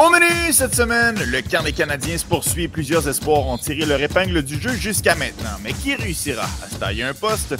[0.00, 2.68] Au menu cette semaine, le camp des Canadiens se poursuit.
[2.68, 5.58] Plusieurs espoirs ont tiré leur épingle du jeu jusqu'à maintenant.
[5.62, 7.54] Mais qui réussira à se tailler un poste?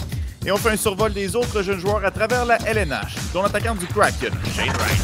[0.46, 3.75] Et on fait un survol des autres jeunes joueurs à travers la LNH, dont l'attaquant
[3.75, 5.03] du Kraken, Shane Wright.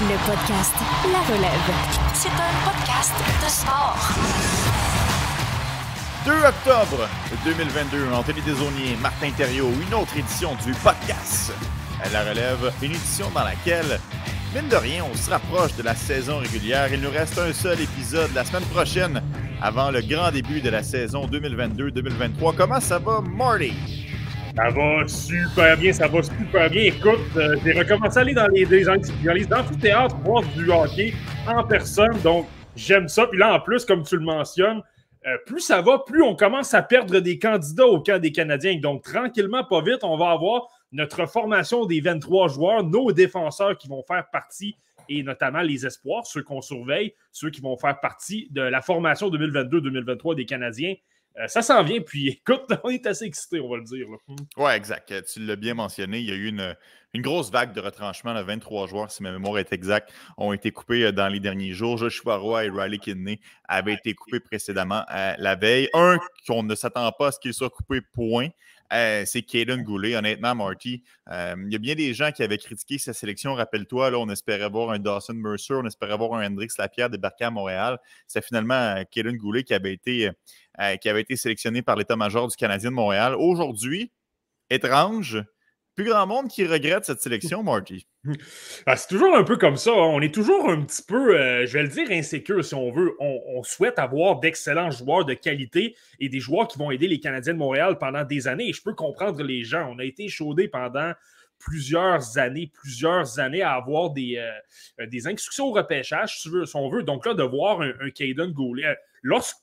[0.00, 0.74] Le podcast
[1.12, 1.70] La Relève.
[2.12, 3.12] C'est un podcast
[3.44, 3.98] de sport.
[6.24, 7.08] 2 octobre
[7.44, 11.52] 2022, Anthony Desaunier, Martin Thériault, une autre édition du podcast
[12.12, 13.98] La Relève, une édition dans laquelle,
[14.54, 16.88] mine de rien, on se rapproche de la saison régulière.
[16.92, 19.22] Il nous reste un seul épisode la semaine prochaine
[19.60, 22.54] avant le grand début de la saison 2022-2023.
[22.54, 23.72] Comment ça va, Marty?
[24.54, 26.82] Ça va super bien, ça va super bien.
[26.84, 31.14] Écoute, euh, j'ai recommencé à aller dans les, les, dans les amphithéâtres voir du hockey
[31.48, 33.26] en personne, donc j'aime ça.
[33.26, 34.82] Puis là, en plus, comme tu le mentionnes,
[35.26, 38.78] euh, plus ça va, plus on commence à perdre des candidats au camp des Canadiens.
[38.80, 43.88] Donc, tranquillement, pas vite, on va avoir notre formation des 23 joueurs, nos défenseurs qui
[43.88, 44.76] vont faire partie,
[45.08, 49.30] et notamment les espoirs, ceux qu'on surveille, ceux qui vont faire partie de la formation
[49.30, 50.94] 2022-2023 des Canadiens.
[51.38, 54.06] Euh, ça s'en vient, puis écoute, on est assez excités, on va le dire.
[54.08, 55.12] Oui, Ouais, exact.
[55.32, 56.18] Tu l'as bien mentionné.
[56.18, 56.74] Il y a eu une,
[57.12, 58.32] une grosse vague de retranchement.
[58.32, 61.72] Là, 23 joueurs, si ma mémoire est exacte, ont été coupés euh, dans les derniers
[61.72, 61.98] jours.
[61.98, 65.88] Joshua Roy et Riley Kidney avaient été coupés précédemment euh, la veille.
[65.92, 68.48] Un qu'on ne s'attend pas à ce qu'il soit coupé, point.
[68.92, 70.16] Euh, c'est Caden Goulet.
[70.16, 73.54] Honnêtement, Marty, euh, il y a bien des gens qui avaient critiqué sa sélection.
[73.54, 77.44] Rappelle-toi, là, on espérait voir un Dawson Mercer, on espérait voir un Hendrix Lapierre débarquer
[77.44, 77.98] à Montréal.
[78.26, 80.30] C'est finalement Caden euh, Goulet qui avait été,
[81.00, 83.34] qui avait été sélectionné par l'état-major du Canadien de Montréal.
[83.34, 84.12] Aujourd'hui,
[84.70, 85.42] étrange,
[85.96, 88.06] plus grand monde qui regrette cette sélection, Marty.
[88.84, 89.90] Ah, c'est toujours un peu comme ça.
[89.92, 90.10] Hein.
[90.12, 93.16] On est toujours un petit peu, euh, je vais le dire, insécure si on veut.
[93.18, 97.54] On, souhaite avoir d'excellents joueurs de qualité et des joueurs qui vont aider les Canadiens
[97.54, 98.72] de Montréal pendant des années.
[98.72, 99.90] Je peux comprendre les gens.
[99.90, 101.12] On a été chaudés pendant
[101.58, 107.02] plusieurs années, plusieurs années à avoir des, euh, des instructions au repêchage, si, on veut.
[107.04, 109.56] Donc là, de voir un, un Caden Goulet, euh, lorsque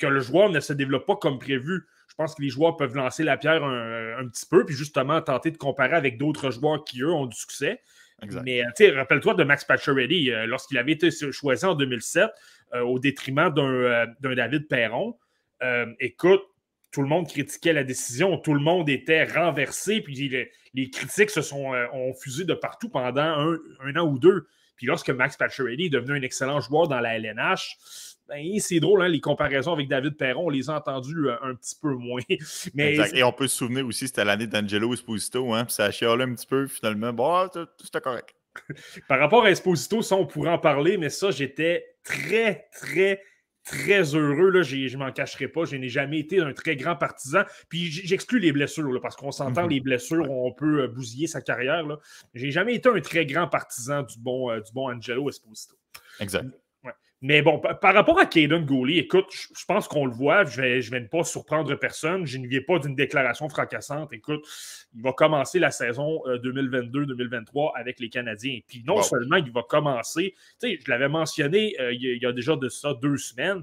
[0.00, 3.24] le joueur ne se développe pas comme prévu, je pense que les joueurs peuvent lancer
[3.24, 7.10] la pierre un, petit peu, puis justement tenter de comparer avec d'autres joueurs qui, eux,
[7.10, 7.80] ont du succès.
[8.44, 12.30] Mais euh, rappelle-toi de Max Pacioretty, euh, lorsqu'il avait été choisi en 2007
[12.74, 15.16] euh, au détriment d'un David Perron.
[16.00, 16.42] écoute,
[16.90, 21.40] tout le monde critiquait la décision, tout le monde était renversé, puis les, critiques se
[21.40, 24.46] sont, ont fusé de partout pendant un, un, an ou deux.
[24.82, 27.76] Puis lorsque Max Pacioretty est devenu un excellent joueur dans la LNH,
[28.28, 31.54] ben, c'est drôle, hein, les comparaisons avec David Perron, on les a entendues euh, un
[31.54, 32.20] petit peu moins.
[32.74, 35.92] Mais Et on peut se souvenir aussi, c'était l'année d'Angelo Esposito, hein, puis ça a
[35.92, 37.12] chialé un petit peu, finalement.
[37.12, 37.48] Bon, ah,
[37.80, 38.34] c'était correct.
[39.08, 43.22] Par rapport à Esposito, ça, on pourrait en parler, mais ça, j'étais très, très,
[43.64, 44.50] très heureux.
[44.50, 44.62] Là.
[44.62, 45.64] Je ne m'en cacherai pas.
[45.64, 47.42] Je n'ai jamais été un très grand partisan.
[47.68, 49.70] Puis j'exclus les blessures, parce qu'on s'entend, mhm.
[49.70, 51.84] les blessures, on peut euh, bousiller sa carrière.
[52.34, 55.76] Je n'ai jamais été un très grand partisan du bon, euh, du bon Angelo Esposito.
[56.20, 56.46] Exact.
[57.24, 60.82] Mais bon, par rapport à Caden Gooley, écoute, je pense qu'on le voit, je vais,
[60.82, 62.26] je vais ne pas surprendre personne.
[62.26, 64.12] Je ne viens pas d'une déclaration fracassante.
[64.12, 64.44] Écoute,
[64.92, 68.58] il va commencer la saison 2022-2023 euh, avec les Canadiens.
[68.66, 72.32] Puis non seulement il va commencer, tu sais, je l'avais mentionné euh, il y a
[72.32, 73.62] déjà de ça deux semaines.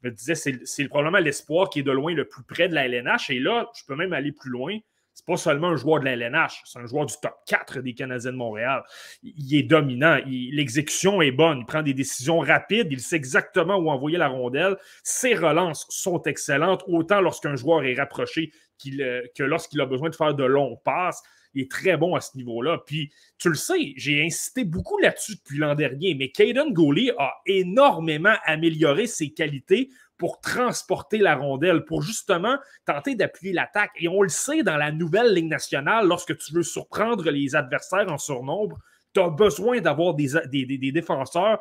[0.00, 2.86] Je me disais, c'est probablement l'espoir qui est de loin le plus près de la
[2.86, 3.30] LNH.
[3.30, 4.78] Et là, je peux même aller plus loin
[5.20, 7.92] c'est pas seulement un joueur de la LNH, c'est un joueur du top 4 des
[7.92, 8.82] Canadiens de Montréal.
[9.22, 13.90] Il est dominant, l'exécution est bonne, il prend des décisions rapides, il sait exactement où
[13.90, 14.78] envoyer la rondelle.
[15.02, 18.50] Ses relances sont excellentes, autant lorsqu'un joueur est rapproché
[18.98, 21.22] euh, que lorsqu'il a besoin de faire de longs passes.
[21.52, 22.78] Il est très bon à ce niveau-là.
[22.86, 27.34] Puis, tu le sais, j'ai insisté beaucoup là-dessus depuis l'an dernier, mais Caden Gowley a
[27.44, 33.90] énormément amélioré ses qualités pour transporter la rondelle, pour justement tenter d'appuyer l'attaque.
[33.98, 38.12] Et on le sait dans la nouvelle Ligue nationale, lorsque tu veux surprendre les adversaires
[38.12, 38.78] en surnombre,
[39.14, 41.60] tu as besoin d'avoir des, des, défenseurs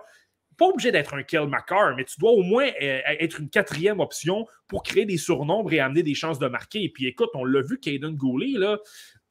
[0.57, 4.01] pas obligé d'être un Kill McCarr, mais tu dois au moins euh, être une quatrième
[4.01, 6.83] option pour créer des surnombres et amener des chances de marquer.
[6.83, 8.77] Et puis écoute, on l'a vu, Caden Goulet, là,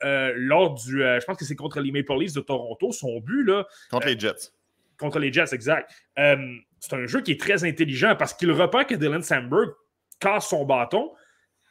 [0.05, 1.05] euh, lors du.
[1.05, 3.45] Euh, je pense que c'est contre les Maple Leafs de Toronto, son but.
[3.45, 4.55] Là, contre les Jets.
[4.97, 5.93] Contre les Jets, exact
[6.81, 9.71] c'est un jeu qui est très intelligent parce qu'il repère que Dylan Sandberg
[10.21, 11.11] casse son bâton.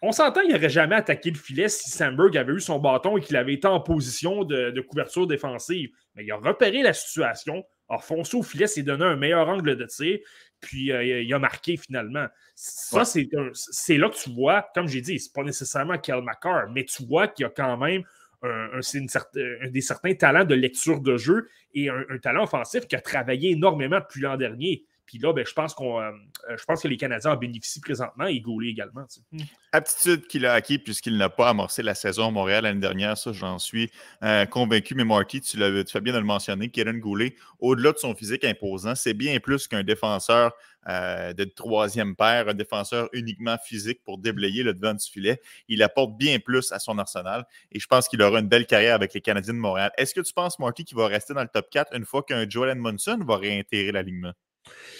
[0.01, 3.21] On s'entend qu'il n'aurait jamais attaqué le filet si Sandberg avait eu son bâton et
[3.21, 5.89] qu'il avait été en position de, couverture défensive.
[6.15, 9.75] Mais il a repéré la situation, a foncé au filet, s'est donné un meilleur angle
[9.75, 10.19] de tir,
[10.59, 12.27] puis euh, il a marqué finalement.
[12.53, 16.85] Ça, c'est là que tu vois, comme j'ai dit, c'est pas nécessairement Kel McCarr, mais
[16.85, 18.03] tu vois qu'il y a quand même
[18.43, 23.51] un, des certains talents de lecture de jeu et un, talent offensif qui a travaillé
[23.51, 24.85] énormément depuis l'an dernier.
[25.07, 26.11] Puis là, ben, je, pense qu'on, euh,
[26.49, 29.05] je pense que les Canadiens en bénéficient présentement et Goulet également.
[29.31, 29.39] Hmm.
[29.71, 33.31] Aptitude qu'il a acquis puisqu'il n'a pas amorcé la saison à Montréal l'année dernière, ça
[33.31, 33.89] j'en suis
[34.23, 34.95] euh, convaincu.
[34.95, 38.43] Mais Marty, tu, tu fais bien de le mentionner, Kieran Goulet, au-delà de son physique
[38.43, 40.51] imposant, c'est bien plus qu'un défenseur
[40.89, 45.41] euh, de troisième paire, un défenseur uniquement physique pour déblayer le devant du filet.
[45.67, 48.95] Il apporte bien plus à son arsenal et je pense qu'il aura une belle carrière
[48.95, 49.91] avec les Canadiens de Montréal.
[49.97, 52.47] Est-ce que tu penses, Marty, qu'il va rester dans le top 4 une fois qu'un
[52.49, 54.33] Joel Edmondson va réintégrer l'alignement?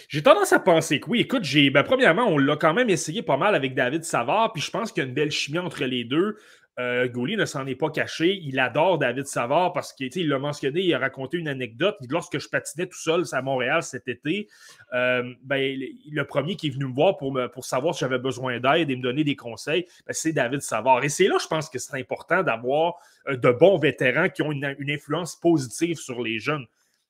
[0.10, 1.22] J'ai tendance à penser que oui.
[1.22, 4.62] Écoute, j'ai, ben, premièrement, on l'a quand même essayé pas mal avec David Savard, puis
[4.62, 6.38] je pense qu'il y a une belle chimie entre les deux.
[6.80, 8.40] Euh, ne s'en est pas caché.
[8.44, 11.98] Il adore David Savard parce qu'il l'a mentionné, il a raconté une anecdote.
[12.08, 14.48] Lorsque je patinais tout seul à Montréal cet été,
[14.94, 15.80] euh, ben,
[16.12, 18.96] le premier qui est venu me voir pour, pour savoir si j'avais besoin d'aide et
[18.96, 21.04] me donner des conseils, ben, c'est David Savard.
[21.04, 22.98] Et c'est là, je pense que c'est important d'avoir
[23.28, 26.66] euh, de bons vétérans qui ont une, influence positive sur les jeunes.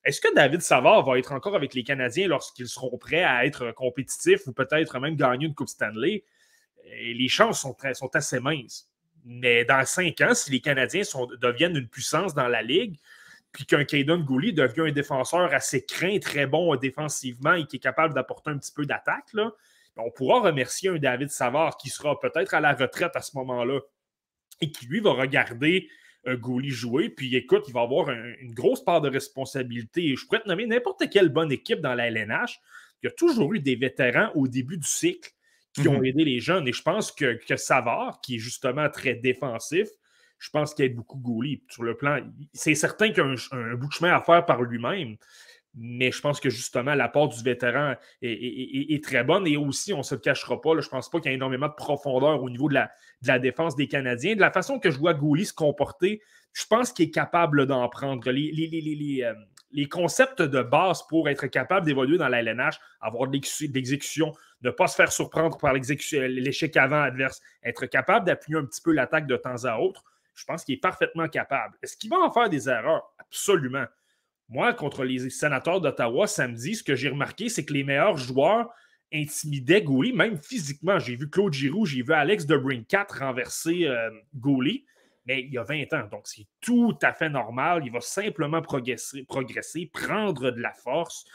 [0.07, 3.73] Est-ce que David Savard va être encore avec les Canadiens lorsqu'ils seront prêts à être
[3.73, 6.23] compétitifs ou peut-être même gagner une Coupe Stanley?
[6.85, 7.75] Les chances sont,
[8.13, 8.89] assez minces.
[9.25, 11.01] Mais dans cinq ans, si les Canadiens
[11.41, 12.95] deviennent une puissance dans la Ligue,
[13.51, 17.79] puis qu'un Caden Gouli devient un défenseur assez craint, très bon défensivement et qui est
[17.79, 19.33] capable d'apporter un petit peu d'attaque,
[19.97, 23.81] on pourra remercier un David Savard qui sera peut-être à la retraite à ce moment-là
[24.61, 25.89] et qui, lui, va regarder
[26.25, 27.09] Gouli jouer.
[27.09, 30.15] Puis écoute, il va avoir une grosse part de responsabilité.
[30.15, 32.59] Je pourrais te nommer n'importe quelle bonne équipe dans la LNH.
[33.01, 35.31] Il y a toujours eu des vétérans au début du cycle
[35.73, 36.05] qui ont mhm.
[36.05, 36.67] aidé les jeunes.
[36.67, 39.87] Et je pense que, que, Savard, qui est justement très défensif,
[40.39, 41.63] je pense qu'il aide beaucoup Gouli.
[41.69, 42.19] Sur le plan,
[42.53, 45.17] c'est certain qu'il y a un, bout de chemin à faire par lui-même.
[45.79, 47.93] Mais je pense que justement, l'apport du vétéran
[48.23, 49.45] est, très bonne.
[49.45, 51.37] Et aussi, on ne se le cachera pas, je ne pense pas qu'il y ait
[51.37, 52.73] énormément de profondeur au niveau de
[53.21, 54.35] la, défense des Canadiens.
[54.35, 56.19] De la façon que je vois Gouli se comporter,
[56.53, 58.31] je pense qu'il est capable d'en prendre.
[58.31, 63.39] Les, les, euh, concepts de base pour être capable d'évoluer dans la LNH, avoir de
[63.73, 68.81] l'exécution, ne pas se faire surprendre par l'échec avant adverse, être capable d'appuyer un petit
[68.81, 70.03] peu l'attaque de temps à autre,
[70.33, 71.75] je pense qu'il est parfaitement capable.
[71.83, 73.13] Est-ce qu'il va en faire des erreurs?
[73.19, 73.85] Absolument.
[74.49, 78.69] Moi, contre les sénateurs d'Ottawa samedi, ce que j'ai remarqué, c'est que les meilleurs joueurs
[79.13, 80.99] intimidaient Gouli, même physiquement.
[80.99, 82.57] J'ai vu Claude Giroux, j'ai vu Alex de
[82.87, 84.09] 4 renverser euh,
[85.25, 86.07] mais il y a 20 ans.
[86.09, 87.83] Donc, c'est tout à fait normal.
[87.85, 91.25] Il va simplement progresser, progresser, prendre de la force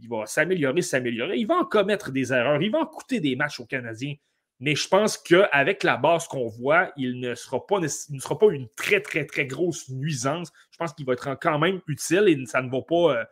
[0.00, 1.38] il va s'améliorer, s'améliorer.
[1.38, 2.62] Il va en commettre des erreurs.
[2.62, 4.14] Il va en coûter des matchs aux Canadiens.
[4.60, 9.24] Mais je pense qu'avec la base qu'on voit, il ne, sera pas, une très, très,
[9.24, 10.52] très grosse nuisance.
[10.72, 13.24] Je pense qu'il va être quand même utile et ça ne va pas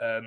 [0.00, 0.20] euh,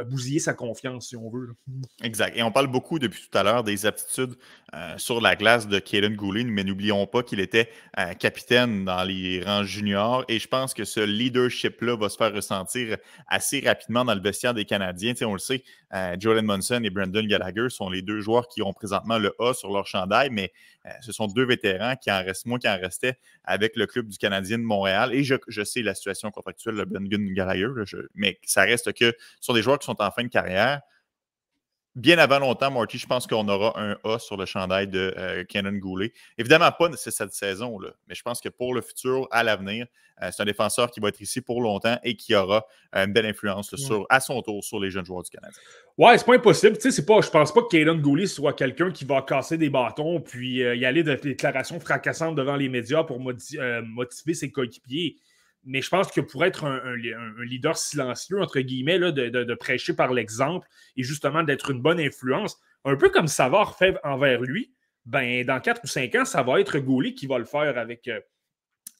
[0.00, 1.54] euh, bousiller sa confiance, si on veut.
[2.02, 2.36] Exact.
[2.36, 4.34] Et on parle beaucoup depuis tout à l'heure des aptitudes
[4.74, 7.68] euh, sur la glace de Kaden Goulin, mais n'oublions pas qu'il était
[7.98, 10.24] euh, capitaine dans les rangs juniors.
[10.28, 12.96] Et je pense que ce leadership-là va se faire ressentir
[13.28, 15.14] assez rapidement dans le vestiaire des Canadiens.
[15.22, 15.62] on le sait,
[16.18, 19.72] Joel Munson et Brandon Gallagher sont les deux joueurs qui ont présentement le A sur
[19.72, 20.52] leur chandail, mais
[21.00, 24.16] ce sont deux vétérans qui en restent, moins qui en restait avec le club du
[24.16, 25.12] Canadien de Montréal.
[25.12, 27.66] Et je, sais la situation contractuelle de Brandon Gallagher,
[28.14, 30.80] mais ça reste que ce sont des joueurs qui sont en fin de carrière.
[31.96, 35.42] Bien avant longtemps, Marty, je pense qu'on aura un A sur le chandail de euh,
[35.44, 36.12] Kenan Goulet.
[36.38, 39.86] Évidemment, pas cette saison, là, mais je pense que pour le futur, à l'avenir,
[40.22, 42.64] euh, c'est un défenseur qui va être ici pour longtemps et qui aura
[42.94, 45.52] euh, une belle influence sur, à son tour sur les jeunes joueurs du Canada.
[45.98, 46.78] Ouais, c'est pas impossible.
[46.78, 49.68] Tu sais, pas, je pense pas que Kaden Goulet soit quelqu'un qui va casser des
[49.68, 55.16] bâtons puis y aller de déclarations fracassantes devant les médias pour motiver ses coéquipiers
[55.64, 56.96] mais je pense que pour être un,
[57.44, 62.96] leader silencieux, entre guillemets, de, prêcher par l'exemple et justement d'être une bonne influence, un
[62.96, 64.72] peu comme Savard fait envers lui,
[65.06, 68.08] ben, dans 4 ou 5 ans, ça va être Goulet qui va le faire avec,
[68.08, 68.20] euh,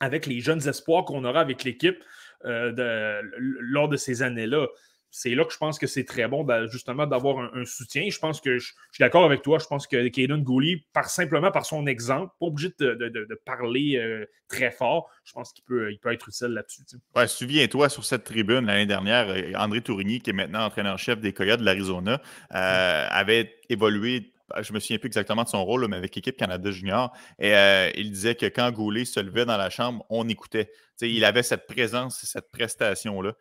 [0.01, 2.03] avec les jeunes espoirs qu'on aura avec l'équipe
[2.45, 4.67] euh, lors de ces années-là
[5.11, 8.09] c'est là que je pense que c'est très bon justement d'avoir un, soutien.
[8.09, 9.59] Je pense que je, suis d'accord avec toi.
[9.59, 14.27] Je pense que Kaden Gouli, par, simplement par son exemple, pas obligé de, parler euh,
[14.49, 16.83] très fort, je pense qu'il peut, il peut être utile là-dessus.
[17.17, 21.33] Ouais, souviens-toi, sur cette tribune l'année dernière, euh, André Tourigny, qui est maintenant entraîneur-chef des
[21.33, 22.21] Coyotes de l'Arizona,
[22.55, 26.73] euh, avait évolué je me souviens plus exactement de son rôle, mais avec l'équipe Canada
[26.73, 27.13] Junior.
[27.39, 27.53] Et
[27.95, 30.73] il disait que quand Goulet se levait dans la chambre, on écoutait
[31.03, 33.35] il avait cette présence, cette prestation-là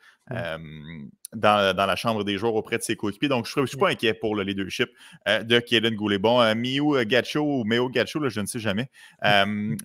[1.33, 3.29] dans, la chambre des joueurs auprès de ses coéquipiers.
[3.29, 4.89] Donc, je ne suis pas inquiet pour le leadership
[5.27, 6.17] euh, de Kaden Goulet.
[6.17, 8.89] Bon, euh, Miu euh, Gacho ou Meo Gacho, je ne sais jamais,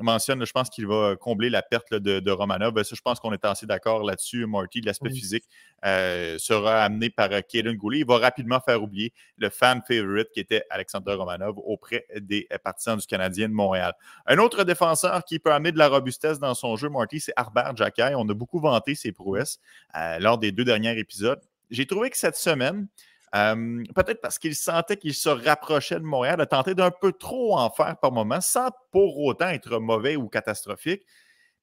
[0.00, 2.72] mentionne, je pense qu'il va combler la perte de, Romanov.
[2.72, 4.80] Ben, ça, je pense qu'on est assez d'accord là-dessus, Marty.
[4.80, 5.44] L'aspect physique
[5.82, 8.00] sera amené par Kaden Goulet.
[8.00, 12.96] Il va rapidement faire oublier le fan favorite qui était Alexander Romanov auprès des partisans
[12.96, 13.92] du Canadien de Montréal.
[14.26, 18.28] Un autre défenseur qui peut amener de la robustesse dans son jeu, Marty, c'est On
[18.28, 19.58] a beaucoup vanté ses prouesses
[19.96, 21.40] euh, lors des deux derniers épisodes.
[21.70, 22.88] J'ai trouvé que cette semaine,
[23.34, 27.68] Peut-être parce qu'il sentait qu'il se rapprochait de Montréal, a tenté d'un peu trop en
[27.68, 31.02] faire par moment, sans pour autant être mauvais ou catastrophique.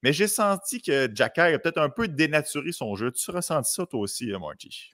[0.04, 3.12] Mais j'ai senti que Jacky a peut-être un peu dénaturé son jeu.
[3.12, 4.92] Tu ressenti ça toi aussi, Marty?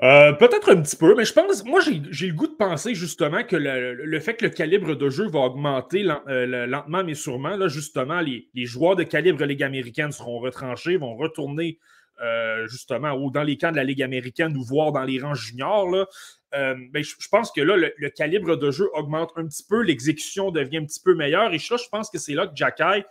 [0.00, 3.44] Euh, peut-être un petit peu, mais je pense, moi j'ai le goût de penser justement
[3.44, 7.68] que le, fait que le calibre de jeu va augmenter euh, lentement mais sûrement, là,
[7.68, 11.78] justement, les, joueurs de calibre Ligue américaine seront retranchés, vont retourner
[12.22, 15.88] euh, justement dans les camps de la Ligue américaine ou voir dans les rangs juniors.
[15.90, 16.06] Là.
[16.52, 20.78] Ben, je, pense que là, le, calibre de jeu augmente un petit peu, l'exécution devient
[20.78, 23.04] un petit peu meilleure, et là, je pense que c'est là que Jacky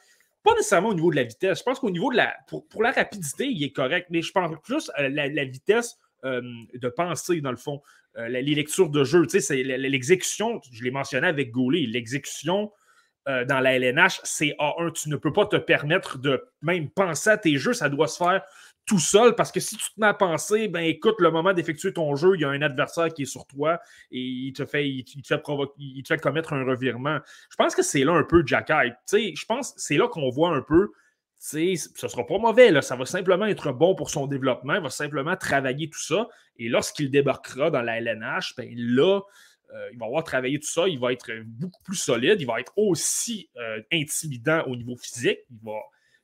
[0.44, 1.60] pas nécessairement au niveau de la vitesse.
[1.60, 2.36] Je pense qu'au niveau de la.
[2.48, 6.42] Pour, la rapidité, il est correct, mais je pense plus à la vitesse euh,
[6.74, 7.82] de penser, dans le fond.
[8.18, 12.72] Euh, les lectures de jeu, tu sais, l'exécution, je l'ai mentionné avec Goulet, l'exécution
[13.28, 14.92] euh, dans la LNH, c'est A1.
[14.94, 18.18] Tu ne peux pas te permettre de même penser à tes jeux, ça doit se
[18.18, 18.42] faire
[18.86, 21.94] tout seul parce que si tu te mets à penser, ben écoute, le moment d'effectuer
[21.94, 23.80] ton jeu, il y a un adversaire qui est sur toi
[24.12, 25.42] et il te fait, il, te fait,
[25.78, 27.20] il te fait commettre un revirement.
[27.50, 28.72] Je pense que c'est là un peu Jack
[29.06, 30.92] sais, Je pense que c'est là qu'on voit un peu
[31.42, 32.70] ce ne sera pas mauvais.
[32.70, 32.84] Là.
[32.84, 34.76] Ça va simplement être bon pour son développement.
[34.76, 36.30] Il va simplement travailler tout ça.
[36.58, 39.22] Et lorsqu'il débarquera dans la LNH, ben là,
[39.74, 40.88] euh, il va avoir travaillé tout ça.
[40.88, 42.40] Il va être beaucoup plus solide.
[42.40, 45.40] Il va être aussi euh, intimidant au niveau physique.
[45.50, 45.80] Il va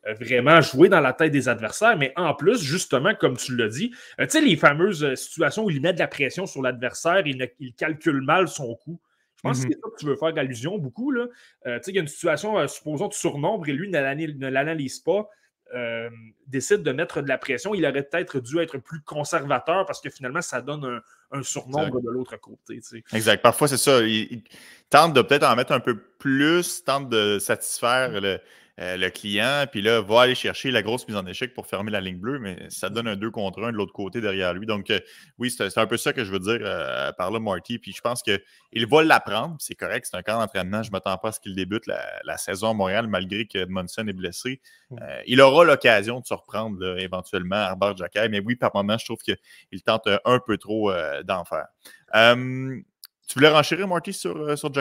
[0.05, 1.97] euh, vraiment jouer dans la tête des adversaires.
[1.97, 3.91] Mais en plus, justement, comme tu l'as dit,
[4.29, 8.21] tu les fameuses situations où il met de la pression sur l'adversaire, il, il calcule
[8.21, 9.01] mal son coup.
[9.37, 11.11] Je pense que c'est ça que tu veux faire allusion beaucoup.
[11.11, 11.27] Là.
[11.67, 15.29] Euh, il y a une situation, euh, supposons, de surnombre et lui ne l'analyse pas.
[15.75, 16.09] Euh,
[16.47, 20.09] décide de mettre de la pression, il aurait peut-être dû être plus conservateur parce que
[20.09, 21.01] finalement, ça donne
[21.31, 22.79] un, surnombre de l'autre côté.
[23.11, 23.41] Exact.
[23.41, 24.01] Parfois, c'est ça.
[24.01, 24.43] Il,
[24.89, 28.39] tente de peut-être en mettre un peu plus, tente de satisfaire le,
[28.79, 31.89] euh, le client, puis là, va aller chercher la grosse mise en échec pour fermer
[31.89, 34.67] la ligne bleue, mais ça donne un 2 contre 1 de l'autre côté derrière lui.
[34.67, 34.99] Donc, euh,
[35.39, 37.79] oui, c'est un peu ça que je veux dire euh, par là, Marty.
[37.79, 40.83] Puis je pense qu'il va l'apprendre, c'est correct, c'est un camp d'entraînement.
[40.83, 44.07] Je ne m'attends pas à ce qu'il débute la, saison à Montréal, malgré que Edmondson
[44.07, 44.61] est blessé.
[44.91, 44.97] Mmh.
[45.25, 49.05] il aura l'occasion de se reprendre éventuellement à Arbor Jacquet, mais oui, par moment, je
[49.05, 50.93] trouve qu'il tente un peu trop
[51.23, 51.67] d'en faire.
[52.13, 54.71] tu voulais renchérir, Marty, sur, sur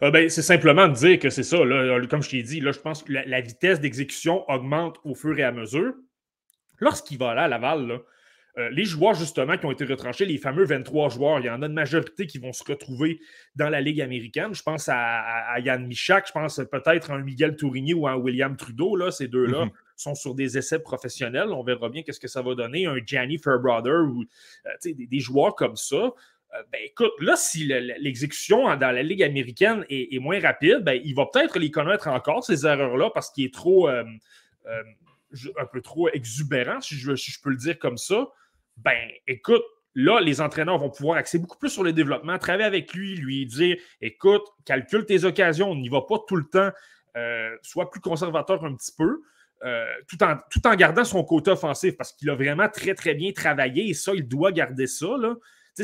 [0.00, 1.58] ah, ben, c'est simplement de dire que c'est ça.
[2.08, 5.44] comme je t'ai dit, là, je pense que la, vitesse d'exécution augmente au fur et
[5.44, 5.94] à mesure.
[6.80, 8.00] Lorsqu'il va là à Laval,
[8.58, 11.62] euh, les joueurs, justement, qui ont été retranchés, les fameux 23 joueurs, il y en
[11.62, 13.20] a une majorité qui vont se retrouver
[13.56, 14.54] dans la Ligue américaine.
[14.54, 18.16] Je pense à, Yann Michak, je pense peut-être à un Miguel Tourigny ou à un
[18.16, 18.96] William Trudeau.
[18.96, 19.72] Là, ces deux-là mm-hmm.
[19.96, 21.50] sont sur des essais professionnels.
[21.50, 22.86] On verra bien qu'est-ce que ça va donner.
[22.86, 26.12] Un Gianni Fairbrother ou euh, des, des, joueurs comme ça.
[26.54, 31.14] Euh, ben écoute, là, si l'exécution dans la Ligue américaine est, moins rapide, ben, il
[31.14, 34.04] va peut-être les connaître encore, ces erreurs-là, parce qu'il est trop euh,
[34.66, 34.82] euh,
[35.58, 38.28] un peu trop exubérant, si je, peux le dire comme ça.
[38.78, 39.62] Ben, écoute,
[39.94, 43.44] là, les entraîneurs vont pouvoir axer beaucoup plus sur le développement, travailler avec lui, lui
[43.44, 46.70] dire écoute, calcule tes occasions, on n'y va pas tout le temps,
[47.62, 49.20] sois plus conservateur un petit peu.
[50.06, 53.32] tout, en, tout en gardant son côté offensif parce qu'il a vraiment très, très bien
[53.32, 55.08] travaillé et ça, il doit garder ça.
[55.18, 55.34] Là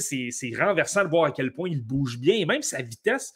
[0.01, 3.35] c'est renversant de voir à quel point il bouge bien et même sa vitesse,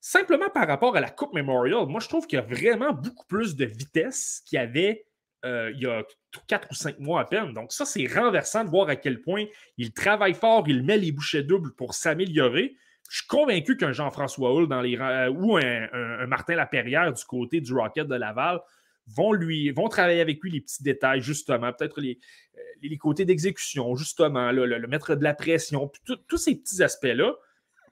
[0.00, 3.26] simplement par rapport à la Coupe Memorial, moi je trouve qu'il y a vraiment beaucoup
[3.26, 5.06] plus de vitesse qu'il y avait
[5.44, 6.02] euh, il y a
[6.48, 7.52] quatre ou cinq mois à peine.
[7.52, 9.44] Donc, ça, c'est renversant de voir à quel point
[9.76, 12.74] il travaille fort, il met les bouchées doubles pour s'améliorer.
[13.08, 17.24] Je suis convaincu qu'un Jean-François Hull dans les, euh, ou un, un, Martin Laperrière du
[17.24, 18.60] côté du Rocket de Laval
[19.06, 22.18] vont lui vont travailler avec lui les petits détails, justement, peut-être les,
[22.56, 25.90] euh, côtés d'exécution, justement, le, mettre de la pression,
[26.28, 27.34] tous ces petits aspects-là.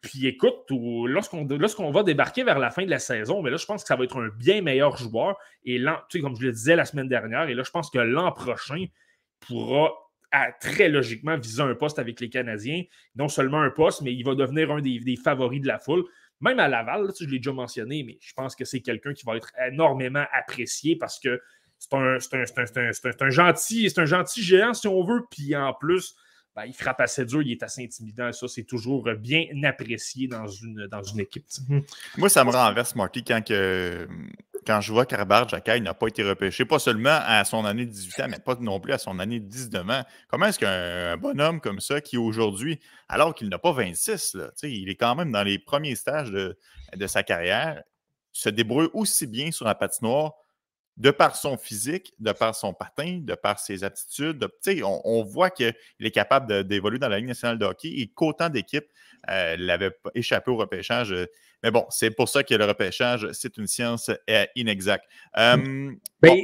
[0.00, 3.88] Puis écoute, lorsqu'on va débarquer vers la fin de la saison, mais je pense que
[3.88, 5.38] ça va être un bien meilleur joueur.
[5.64, 7.90] Et là, tu sais, comme je le disais la semaine dernière, et là, je pense
[7.90, 8.84] que l'an prochain
[9.40, 9.92] pourra
[10.60, 12.82] très logiquement viser un poste avec les Canadiens.
[13.16, 16.04] Non seulement un poste, mais il va devenir un des favoris de la foule.
[16.44, 19.34] Même à Laval, je l'ai déjà mentionné, mais je pense que c'est quelqu'un qui va
[19.36, 21.40] être énormément apprécié parce que
[21.78, 25.22] c'est un, gentil, gentil géant, si on veut.
[25.30, 26.14] Puis en plus,
[26.54, 28.30] ben, il frappe assez dur, il est assez intimidant.
[28.32, 31.46] Ça, c'est toujours bien apprécié dans une, dans une équipe.
[32.18, 34.06] Moi, ça me renverse, Marty, quand, que,
[34.66, 37.90] quand je vois qu'Arbar Jacquet n'a pas été repêché, pas seulement à son année de
[37.90, 40.02] 18 ans, mais pas non plus à son année de 19 ans.
[40.28, 44.88] Comment est-ce qu'un bonhomme comme ça, qui aujourd'hui, alors qu'il n'a pas 26, là, il
[44.88, 46.58] est quand même dans les premiers stages de,
[46.96, 47.82] de sa carrière,
[48.32, 50.32] se débrouille aussi bien sur la patinoire
[50.96, 54.46] de par son physique, de par son patin, de par ses aptitudes.
[54.82, 58.48] on, on, voit qu'il est capable d'évoluer dans la Ligue nationale de hockey et qu'autant
[58.48, 58.86] d'équipes
[59.28, 61.12] euh, l'avaient échappé au repêchage.
[61.12, 61.26] Euh,
[61.64, 65.06] Mais bon, c'est pour ça que le repêchage, c'est une science euh, inexacte.
[65.38, 66.38] Euh, ben,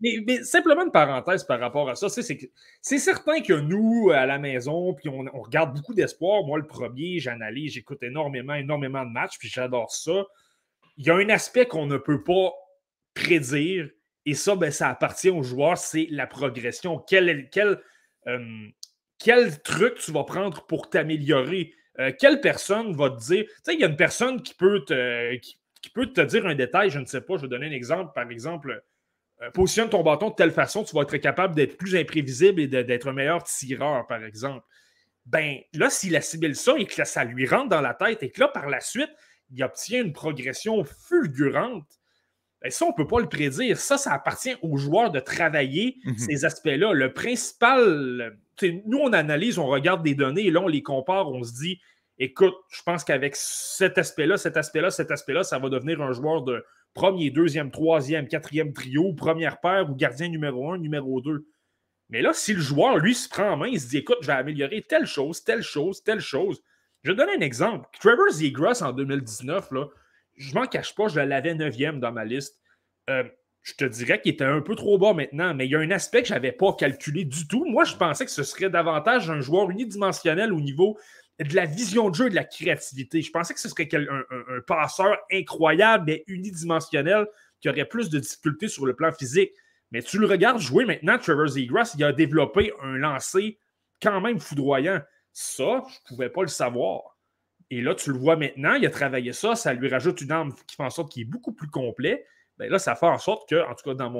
[0.00, 4.94] mais, simplement une parenthèse par rapport à ça, c'est certain que nous, à la maison,
[4.94, 6.44] puis on, regarde beaucoup d'espoir.
[6.44, 10.24] Moi, le premier, j'analyse, j'écoute énormément, énormément de matchs, puis j'adore ça.
[10.96, 12.54] Il y a un aspect qu'on ne peut pas
[13.12, 13.90] prédire,
[14.24, 16.98] et ça, ben, ça appartient aux joueurs, c'est la progression.
[16.98, 17.78] Quel, quel,
[18.26, 18.68] euh,
[19.18, 21.74] quel truc tu vas prendre pour t'améliorer?
[21.98, 23.44] Euh, quelle personne va te dire.
[23.44, 27.04] Tu sais, il y a une personne qui peut, te, dire un détail, je ne
[27.04, 28.12] sais pas, je vais donner un exemple.
[28.14, 28.82] Par exemple,
[29.42, 32.68] euh, positionne ton bâton de telle façon, tu vas être capable d'être plus imprévisible et
[32.68, 34.64] d'être un meilleur tireur, par exemple.
[35.26, 38.40] Ben là, s'il assimile ça et que ça lui rentre dans la tête et que
[38.40, 39.10] là, par la suite,
[39.50, 41.86] il obtient une progression fulgurante,
[42.62, 43.76] ben ça, on ne peut pas le prédire.
[43.76, 46.18] Ça, ça appartient aux joueurs de travailler mhm.
[46.18, 46.92] ces aspects-là.
[46.92, 48.38] Le principal,
[48.86, 51.80] nous, on analyse, on regarde des données et là, on les compare, on se dit,
[52.18, 56.42] écoute, je pense qu'avec cet aspect-là, cet aspect-là, cet aspect-là, ça va devenir un joueur
[56.42, 56.64] de
[56.94, 61.46] premier, deuxième, troisième, quatrième trio, première paire ou gardien numéro un, numéro deux.
[62.10, 64.26] Mais là, si le joueur, lui, se prend en main, il se dit, écoute, je
[64.26, 66.62] vais améliorer telle chose, telle chose, telle chose.
[67.02, 67.88] Je vais donner un exemple.
[67.98, 69.86] Trevor Zegras en 2019, là,
[70.42, 72.60] je m'en cache pas, je l'avais neuvième dans ma liste.
[73.10, 73.24] Euh,
[73.62, 75.90] je te dirais qu'il était un peu trop bas maintenant, mais il y a un
[75.92, 77.64] aspect que je n'avais pas calculé du tout.
[77.64, 80.98] Moi, je pensais que ce serait davantage un joueur unidimensionnel au niveau
[81.38, 83.22] de la vision de jeu et de la créativité.
[83.22, 87.26] Je pensais que ce serait un, passeur incroyable, mais unidimensionnel,
[87.60, 89.52] qui aurait plus de difficultés sur le plan physique.
[89.92, 93.58] Mais tu le regardes jouer maintenant, Trevor Zegras, il a développé un lancer
[94.00, 95.00] quand même foudroyant.
[95.32, 97.11] Ça, je ne pouvais pas le savoir.
[97.72, 100.52] Et là, tu le vois maintenant, il a travaillé ça, ça lui rajoute une arme
[100.66, 102.26] qui fait en sorte qu'il est beaucoup plus complet.
[102.58, 104.10] Ben là, ça fait en sorte que, en tout cas,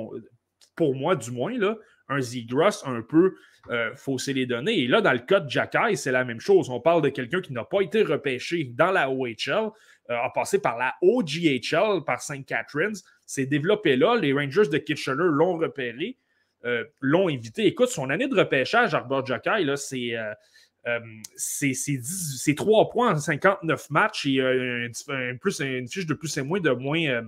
[0.75, 1.77] pour moi, du moins, là,
[2.09, 3.35] un Zegras un peu
[3.69, 4.79] euh, fausser les données.
[4.79, 6.71] Et là, dans le cas de Jacky, c'est la même chose.
[6.71, 9.71] On parle de quelqu'un qui n'a pas été repêché dans la OHL,
[10.09, 12.47] euh, a passé par la OGHL, par St.
[12.47, 14.17] Catharines, s'est développé là.
[14.17, 16.17] Les Rangers de Kitchener l'ont repéré,
[16.65, 17.67] euh, l'ont invité.
[17.67, 20.17] Écoute, son année de repêchage, Arbor Jacky, c'est.
[21.37, 24.41] C'est 3 points en 59 matchs et
[25.41, 27.23] plus, une fiche de plus et moins de moins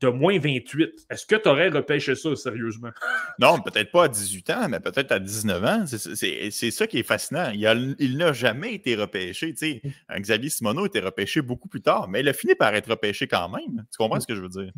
[0.00, 1.06] de moins 28.
[1.10, 2.90] Est-ce que tu aurais repêché ça sérieusement?
[3.38, 5.84] Non, peut-être pas à 18 ans, mais peut-être à 19 ans.
[5.86, 7.50] C'est ça qui est fascinant.
[7.54, 9.54] Il n'a jamais été repêché.
[9.62, 10.20] Mm.
[10.20, 13.26] Xavier Simoneau a été repêché beaucoup plus tard, mais il a fini par être repêché
[13.26, 13.86] quand même.
[13.90, 14.72] Tu comprends ce que je veux dire?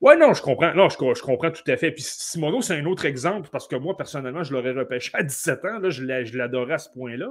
[0.00, 0.74] Oui, non, je comprends.
[0.74, 1.92] Non, je, comprends tout à fait.
[1.92, 5.64] Puis Simoneau, c'est un autre exemple parce que moi, personnellement, je l'aurais repêché à 17
[5.64, 5.78] ans.
[5.78, 7.28] Là, je l'adorais à ce point-là.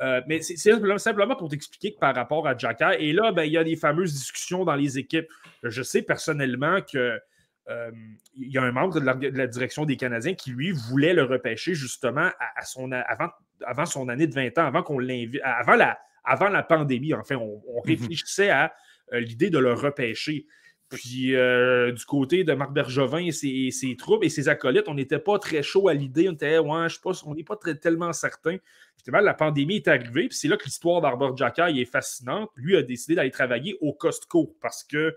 [0.00, 3.52] Euh, mais c'est simplement pour t'expliquer que par rapport à Jacka, et là, ben, il
[3.52, 5.28] y a des fameuses discussions dans les équipes.
[5.62, 7.20] Je sais personnellement qu'il
[7.68, 7.90] euh,
[8.36, 9.04] y a un membre de
[9.36, 13.28] la, direction des Canadiens qui, lui, voulait le repêcher justement à, son, avant,
[13.66, 17.14] avant, son année de 20 ans, avant qu'on l'invite, avant la, avant la pandémie.
[17.14, 17.86] Enfin, on, on mhm.
[17.86, 18.72] réfléchissait à
[19.12, 20.46] euh, l'idée de le repêcher.
[20.88, 25.18] Puis euh, du côté de Marc Bergevin et ses, troupes et ses acolytes, on n'était
[25.18, 26.28] pas très chaud à l'idée.
[26.28, 28.56] On était, ouais, je sais pas, on n'est pas très, tellement certain.
[28.96, 32.50] Justement, la pandémie est arrivée, puis c'est là que l'histoire d'Arbor Jacky est fascinante.
[32.56, 35.14] Lui a décidé d'aller travailler au Costco parce que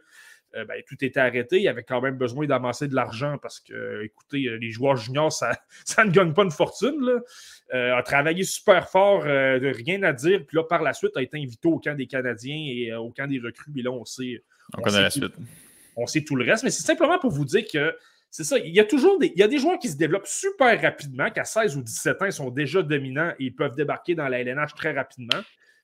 [0.56, 1.60] euh, ben, tout était arrêté.
[1.62, 5.32] Il avait quand même besoin d'amasser de l'argent parce que, écoutez, euh, les joueurs juniors,
[5.32, 5.52] ça,
[5.86, 7.00] ça ne gagne pas une fortune.
[7.00, 7.98] Là.
[7.98, 10.46] a travaillé super fort, rien à dire.
[10.46, 13.28] Puis là, par la suite, a été invité au camp des Canadiens et au camp
[13.28, 13.72] des recrues.
[13.78, 14.44] Et là, on sait
[14.78, 15.34] on, connaît la suite.
[15.96, 17.96] On sait tout le reste, mais c'est simplement pour vous dire que
[18.30, 18.58] c'est ça.
[18.58, 21.30] Il y a toujours des, il y a des joueurs qui se développent super rapidement,
[21.30, 24.40] qu'à 16 ou 17 ans, ils sont déjà dominants et ils peuvent débarquer dans la
[24.40, 25.42] LNH très rapidement.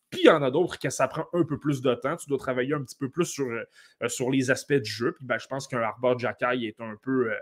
[0.09, 2.15] Puis il y en a d'autres que ça prend un peu plus de temps.
[2.15, 5.13] Tu dois travailler un petit peu plus sur, euh, sur les aspects du jeu.
[5.13, 7.31] Puis ben, je pense qu'un Arbor Jacky est un peu.
[7.31, 7.37] Euh,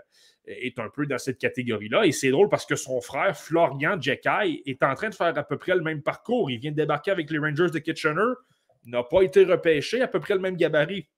[0.46, 2.06] est un peu dans cette catégorie-là.
[2.06, 5.42] Et c'est drôle parce que son frère, Florian Jacky, est en train de faire à
[5.42, 6.50] peu près le même parcours.
[6.50, 8.32] Il vient de débarquer avec les Rangers de Kitchener,
[8.84, 11.08] n'a pas été repêché, à peu près le même gabarit.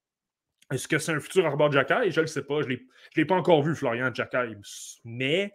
[0.73, 2.11] Est-ce que c'est un futur Arbor Jacky?
[2.11, 2.63] Je ne le sais pas.
[2.63, 2.77] Je ne
[3.17, 4.57] l'ai pas encore vu, Florian Jacky.
[5.05, 5.53] Mais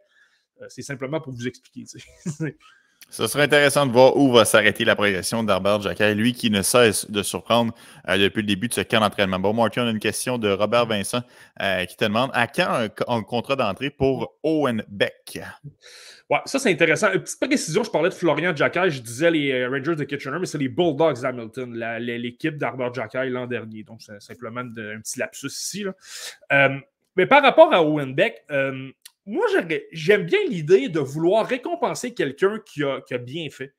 [0.61, 1.85] euh, c'est simplement pour vous expliquer.
[3.09, 6.63] Ce serait intéressant de voir où va s'arrêter la progression d'Arbor Jacky, lui qui ne
[6.63, 7.71] cesse de surprendre
[8.09, 9.37] euh, depuis le début de ce camp d'entraînement.
[9.37, 11.21] Bon, Marty, on a une question de Robert Vincent
[11.61, 15.39] euh, qui te demande à quand un, contrat d'entrée pour Owen Beck?
[16.29, 17.11] Ouais, ça c'est intéressant.
[17.13, 20.39] Une petite précision, je parlais de Florian Jacky, je disais les euh, Rangers de Kitchener,
[20.39, 23.83] mais c'est les Bulldogs d'Hamilton, l'équipe d'Arbor Jacky l'an dernier.
[23.83, 25.85] Donc c'est simplement un petit lapsus ici.
[27.15, 28.43] mais par rapport à Owen Beck,
[29.25, 29.45] moi,
[29.91, 33.73] j'aime bien l'idée de vouloir récompenser quelqu'un qui a, bien fait.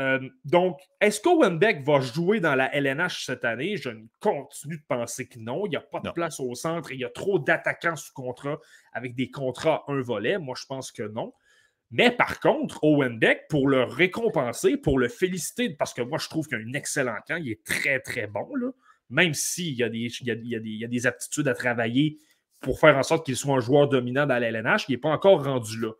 [0.00, 3.76] Euh, donc, est-ce qu'Owen Beck va jouer dans la LNH cette année?
[3.76, 5.66] Je continue de penser que non.
[5.66, 6.90] Il n'y a pas de place au centre.
[6.90, 8.58] Il y a trop d'attaquants sous contrat
[8.92, 10.38] avec des contrats un volet.
[10.38, 11.32] Moi, je pense que non.
[11.92, 16.28] Mais par contre, Owen Beck, pour le récompenser, pour le féliciter, parce que moi, je
[16.28, 18.52] trouve qu'il a un excellent camp, il est très, très bon.
[18.56, 18.72] Là.
[19.10, 22.18] même s'il y, a des, y a des aptitudes à travailler
[22.64, 25.10] pour faire en sorte qu'il soit un joueur dominant dans la LNH, il n'est pas
[25.10, 25.92] encore rendu là.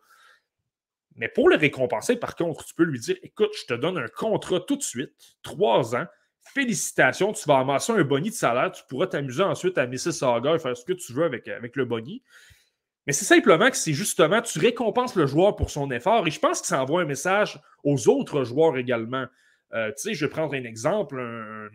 [1.15, 4.07] Mais pour le récompenser, par contre, tu peux lui dire écoute, je te donne un
[4.07, 6.05] contrat tout de suite, trois ans.
[6.53, 8.71] Félicitations, tu vas amasser un boni de salaire.
[8.71, 11.85] Tu pourras t'amuser ensuite à Mississauga et faire ce que tu veux avec, avec le
[11.85, 12.21] boni.
[13.07, 16.27] Mais c'est simplement que c'est justement, tu récompenses le joueur pour son effort.
[16.27, 19.25] Et je pense que ça envoie un message aux autres joueurs également.
[19.73, 21.69] Euh, tu sais, je vais prendre un exemple, un,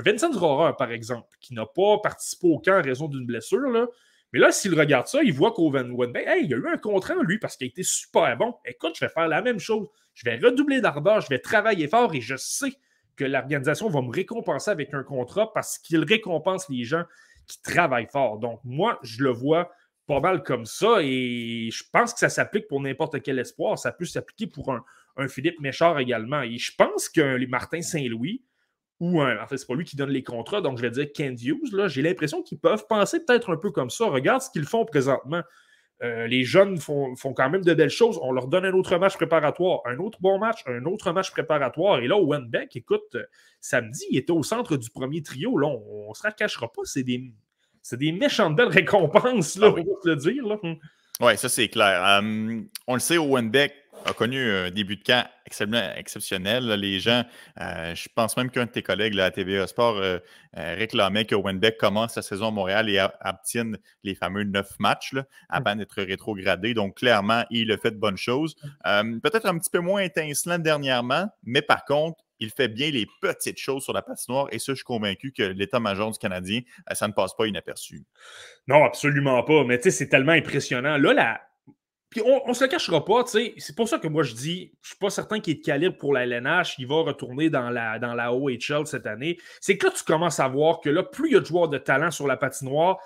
[0.00, 3.68] Vincent Rora, par exemple, qui n'a pas participé au camp en raison d'une blessure.
[3.70, 3.86] Là.
[4.34, 7.14] Mais là, s'il regarde ça, il voit qu'Owen Wenbeck, hey, il a eu un contrat,
[7.22, 8.52] lui, parce qu'il a été super bon.
[8.64, 9.86] Écoute, je vais faire la même chose.
[10.12, 12.72] Je vais redoubler d'ardeur, je vais travailler fort et je sais
[13.14, 17.04] que l'organisation va me récompenser avec un contrat parce qu'il récompense les gens
[17.46, 18.40] qui travaillent fort.
[18.40, 19.70] Donc, moi, je le vois
[20.08, 23.78] pas mal comme ça et je pense que ça s'applique pour n'importe quel espoir.
[23.78, 24.74] Ça peut s'appliquer pour
[25.16, 26.42] un, Philippe Méchard également.
[26.42, 28.42] Et je pense que Martin Saint-Louis,
[29.00, 31.12] ou un, en fait, c'est pas lui qui donne les contrats, donc je vais dire
[31.12, 34.06] Kent Hughes, j'ai l'impression qu'ils peuvent penser peut-être un peu comme ça.
[34.06, 35.42] Regarde ce qu'ils font présentement.
[36.02, 38.18] Euh, les jeunes font, quand même de belles choses.
[38.22, 42.00] On leur donne un autre match préparatoire, un autre bon match, un autre match préparatoire.
[42.00, 43.16] Et là, Wenbeck, écoute,
[43.60, 45.56] samedi, il était au centre du premier trio.
[45.56, 46.82] Là, on ne se cachera pas.
[46.84, 47.32] C'est des,
[47.80, 49.84] c'est des méchantes belles récompenses, là, ah oui.
[50.04, 50.44] le dire.
[50.62, 50.76] Hum.
[51.20, 52.02] Oui, ça c'est clair.
[52.02, 53.72] Hum, on le sait, Owen Beck
[54.04, 56.66] a connu un début de camp exceptionnel.
[56.80, 57.24] Les gens,
[57.60, 60.18] euh, je pense même qu'un de tes collègues là, à TVA Sport euh,
[60.56, 65.12] euh, réclamait que Beck commence sa saison à Montréal et obtienne les fameux neuf matchs
[65.12, 65.78] là, avant hum.
[65.78, 66.74] d'être rétrogradé.
[66.74, 68.56] Donc, clairement, il a fait de bonnes choses.
[68.84, 73.06] Hum, peut-être un petit peu moins étincelant dernièrement, mais par contre, il fait bien les
[73.20, 76.60] petites choses sur la patinoire et ça, je suis convaincu que l'état-major du Canadien,
[76.92, 78.02] ça ne passe pas inaperçu.
[78.66, 79.64] Non, absolument pas.
[79.64, 80.96] Mais tu sais, c'est tellement impressionnant.
[80.98, 81.40] Là, là.
[82.24, 83.24] On, ne se le cachera pas.
[83.26, 85.96] C'est pour ça que moi je dis, je suis pas certain qu'il est de calibre
[85.96, 86.76] pour la LNH.
[86.78, 89.38] Il va retourner dans la, dans la OHL cette année.
[89.60, 91.68] C'est que là, tu commences à voir que là, plus il y a de joueurs
[91.68, 92.98] de talent sur la patinoire,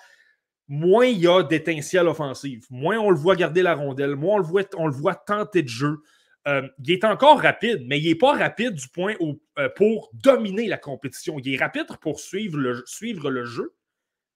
[0.68, 2.66] moins il y a d'étincelles offensives.
[2.70, 5.62] Moins on le voit garder la rondelle, moins on le voit, on le voit tenter
[5.62, 6.02] de jeu.
[6.46, 9.14] Euh, il est encore rapide, mais il n'est pas rapide du point
[9.58, 11.38] euh, pour dominer la compétition.
[11.38, 13.74] Il est rapide pour suivre le, suivre le jeu,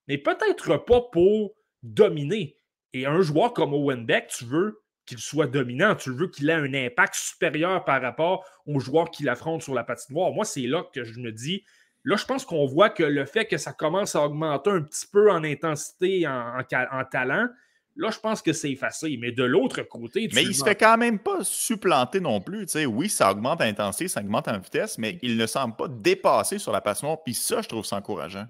[0.08, 2.56] mais peut-être pas pour dominer.
[2.92, 6.54] Et un joueur comme Owen Beck, tu veux qu'il soit dominant, tu veux qu'il ait
[6.54, 10.32] un impact supérieur par rapport aux joueurs qu'il affronte sur la patinoire.
[10.32, 11.64] Moi, c'est là que je me dis,
[12.04, 15.06] là, je pense qu'on voit que le fait que ça commence à augmenter un petit
[15.10, 16.62] peu en intensité, en
[17.10, 17.48] talent,
[17.96, 19.18] Là, je pense que c'est effacé.
[19.20, 20.28] Mais de l'autre côté.
[20.34, 22.66] mais il ne se fait quand même pas supplanter non plus.
[22.86, 26.58] oui, ça augmente en intensité, ça augmente en vitesse, mais il ne semble pas dépasser
[26.58, 27.18] sur la passion.
[27.22, 28.46] Puis ça, je trouve ça encourageant.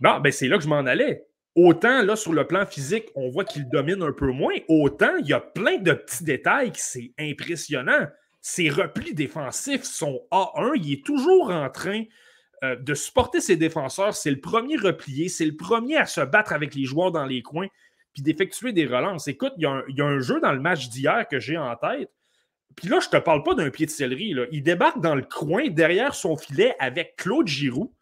[0.00, 1.24] Non, ben c'est là que je m'en allais.
[1.56, 5.26] Autant là, sur le plan physique, on voit qu'il domine un peu moins, autant il
[5.26, 8.06] y a plein de petits détails qui c'est impressionnant.
[8.40, 10.72] Ses replis défensifs sont A1.
[10.76, 12.04] Il est toujours en train
[12.62, 14.14] euh, de supporter ses défenseurs.
[14.14, 17.42] C'est le premier replié, c'est le premier à se battre avec les joueurs dans les
[17.42, 17.68] coins
[18.12, 19.28] puis d'effectuer des relances.
[19.28, 22.10] Écoute, il y, a un jeu dans le match d'hier que j'ai en tête.
[22.76, 24.34] Puis là, je ne te parle pas d'un pied de céleri.
[24.52, 27.94] Il débarque dans le coin derrière son filet avec Claude Giroux.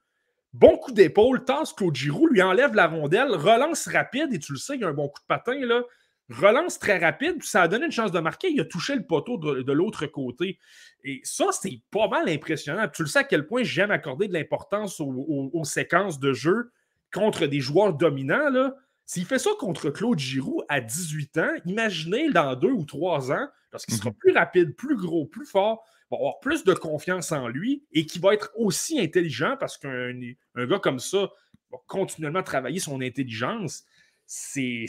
[0.54, 4.58] Bon coup d'épaule, tasse Claude Giroux, lui enlève la rondelle, relance rapide, et tu le
[4.58, 5.82] sais, il y a un bon coup de patin, là.
[6.30, 8.50] Relance très rapide, puis ça a donné une chance de marquer.
[8.50, 10.58] Il a touché le poteau de, l'autre côté.
[11.02, 12.86] Et ça, c'est pas mal impressionnant.
[12.88, 16.70] Tu le sais à quel point j'aime accorder de l'importance aux, aux, séquences de jeu
[17.14, 18.50] contre des joueurs dominants.
[18.50, 18.74] Là.
[19.06, 23.48] S'il fait ça contre Claude Giroux à 18 ans, imaginez dans deux ou trois ans,
[23.72, 24.16] lorsqu'il sera mhm.
[24.16, 28.18] plus rapide, plus gros, plus fort, va avoir plus de confiance en lui et qui
[28.18, 30.12] va être aussi intelligent parce qu'un
[30.54, 31.30] gars comme ça
[31.70, 33.84] va continuellement travailler son intelligence.
[34.26, 34.86] C'est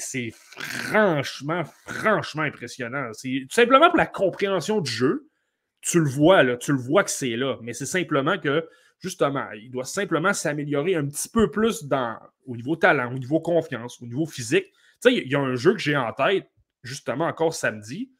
[0.57, 3.09] franchement, franchement impressionnant.
[3.13, 5.29] C'est tout simplement pour la compréhension du jeu.
[5.81, 8.67] Tu le vois, là, tu le vois que c'est là, mais c'est simplement que
[8.99, 13.39] justement, il doit simplement s'améliorer un petit peu plus dans, au niveau talent, au niveau
[13.39, 14.65] confiance, au niveau physique.
[14.65, 16.49] Tu sais, il y a un jeu que j'ai en tête,
[16.83, 18.11] justement, encore samedi.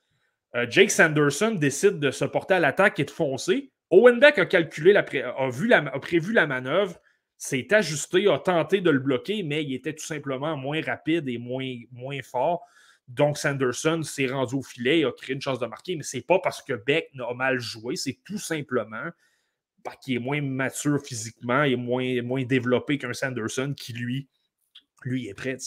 [0.56, 3.72] Euh, Jake Sanderson décide de se porter à l'attaque et de foncer.
[3.92, 7.00] Owen Beck a calculé, a, a prévu la manœuvre,
[7.38, 11.38] s'est ajusté, a tenté de le bloquer, mais il était tout simplement moins rapide et
[11.38, 12.66] moins, fort.
[13.08, 16.40] Donc Sanderson s'est rendu au filet, a créé une chance de marquer, mais c'est pas
[16.40, 19.10] parce que Beck n'a mal joué, c'est tout simplement
[20.02, 24.28] qui est moins mature physiquement et moins, moins développé qu'un Sanderson qui, lui,
[25.06, 25.58] lui est prêt.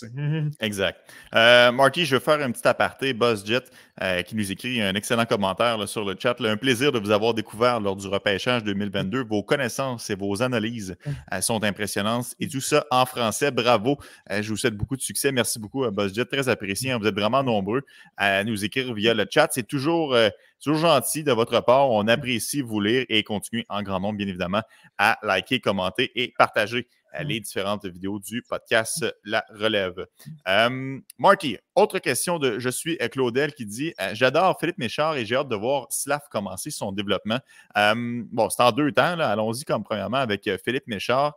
[0.61, 0.99] exact.
[1.35, 3.13] Euh, Marty, je vais faire un petit aparté.
[3.13, 3.63] BuzzJet
[4.03, 6.37] euh, qui nous écrit un excellent commentaire sur le chat.
[6.41, 9.25] un plaisir de vous avoir découvert lors du repêchage 2022.
[9.25, 10.97] Vos connaissances et vos analyses
[11.33, 13.51] euh, sont impressionnantes et tout ça en français.
[13.51, 13.99] Bravo.
[14.31, 15.33] je vous souhaite beaucoup de succès.
[15.33, 16.25] Merci beaucoup à BuzzJet.
[16.27, 16.95] Très apprécié.
[16.95, 17.83] Vous êtes vraiment nombreux
[18.17, 19.49] à nous écrire via le chat.
[19.51, 20.17] C'est toujours
[20.63, 21.91] toujours gentil de votre part.
[21.91, 24.63] On apprécie vous lire et continuer en grand nombre, bien évidemment,
[24.97, 26.89] à liker, commenter et partager
[27.21, 30.07] les différentes vidéos du podcast La Relève.
[31.19, 35.49] Marty, autre question de Je suis Claudel qui dit J'adore Philippe Méchard et j'ai hâte
[35.49, 37.41] de voir Slav commencer son développement.
[37.77, 39.19] bon, c'est en deux temps.
[39.19, 41.35] Allons-y comme premièrement avec Philippe Méchard.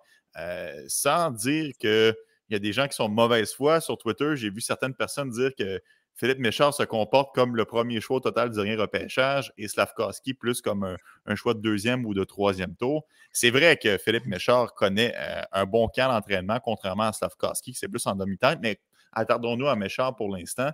[0.88, 2.16] sans dire qu'il
[2.50, 4.36] y a des gens qui sont mauvaise foi sur Twitter.
[4.36, 5.82] J'ai vu certaines personnes dire que
[6.16, 10.62] Philippe Méchard se comporte comme le premier choix total du dernier repêchage et Slavkowski plus
[10.62, 13.06] comme un, choix de deuxième ou de troisième tour.
[13.34, 17.78] C'est vrai que Philippe Méchard connaît euh, un bon camp d'entraînement, contrairement à Slavkowski, qui
[17.78, 18.80] c'est plus en demi-tête, mais
[19.12, 20.72] attardons-nous à Méchard pour l'instant.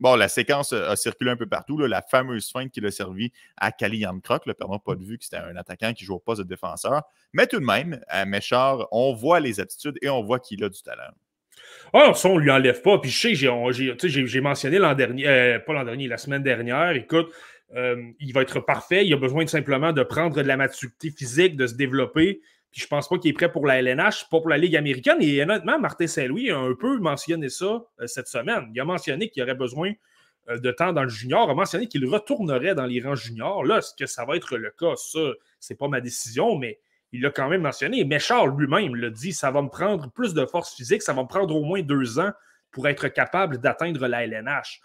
[0.00, 1.78] Bon, la séquence a circulé un peu partout.
[1.78, 5.24] la fameuse feinte qui l'a servi à Kali Krok, le perdant pas de vue que
[5.24, 7.02] c'était un attaquant qui joue au poste de défenseur.
[7.32, 10.68] Mais tout de même, à Méchard, on voit les aptitudes et on voit qu'il a
[10.68, 11.12] du talent.
[11.92, 12.98] Ah, ça, on lui enlève pas.
[12.98, 17.30] Puis je sais, j'ai mentionné l'an dernier, euh, pas l'an dernier, la semaine dernière, écoute,
[17.74, 19.06] euh, il va être parfait.
[19.06, 22.40] Il a besoin simplement de prendre de la maturité physique, de se développer.
[22.70, 25.18] Puis je pense pas qu'il est prêt pour la LNH, pas pour la Ligue américaine.
[25.20, 28.70] Et honnêtement, Martin Saint-Louis a un peu mentionné ça euh, cette semaine.
[28.74, 29.92] Il a mentionné qu'il aurait besoin
[30.48, 33.64] de temps dans le junior, a mentionné qu'il retournerait dans les rangs juniors.
[33.64, 34.96] Là, est-ce que ça va être le cas?
[34.96, 35.20] Ça,
[35.60, 36.80] c'est pas ma décision, mais
[37.12, 38.04] il l'a quand même mentionné.
[38.04, 41.22] Mais Charles lui-même l'a dit, ça va me prendre plus de force physique, ça va
[41.22, 42.32] me prendre au moins deux ans
[42.70, 44.80] pour être capable d'atteindre la LNH.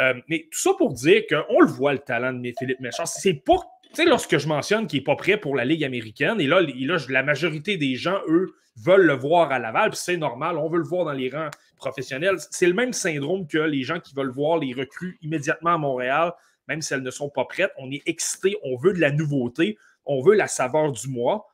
[0.00, 3.08] Euh, mais tout ça pour dire qu'on le voit, le talent de Philippe Méchard.
[3.08, 6.40] C'est pas, tu sais, lorsque je mentionne qu'il n'est pas prêt pour la Ligue américaine,
[6.40, 6.60] et là,
[7.08, 10.78] la majorité des gens, eux, veulent le voir à Laval, puis c'est normal, on veut
[10.78, 12.36] le voir dans les rangs professionnels.
[12.50, 16.32] C'est le même syndrome que les gens qui veulent voir les recrues immédiatement à Montréal,
[16.68, 17.72] même si elles ne sont pas prêtes.
[17.76, 19.76] On est excité, on veut de la nouveauté,
[20.06, 21.48] on veut la saveur du mois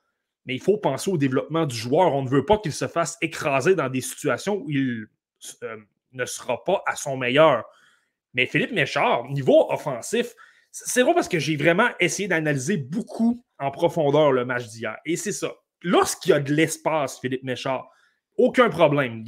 [0.47, 2.15] mais il faut penser au développement du joueur.
[2.15, 5.07] On ne veut pas qu'il se fasse écraser dans des situations où il
[5.63, 5.77] euh,
[6.13, 7.65] ne sera pas à son meilleur.
[8.35, 10.35] Mais Philippe Méchard, niveau offensif,
[10.71, 14.97] c'est vrai parce que j'ai vraiment essayé d'analyser beaucoup en profondeur le match d'hier.
[15.07, 15.53] Et c'est ça.
[15.83, 17.89] Lorsqu'il y a de l'espace, Philippe Méchard,
[18.37, 19.25] aucun problème.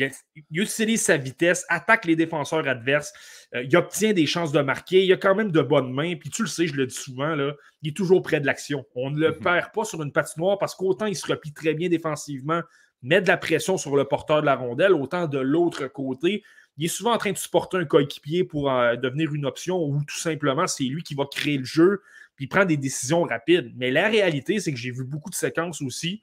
[0.50, 3.12] Il utilise sa vitesse, attaque les défenseurs adverses,
[3.54, 6.16] euh, il obtient des chances de marquer, il a quand même de bonnes mains.
[6.16, 8.84] Puis tu le sais, je le dis souvent, là, il est toujours près de l'action.
[8.94, 9.38] On ne le mhm.
[9.38, 12.62] perd pas sur une patinoire parce qu'autant il se replie très bien défensivement,
[13.02, 16.42] met de la pression sur le porteur de la rondelle, autant de l'autre côté,
[16.78, 20.02] il est souvent en train de supporter un coéquipier pour euh, devenir une option ou
[20.06, 22.02] tout simplement c'est lui qui va créer le jeu
[22.36, 23.72] puis il prend des décisions rapides.
[23.76, 26.22] Mais la réalité, c'est que j'ai vu beaucoup de séquences aussi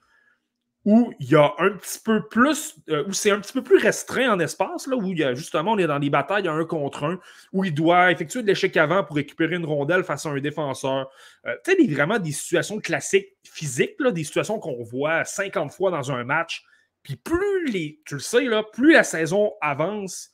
[0.86, 3.78] où il y a un petit peu plus, euh, où c'est un petit peu plus
[3.78, 7.06] restreint en espace, là, où y a, justement on est dans des batailles un contre
[7.06, 7.20] un,
[7.54, 11.10] où il doit effectuer de l'échec avant pour récupérer une rondelle face à un défenseur.
[11.46, 15.90] Euh, tu sais, vraiment des situations classiques physiques, là, des situations qu'on voit 50 fois
[15.90, 16.66] dans un match.
[17.02, 20.32] Puis plus les, tu le sais, là, plus la saison avance,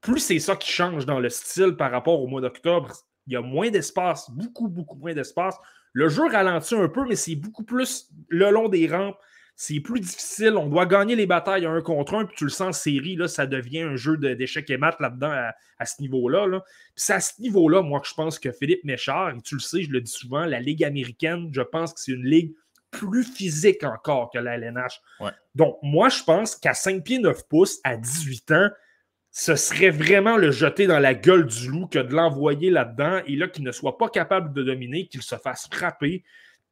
[0.00, 2.92] plus c'est ça qui change dans le style par rapport au mois d'octobre.
[3.28, 5.56] Il y a moins d'espace, beaucoup, beaucoup moins d'espace.
[5.92, 9.16] Le jeu ralentit un peu, mais c'est beaucoup plus le long des rampes
[9.54, 10.56] c'est plus difficile.
[10.56, 12.24] On doit gagner les batailles un contre un.
[12.24, 15.30] Puis tu le sens en série, là, ça devient un jeu d'échecs et maths là-dedans
[15.78, 16.46] à, ce niveau-là.
[16.46, 16.60] Là.
[16.60, 19.60] Puis c'est à ce niveau-là, moi, que je pense que Philippe Méchard, et tu le
[19.60, 22.54] sais, je le dis souvent, la Ligue américaine, je pense que c'est une ligue
[22.90, 25.00] plus physique encore que la LNH.
[25.54, 28.68] Donc, moi, je pense qu'à 5 pieds 9 pouces, à 18 ans,
[29.30, 33.34] ce serait vraiment le jeter dans la gueule du loup que de l'envoyer là-dedans et
[33.34, 36.22] là qu'il ne soit pas capable de dominer, qu'il se fasse frapper,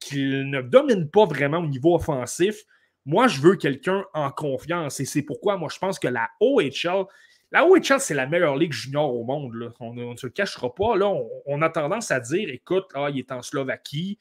[0.00, 2.64] qu'il ne domine pas vraiment au niveau offensif.
[3.06, 7.04] Moi, je veux quelqu'un en confiance et c'est pourquoi moi, je pense que la OHL,
[7.52, 9.72] la OHL, c'est la meilleure ligue junior au monde.
[9.80, 10.96] On, ne se le cachera pas.
[10.96, 11.12] Là,
[11.46, 14.18] on, a tendance à dire écoute, ah, il est en Slovaquie,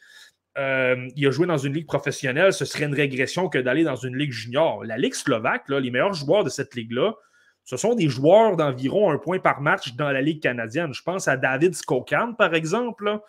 [0.57, 3.95] euh, il a joué dans une ligue professionnelle, ce serait une régression que d'aller dans
[3.95, 4.83] une ligue junior.
[4.83, 7.13] La ligue slovaque, là, les meilleurs joueurs de cette ligue-là,
[7.63, 10.93] ce sont des joueurs d'environ un point par match dans la ligue canadienne.
[10.93, 13.19] Je pense à David Skokan, par exemple.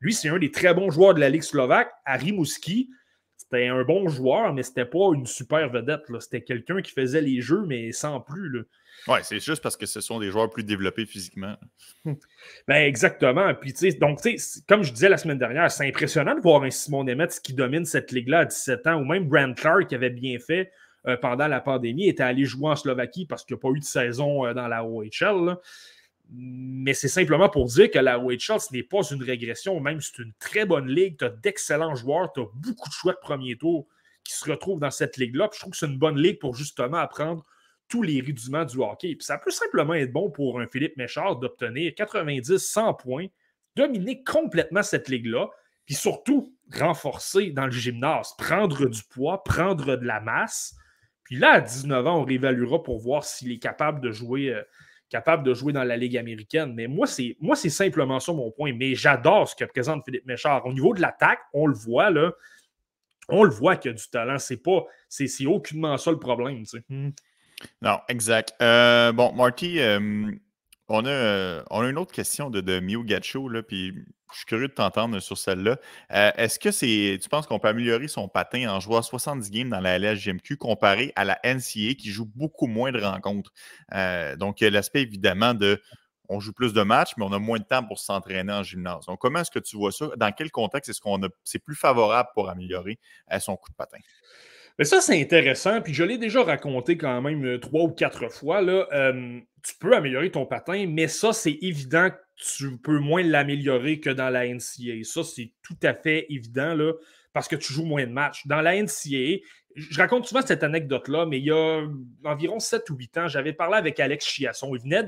[0.00, 1.90] Lui, c'est un des très bons joueurs de la Ligue slovaque.
[2.04, 2.90] À Rimouski,
[3.36, 6.02] c'était un bon joueur, mais c'était pas une super vedette.
[6.20, 8.64] C'était quelqu'un qui faisait les jeux, mais sans plus.
[9.08, 11.56] Oui, c'est juste parce que ce sont des joueurs plus développés physiquement.
[12.04, 13.54] ben exactement.
[13.54, 14.20] Puis, donc,
[14.68, 17.84] comme je disais la semaine dernière, c'est impressionnant de voir un Simon Nemeth qui domine
[17.84, 20.70] cette ligue-là à 17 ans, ou même Brand Clark qui avait bien fait
[21.06, 23.80] euh, pendant la pandémie, était allé jouer en Slovaquie parce qu'il n'y a pas eu
[23.80, 25.56] de saison euh, dans la OHL
[26.32, 30.18] mais c'est simplement pour dire que la OHL, ce n'est pas une régression, même c'est
[30.18, 31.18] une très bonne ligue.
[31.18, 33.88] Tu as d'excellents joueurs, tu as beaucoup de choix de premier tour
[34.22, 35.48] qui se retrouvent dans cette ligue-là.
[35.52, 37.44] je trouve que c'est une bonne ligue pour justement apprendre
[37.88, 39.16] tous les rudiments du hockey.
[39.16, 43.26] Puis ça peut simplement être bon pour un Philippe Méchard d'obtenir 90-100 points,
[43.74, 45.48] dominer complètement cette ligue-là,
[45.84, 50.76] puis surtout renforcer dans le gymnase, prendre du poids, prendre de la masse.
[51.24, 54.54] Puis là, à 19 ans, on réévaluera pour voir s'il est capable de jouer.
[55.10, 56.72] Capable de jouer dans la Ligue américaine.
[56.74, 58.72] Mais moi, c'est, moi, c'est simplement ça mon point.
[58.72, 60.64] Mais j'adore ce que présente Philippe Méchard.
[60.64, 62.32] Au niveau de l'attaque, on le voit, là,
[63.28, 64.38] on le voit qu'il a du talent.
[64.38, 66.64] C'est pas, c'est aucunement ça le problème.
[66.88, 67.10] Hmm.
[67.82, 68.54] Non, exact.
[68.62, 70.30] Euh, bon, Marty, euh,
[70.88, 73.94] on, a, on une autre question de, de Mew Gacho, là, puis
[74.32, 75.78] je suis curieux de t'entendre sur celle-là.
[76.10, 79.80] Est-ce que c'est, tu penses qu'on peut améliorer son patin en jouant 70 games dans
[79.80, 83.52] la LSGMQ comparé à la NCA qui joue beaucoup moins de rencontres?
[84.38, 85.80] donc, y a l'aspect évidemment de
[86.30, 89.04] on joue plus de matchs, mais on a moins de temps pour s'entraîner en gymnase.
[89.06, 90.10] Donc, comment est-ce que tu vois ça?
[90.16, 92.98] Dans quel contexte est-ce qu'on a c'est plus favorable pour améliorer
[93.32, 93.98] euh, son coup de patin?
[94.78, 95.82] Mais ça, c'est intéressant.
[95.82, 98.62] Puis je l'ai déjà raconté quand même euh, trois ou quatre fois.
[98.62, 98.86] Là.
[99.62, 102.10] tu peux améliorer ton patin, mais ça, c'est évident
[102.40, 105.04] tu peux moins l'améliorer que dans la NCA.
[105.04, 106.76] Ça, c'est tout à fait évident
[107.32, 108.46] parce que tu joues moins de matchs.
[108.46, 109.40] Dans la NCA,
[109.76, 111.86] je raconte souvent cette anecdote-là, mais il y a
[112.24, 114.74] environ 7 ou 8 ans, j'avais parlé avec Alex Chiasson.
[114.74, 115.04] Il venait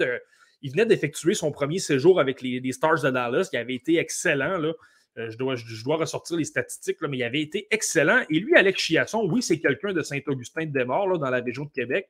[0.63, 4.63] il venait d'effectuer son premier séjour avec les, Stars de Dallas, qui avait été excellent.
[5.19, 8.23] Euh, je, dois, ressortir les statistiques, mais il avait été excellent.
[8.31, 11.71] Et lui, Alex Chiasson, oui, c'est quelqu'un de Saint-Augustin de Desmaures, dans la région de
[11.71, 12.09] Québec,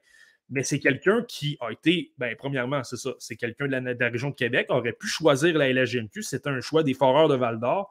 [0.53, 4.29] mais c'est quelqu'un qui a été, ben, premièrement, c'est ça, c'est quelqu'un de, la, région
[4.31, 7.91] de Québec, aurait pu choisir la LGMQ, c'était un choix des Foreurs de Val d'Or,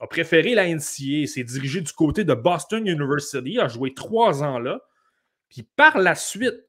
[0.00, 4.58] a préféré la NCA, s'est dirigé du côté de Boston University, a joué trois ans
[4.58, 4.80] là,
[5.48, 6.64] puis par la suite,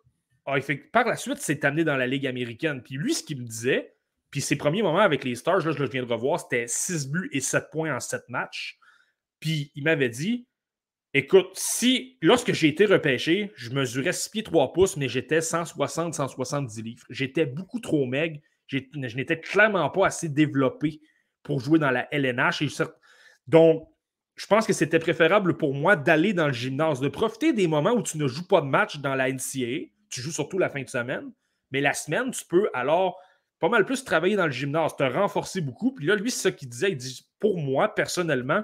[0.92, 2.82] par la suite, s'est amené dans la Ligue américaine.
[2.84, 3.96] Puis lui, ce qu'il me disait,
[4.30, 7.30] puis ses premiers moments avec les Stars, là, je viens de revoir, c'était 6 buts
[7.32, 8.80] et 7 points en 7 matchs.
[9.40, 10.48] Puis il m'avait dit
[11.14, 16.84] Écoute, si lorsque j'ai été repêché, je mesurais 6 pieds 3 pouces, mais j'étais 160-170
[16.84, 17.06] livres.
[17.10, 18.40] J'étais beaucoup trop maigre.
[18.68, 21.02] Je n'étais clairement pas assez développé
[21.44, 22.64] pour jouer dans la LNH.
[23.48, 23.88] donc,
[24.36, 27.92] je pense que c'était préférable pour moi d'aller dans le gymnase, de profiter des moments
[27.92, 30.84] où tu ne joues pas de match dans la NCAA tu joues surtout la fin
[30.84, 31.32] de semaine.
[31.72, 33.18] Mais la semaine, tu peux alors
[33.60, 35.94] pas mal plus travailler dans le gymnase, te renforcer beaucoup.
[35.94, 36.92] Puis là, lui, c'est ça qu'il disait.
[36.92, 38.64] Il dit Pour moi, personnellement,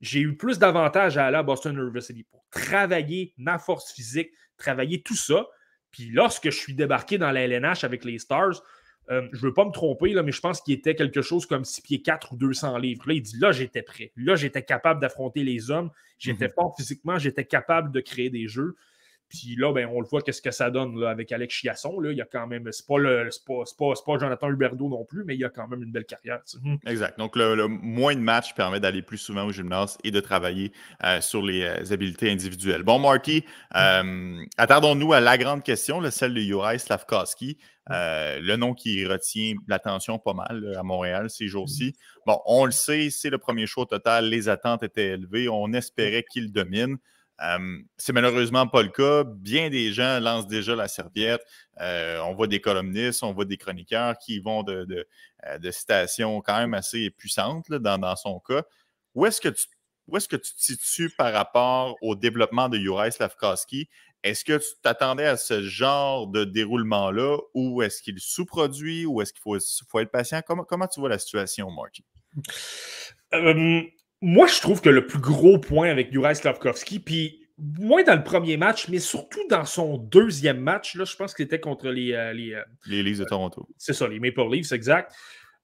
[0.00, 5.02] j'ai eu plus d'avantages à aller à Boston University pour travailler ma force physique, travailler
[5.02, 5.46] tout ça.
[5.90, 8.62] Puis lorsque je suis débarqué dans la LNH avec les Stars,
[9.10, 11.46] euh, je ne veux pas me tromper, là, mais je pense qu'il était quelque chose
[11.46, 13.02] comme 6 pieds 4 ou 200 livres.
[13.06, 14.12] Là, il dit là, j'étais prêt.
[14.16, 15.90] Là, j'étais capable d'affronter les hommes.
[16.18, 16.52] J'étais mhm.
[16.54, 17.18] fort physiquement.
[17.18, 18.76] J'étais capable de créer des jeux.
[19.28, 22.00] Puis là, ben, on le voit qu'est-ce que ça donne là, avec Alex Chiasson.
[22.00, 22.12] Là.
[22.12, 25.24] Il y a quand même, c'est pas, le, pas, pas, pas, Jonathan Huberdeau non plus,
[25.24, 26.40] mais il y a quand même une belle carrière.
[26.62, 26.76] Hmm.
[26.86, 27.18] Exact.
[27.18, 30.72] Donc, le, moins de matchs permet d'aller plus souvent au gymnase et de travailler
[31.04, 32.82] euh, sur les euh, habiletés individuelles.
[32.82, 33.44] Bon, Marty,
[33.76, 37.58] euh, attardons-nous à la grande question, celle de Juraj Slavkowski.
[37.88, 41.94] le nom qui retient l'attention pas mal à Montréal ces jours-ci.
[42.26, 46.24] Bon, on le sait, c'est le premier show total, les attentes étaient élevées, on espérait
[46.30, 46.96] qu'il domine
[47.96, 49.24] c'est malheureusement pas le cas.
[49.24, 51.42] Bien des gens lancent déjà la serviette.
[51.80, 55.06] Euh, on voit des columnistes, on voit des chroniqueurs qui vont de,
[55.46, 58.62] euh, citations quand même assez puissantes dans, son cas.
[59.14, 59.66] Où est-ce que tu
[60.16, 63.90] est-ce que tu te situes par rapport au développement de Juraj Slavkowski?
[64.22, 69.34] Est-ce que tu t'attendais à ce genre de déroulement-là ou est-ce qu'il sous-produit ou est-ce
[69.34, 70.40] qu'il faut, être patient?
[70.46, 72.04] Comment, comment tu vois la situation, Marty?
[74.20, 78.24] Moi, je trouve que le plus gros point avec Juraj Slavkovski, puis moins dans le
[78.24, 82.12] premier match, mais surtout dans son deuxième match, là, je pense que c'était contre les.
[82.12, 83.68] Euh, les, euh, les Leafs de Toronto.
[83.76, 85.12] C'est ça, les Maple Leafs, exact.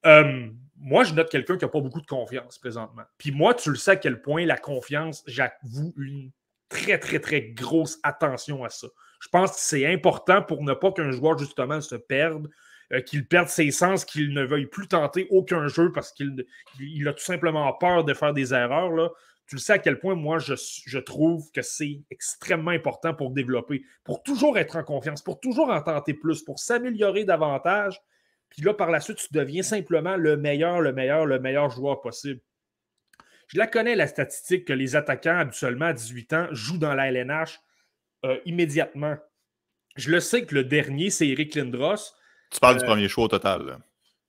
[0.06, 3.04] Euh, moi, je note quelqu'un qui n'a pas beaucoup de confiance présentement.
[3.18, 6.30] Puis moi, tu le sais à quel point la confiance, j'avoue une
[6.68, 8.88] très, très, très grosse attention à ça.
[9.20, 12.50] Je pense que c'est important pour ne pas qu'un joueur, justement, se perde
[12.94, 17.12] euh, qu'il perde ses sens, qu'il ne veuille plus tenter aucun jeu parce qu'il a
[17.12, 19.12] tout simplement peur de faire des erreurs.
[19.46, 23.82] Tu le sais à quel point moi je, trouve que c'est extrêmement important pour développer,
[24.04, 28.00] pour toujours être en confiance, pour toujours en tenter plus, pour s'améliorer davantage.
[28.48, 32.00] Puis là, par la suite, tu deviens simplement le meilleur, le meilleur, le meilleur joueur
[32.00, 32.40] possible.
[33.48, 37.10] Je la connais, la statistique que les attaquants, habituellement à 18 ans, jouent dans la
[37.10, 37.60] LNH
[38.24, 39.16] euh, immédiatement.
[39.96, 42.14] Je le sais que le dernier, c'est Eric Lindros.
[42.54, 43.78] Tu parles du euh, premier choix au total.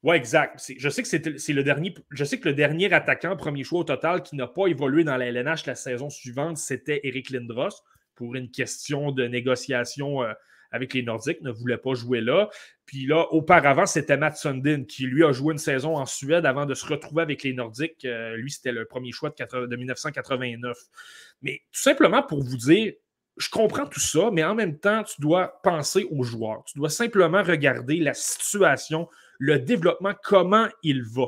[0.01, 0.59] Oui, exact.
[0.77, 1.93] Je sais que c'est le dernier.
[2.09, 5.15] Je sais que le dernier attaquant, premier choix au total, qui n'a pas évolué dans
[5.15, 7.83] la LNH la saison suivante, c'était Eric Lindros
[8.15, 10.33] pour une question de négociation euh,
[10.71, 12.49] avec les Nordiques, ne voulait pas jouer là.
[12.85, 16.65] Puis là, auparavant, c'était Matt Sundin qui, lui, a joué une saison en Suède avant
[16.65, 18.05] de se retrouver avec les Nordiques.
[18.05, 20.77] Euh, lui, c'était le premier choix de, de 1989.
[21.43, 22.93] Mais tout simplement pour vous dire,
[23.37, 26.63] je comprends tout ça, mais en même temps, tu dois penser aux joueurs.
[26.65, 29.09] Tu dois simplement regarder la situation,
[29.39, 31.27] le développement, comment il va.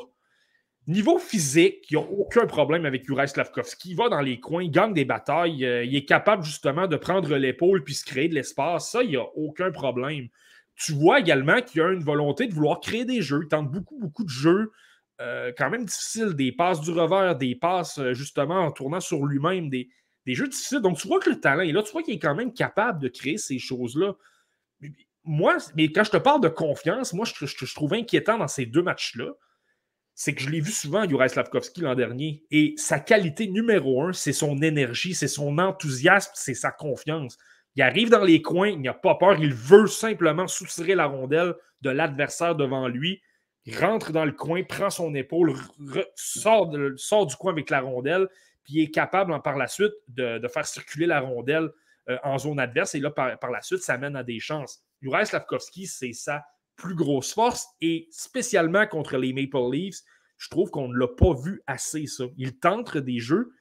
[0.87, 3.89] Niveau physique, il n'y a aucun problème avec Juraj Slavkovski.
[3.89, 6.95] Il va dans les coins, il gagne des batailles, euh, il est capable justement de
[6.95, 8.91] prendre l'épaule puis se créer de l'espace.
[8.91, 10.29] Ça, il n'y a aucun problème.
[10.75, 13.41] Tu vois également qu'il a une volonté de vouloir créer des jeux.
[13.43, 14.71] Il tente beaucoup, beaucoup de jeux.
[15.19, 19.25] Euh, quand même difficiles, des passes du revers, des passes euh, justement en tournant sur
[19.25, 19.69] lui-même,
[20.27, 20.81] des jeux difficiles.
[20.81, 22.99] Donc, tu vois que le talent est là, tu vois qu'il est quand même capable
[22.99, 24.13] de créer ces choses-là.
[25.23, 28.65] Moi, mais quand je te parle de confiance, moi, je, je, trouve inquiétant dans ces
[28.65, 29.31] deux matchs-là,
[30.13, 34.13] c'est que je l'ai vu souvent, Juraj Slavkovski, l'an dernier, et sa qualité numéro un,
[34.13, 37.37] c'est son énergie, c'est son enthousiasme, c'est sa confiance.
[37.75, 41.53] Il arrive dans les coins, il n'a pas peur, il veut simplement soutirer la rondelle
[41.81, 43.21] de l'adversaire devant lui.
[43.65, 45.53] Il rentre dans le coin, prend son épaule,
[46.15, 48.27] sort, sort, du coin avec la rondelle,
[48.67, 51.69] puis il est capable par la suite de, faire circuler la rondelle
[52.09, 52.95] euh, en zone adverse.
[52.95, 54.83] Et là, par, la suite, ça mène à des chances.
[55.01, 56.43] Juraj Slavkovski, c'est sa
[56.75, 60.01] plus grosse force et spécialement contre les Maple Leafs,
[60.37, 62.25] je trouve qu'on ne l'a pas vu assez, ça.
[62.37, 63.51] Il tente des jeux,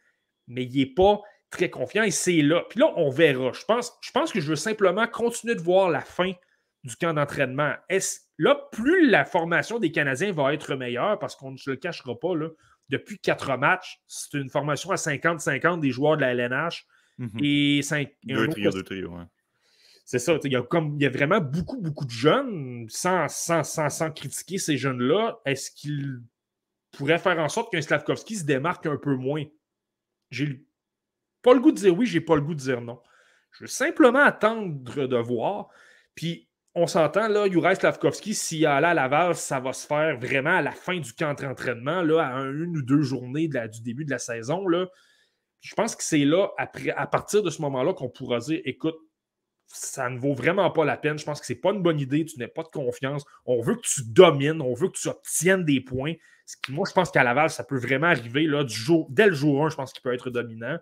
[0.48, 2.64] mais il n'est pas très confiant et c'est là.
[2.68, 3.52] Puis là, on verra.
[3.52, 6.32] Je pense, je pense que je veux simplement continuer de voir la fin
[6.84, 7.74] du camp d'entraînement.
[8.38, 12.18] Là, plus la formation des Canadiens va être meilleure, parce qu'on ne se le cachera
[12.18, 12.50] pas, là,
[12.88, 16.86] depuis quatre matchs, c'est une formation à 50-50 des joueurs de la LNH.
[17.18, 17.30] Mhm.
[17.42, 19.12] Et, cinq, deux trios, deux trios,
[20.04, 20.38] C'est ça.
[20.44, 24.10] Il y, a comme, il y a vraiment beaucoup, beaucoup de jeunes, sans, sans, sans
[24.10, 25.40] critiquer ces jeunes-là.
[25.44, 26.20] Est-ce qu'ils
[26.92, 29.44] pourraient faire en sorte qu'un Slavkovski se démarque un peu moins?
[30.30, 30.64] J'ai
[31.42, 33.00] pas le goût de dire oui, j'ai pas le goût de dire non.
[33.52, 35.68] Je veux simplement attendre de voir.
[36.14, 36.45] Puis
[36.78, 40.60] on s'entend, là, Juraj Slavkovski, s'il allait à Laval, ça va se faire vraiment à
[40.60, 44.18] la fin du camp d'entraînement, là, à une ou deux journées du début de la
[44.18, 44.68] saison.
[44.68, 44.86] Là.
[45.62, 48.96] Je pense que c'est là, après, à partir de ce moment-là, qu'on pourra dire écoute,
[49.68, 51.18] ça ne vaut vraiment pas la peine.
[51.18, 52.26] Je pense que ce n'est pas une bonne idée.
[52.26, 53.24] Tu n'as pas de confiance.
[53.46, 54.60] On veut que tu domines.
[54.60, 56.12] On veut que tu obtiennes des points.
[56.68, 58.44] moi, je pense qu'à Laval, ça peut vraiment arriver.
[58.44, 58.64] Là,
[59.08, 60.78] dès le jour 1, je pense qu'il peut être dominant.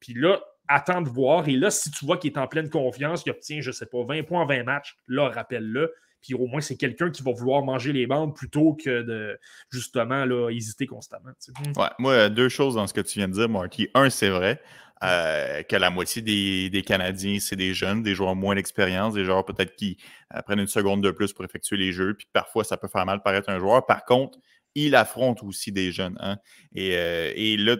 [0.00, 1.48] Puis là, attends de voir.
[1.48, 3.86] Et là, si tu vois qu'il est en pleine confiance, il obtient, je ne sais
[3.86, 5.92] pas, 20 points en 20 matchs, là, rappelle-le.
[6.22, 9.38] Puis au moins, c'est quelqu'un qui va vouloir manger les bandes plutôt que de
[9.70, 11.30] justement là, hésiter constamment.
[11.76, 13.88] Ouais, moi, deux choses dans ce que tu viens de dire, Marty.
[13.92, 14.60] Un, c'est vrai.
[15.02, 19.44] Euh, que la moitié des, Canadiens, c'est des jeunes, des joueurs moins d'expérience, des joueurs
[19.44, 19.98] peut-être qui
[20.34, 23.04] euh, prennent une seconde de plus pour effectuer les jeux, puis parfois ça peut faire
[23.04, 23.84] mal paraître un joueur.
[23.84, 24.38] Par contre,
[24.74, 26.16] il affronte aussi des jeunes.
[26.20, 26.38] Hein?
[26.74, 27.76] Et, euh, et là,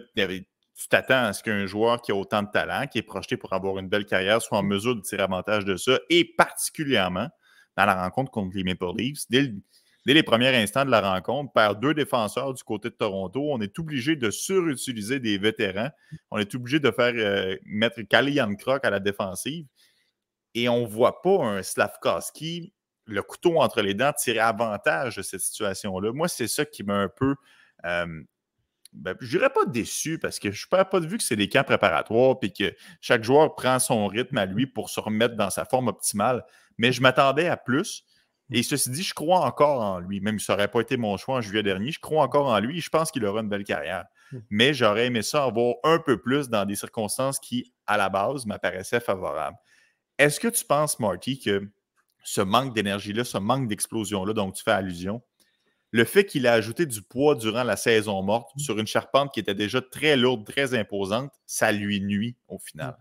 [0.75, 3.53] tu t'attends à ce qu'un joueur qui a autant de talent, qui est projeté pour
[3.53, 7.29] avoir une belle carrière, soit en mesure de tirer avantage de ça, et particulièrement
[7.77, 9.23] dans la rencontre contre les Maple Leafs.
[9.29, 9.53] Dès,
[10.05, 13.79] les premiers instants de la rencontre, par deux défenseurs du côté de Toronto, on est
[13.79, 15.89] obligé de surutiliser des vétérans.
[16.29, 19.65] On est obligé de faire euh, mettre Kalian Krok à la défensive.
[20.53, 22.73] Et on ne voit pas un Slavkowski,
[23.05, 26.11] le couteau entre les dents, tirer avantage de cette situation-là.
[26.13, 27.35] Moi, c'est ça qui m'a un peu
[27.85, 28.23] euh,
[28.95, 31.35] ben, je dirais pas déçu parce que je ne perds pas de vue que c'est
[31.35, 35.35] des camps préparatoires et que chaque joueur prend son rythme à lui pour se remettre
[35.35, 36.43] dans sa forme optimale.
[36.77, 38.03] Mais je m'attendais à plus.
[38.51, 41.17] Et ceci dit, je crois encore en lui, même si ça n'aurait pas été mon
[41.17, 41.91] choix en juillet dernier.
[41.91, 44.05] Je crois encore en lui et je pense qu'il aura une belle carrière.
[44.31, 44.37] Mmh.
[44.51, 48.45] Mais j'aurais aimé ça avoir un peu plus dans des circonstances qui, à la base,
[48.45, 49.57] m'apparaissaient favorables.
[50.19, 51.69] Est-ce que tu penses, Marty, que
[52.23, 55.21] ce manque d'énergie-là, ce manque d'explosion-là dont tu fais allusion,
[55.91, 58.59] le fait qu'il a ajouté du poids durant la saison morte mmh.
[58.59, 62.97] sur une charpente qui était déjà très lourde, très imposante, ça lui nuit au final.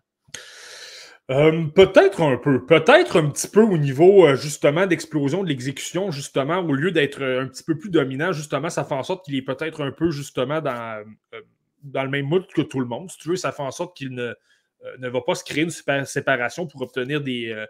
[1.31, 2.67] Euh, peut-être un peu.
[2.67, 7.23] Peut-être un petit peu au niveau euh, justement d'explosion de l'exécution, justement, au lieu d'être
[7.23, 9.91] euh, un petit peu plus dominant, justement, ça fait en sorte qu'il est peut-être un
[9.91, 11.03] peu justement dans,
[11.83, 13.11] dans le même mood que tout le monde.
[13.11, 14.35] Si tu veux, ça fait en sorte qu'il ne,
[14.99, 17.65] ne va pas se créer une séparation pour obtenir des,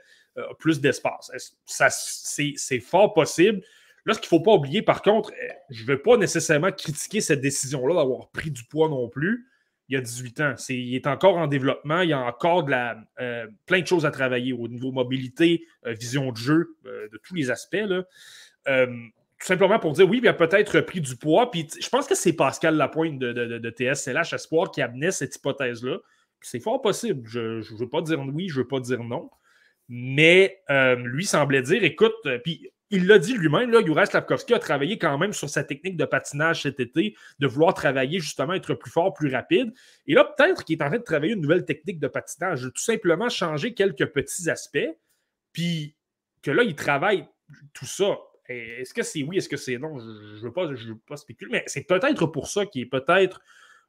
[0.58, 1.30] plus d'espace.
[1.66, 3.62] C'est fort possible.
[4.06, 6.70] Là, ce qu'il ne faut pas oublier, par contre, euh, je ne veux pas nécessairement
[6.72, 9.48] critiquer cette décision-là d'avoir pris du poids non plus.
[9.88, 10.54] Il y a 18 ans.
[10.68, 12.00] il est encore en développement.
[12.00, 15.66] Il y a encore de la, euh, plein de choses à travailler au niveau mobilité,
[15.86, 17.84] euh, vision de jeu, de tous les aspects.
[18.66, 21.50] tout simplement pour dire oui, il a peut-être pris du poids.
[21.50, 25.36] Puis je pense que c'est Pascal Lapointe de, de, de, TSLH Espoir qui amenait cette
[25.36, 25.98] hypothèse-là.
[26.40, 27.26] C'est fort possible.
[27.26, 29.30] Je ne veux pas dire oui, je ne veux pas dire non.
[29.90, 30.62] Mais
[30.96, 35.32] lui semblait dire écoute, puis il l'a dit lui-même, là, Juraj a travaillé quand même
[35.32, 39.32] sur sa technique de patinage cet été, de vouloir travailler justement, être plus fort, plus
[39.32, 39.72] rapide.
[40.06, 42.82] Et là, peut-être qu'il est en train de travailler une nouvelle technique de patinage, tout
[42.82, 44.90] simplement changer quelques petits aspects,
[45.52, 45.96] puis
[46.42, 47.26] que là, il travaille
[47.72, 48.18] tout ça.
[48.48, 49.98] Est-ce que c'est oui, est-ce que c'est non?
[49.98, 53.40] Je ne veux, pas, veux pas spéculer, mais c'est peut-être pour ça qu'il est peut-être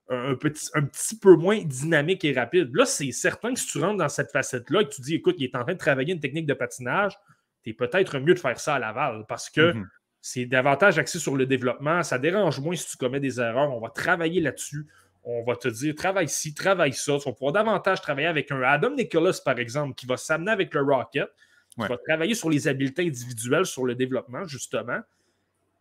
[0.07, 2.73] un petit, un petit peu moins dynamique et rapide.
[2.73, 5.35] Là, c'est certain que si tu rentres dans cette facette-là et que tu dis, écoute,
[5.39, 7.17] il est en train de travailler une technique de patinage,
[7.65, 9.89] c'est peut-être mieux de faire ça à Laval parce que mhm.
[10.21, 12.03] c'est davantage axé sur le développement.
[12.03, 13.73] Ça dérange moins si tu commets des erreurs.
[13.73, 14.85] On va travailler là-dessus.
[15.23, 17.17] On va te dire travaille ci, travaille ça.
[17.25, 20.81] On pourra davantage travailler avec un Adam Nicholas, par exemple, qui va s'amener avec le
[20.81, 21.27] Rocket,
[21.71, 24.99] qui va travailler sur les habiletés individuelles, sur le développement, justement.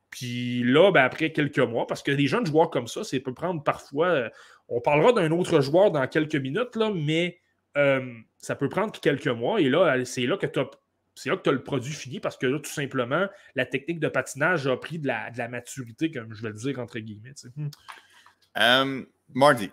[0.08, 3.34] Puis là, ben, après quelques mois, parce que des jeunes joueurs comme ça, ça peut
[3.34, 4.06] prendre parfois.
[4.06, 4.30] Euh,
[4.68, 7.40] on parlera d'un autre joueur dans quelques minutes, là, mais
[7.76, 9.60] euh, ça peut prendre quelques mois.
[9.60, 10.70] Et là, c'est là que tu as.
[11.14, 14.00] C'est là que tu as le produit fini parce que là, tout simplement, la technique
[14.00, 17.34] de patinage a pris de la, maturité, comme je vais le dire entre guillemets.
[18.56, 19.70] Um, Mardi,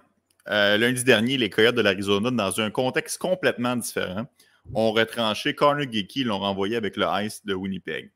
[0.47, 4.25] lundi dernier, les Coyotes de l'Arizona, dans un contexte complètement différent,
[4.73, 8.11] ont retranché Connor Geeky, l'ont renvoyé avec le Ice de Winnipeg.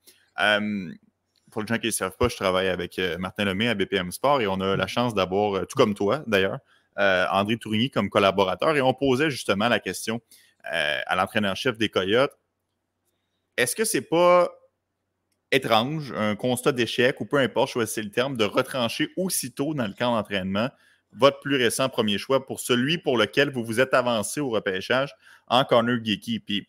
[1.52, 4.42] pour les gens qui ne savent pas, je travaille avec Martin Lemay à BPM Sport
[4.42, 6.60] et on a la chance d'avoir, tout comme toi d'ailleurs,
[6.98, 10.22] euh, André Tourigny comme collaborateur et on posait justement la question
[10.74, 12.32] euh, à l'entraîneur-chef des Coyotes
[13.58, 14.50] est-ce que c'est pas
[15.52, 19.94] étrange, un constat d'échec ou peu importe, choisissez le terme, de retrancher aussitôt dans le
[19.94, 20.70] camp d'entraînement
[21.14, 25.14] votre plus récent premier choix pour celui pour lequel vous vous êtes avancé au repêchage
[25.48, 26.40] en corner geeky?
[26.40, 26.68] Puis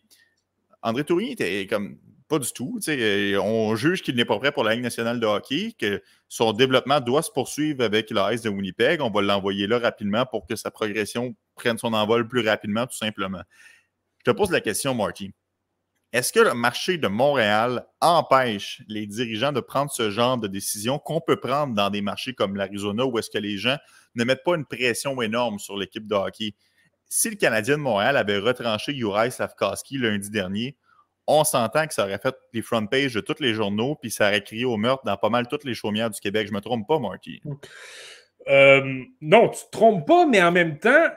[0.81, 1.97] André Tourigny était comme
[2.29, 2.79] pas du tout.
[3.41, 6.99] On juge qu'il n'est pas prêt pour la Ligue nationale de hockey, que son développement
[6.99, 9.01] doit se poursuivre avec l'AS de Winnipeg.
[9.01, 12.97] On va l'envoyer là rapidement pour que sa progression prenne son envol plus rapidement, tout
[12.97, 13.41] simplement.
[14.19, 15.31] Je te pose la question, Marty.
[16.13, 20.99] Est-ce que le marché de Montréal empêche les dirigeants de prendre ce genre de décision
[20.99, 23.77] qu'on peut prendre dans des marchés comme l'Arizona où est-ce que les gens
[24.15, 26.55] ne mettent pas une pression énorme sur l'équipe de hockey?
[27.09, 30.77] Si le Canadien de Montréal avait retranché Juraj Slavkowski lundi dernier,
[31.27, 34.29] on s'entend que ça aurait fait les front pages de tous les journaux, puis ça
[34.29, 36.47] aurait crié au meurtre dans pas mal toutes les chaumières du Québec.
[36.47, 37.41] Je me trompe pas, Marty?
[38.47, 41.09] Euh, non, tu te trompes pas, mais en même temps,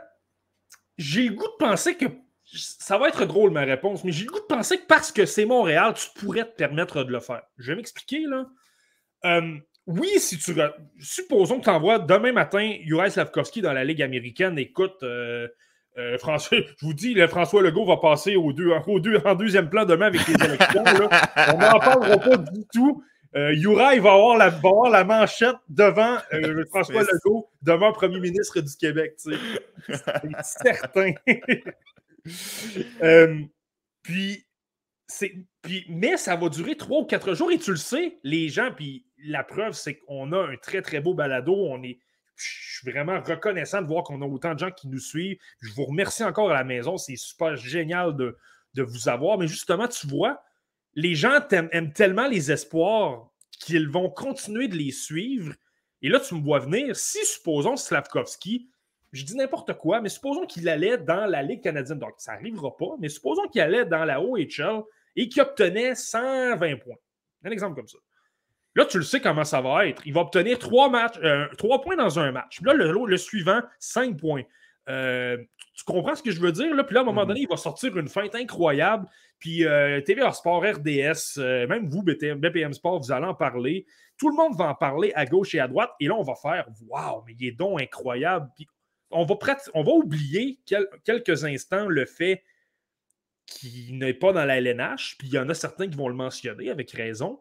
[0.99, 2.07] j'ai le goût de penser que
[2.53, 5.26] ça va être drôle ma réponse, mais j'ai le goût de penser que parce que
[5.26, 7.42] c'est Montréal, tu pourrais te permettre de le faire.
[7.59, 8.46] Je vais m'expliquer là.
[9.24, 10.55] Euh, oui, si tu.
[10.98, 15.48] Supposons que tu envoies demain matin Juraj Slavkovski dans la Ligue américaine, écoute, euh,
[15.98, 19.84] euh, François, je vous dis, le François Legault va passer au deux, en deuxième plan
[19.84, 20.84] demain avec les élections.
[20.84, 23.03] On n'en parlera pas du tout.
[23.36, 24.53] Euh, va avoir, la,
[24.90, 29.14] la manchette devant euh, François Legault, devant premier ministre du Québec.
[29.18, 29.34] C'est
[30.42, 31.12] certain.
[33.02, 33.42] Euh,
[34.02, 34.46] puis,
[35.88, 39.06] mais ça va durer trois ou quatre jours et tu le sais, les gens, puis
[39.24, 41.54] la preuve, c'est qu'on a un très, très beau balado.
[41.54, 41.98] On est
[42.40, 45.38] je suis vraiment reconnaissant de voir qu'on a autant de gens qui nous suivent.
[45.60, 46.96] Je vous remercie encore à la maison.
[46.96, 48.36] C'est super génial de,
[48.82, 49.38] vous avoir.
[49.38, 50.42] Mais justement, tu vois,
[50.94, 55.54] les gens aiment, tellement les espoirs qu'ils vont continuer de les suivre.
[56.02, 56.96] Et là, tu me vois venir.
[56.96, 58.70] Si, supposons, Slavkovski,
[59.12, 61.98] je dis n'importe quoi, mais supposons qu'il allait dans la Ligue canadienne.
[61.98, 64.82] Donc, ça n'arrivera pas, mais supposons qu'il allait dans la OHL
[65.16, 66.96] et qu'il obtenait 120 points.
[67.44, 67.98] Un exemple comme ça.
[68.76, 70.02] Là, tu le sais comment ça va être.
[70.06, 72.58] Il va obtenir trois, matchs, euh, trois points dans un match.
[72.58, 74.44] Puis là, le, le suivant, cinq points.
[74.88, 75.36] Euh,
[75.74, 76.74] tu comprends ce que je veux dire?
[76.74, 76.84] Là?
[76.84, 77.28] Puis là, à un moment mhm.
[77.28, 79.08] donné, il va sortir une feinte incroyable.
[79.40, 83.86] Puis euh, TVA Sport, RDS, même vous, BPM Sport, vous allez en parler.
[84.16, 85.90] Tout le monde va en parler à gauche et à droite.
[85.98, 88.48] Et là, on va faire Waouh, mais il est donc incroyable.
[88.54, 88.68] Puis
[89.11, 90.61] on va, oublier
[91.04, 92.44] quelques instants le fait
[93.46, 95.16] qu'il n'est pas dans la LNH.
[95.18, 97.40] Puis il y en a certains qui vont le mentionner avec raison.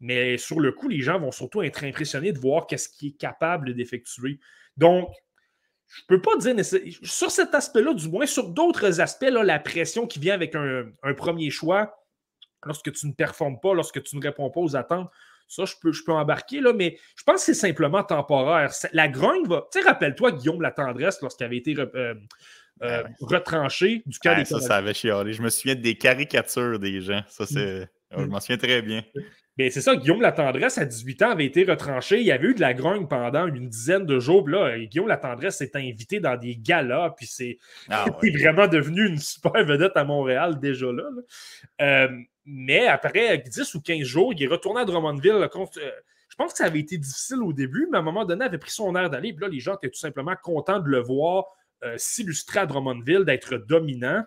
[0.00, 3.16] Mais sur le coup, les gens vont surtout être impressionnés de voir qu'est-ce qu'il est
[3.16, 4.38] capable d'effectuer.
[4.76, 5.10] Donc,
[5.88, 6.54] je ne peux pas dire
[7.02, 11.50] sur cet aspect-là, du moins sur d'autres aspects, la pression qui vient avec un, premier
[11.50, 12.04] choix,
[12.64, 15.10] lorsque tu ne performes pas, lorsque tu ne réponds pas aux attentes,
[15.48, 18.70] ça, je peux, je peux embarquer, là, mais je pense que c'est simplement temporaire.
[18.92, 19.66] La grogne va.
[19.72, 22.14] Tu sais, rappelle-toi Guillaume La Tendresse lorsqu'il avait été euh, euh,
[22.82, 25.32] ah retranché du cas des Ça, ça avait chialé.
[25.32, 27.22] Je me souviens des caricatures des gens.
[27.28, 27.88] Ça, c'est.
[28.12, 28.20] Mm.
[28.20, 29.02] Je m'en souviens très bien.
[29.58, 32.20] Ben, c'est ça, Guillaume Latendresse, à 18 ans, avait été retranché.
[32.20, 34.48] Il y avait eu de la grogne pendant une dizaine de jours.
[34.48, 38.06] là, Guillaume Latendresse s'est invité dans des galas, puis c'est ah
[38.38, 41.02] vraiment devenu une super vedette à Montréal déjà là.
[41.82, 42.08] Euh,
[42.46, 45.32] mais après 10 ou 15 jours, il est retourné à Drummondville.
[45.32, 48.44] Euh, je pense que ça avait été difficile au début, mais à un moment donné,
[48.44, 49.32] il avait pris son air d'aller.
[49.32, 51.46] Puis là, les gens étaient tout simplement contents de le voir
[51.82, 54.22] euh, s'illustrer à Drummondville, d'être dominant.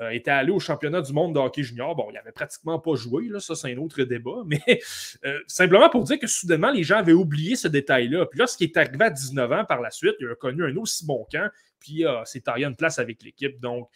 [0.00, 1.94] Euh, était allé au championnat du monde de hockey junior.
[1.94, 4.80] Bon, il n'avait pratiquement pas joué, là, ça c'est un autre débat, mais
[5.24, 8.26] euh, simplement pour dire que soudainement, les gens avaient oublié ce détail-là.
[8.26, 11.06] Puis lorsqu'il est arrivé à 19 ans par la suite, il a connu un aussi
[11.06, 13.60] bon camp, puis euh, c'est taillé une place avec l'équipe.
[13.60, 13.88] Donc,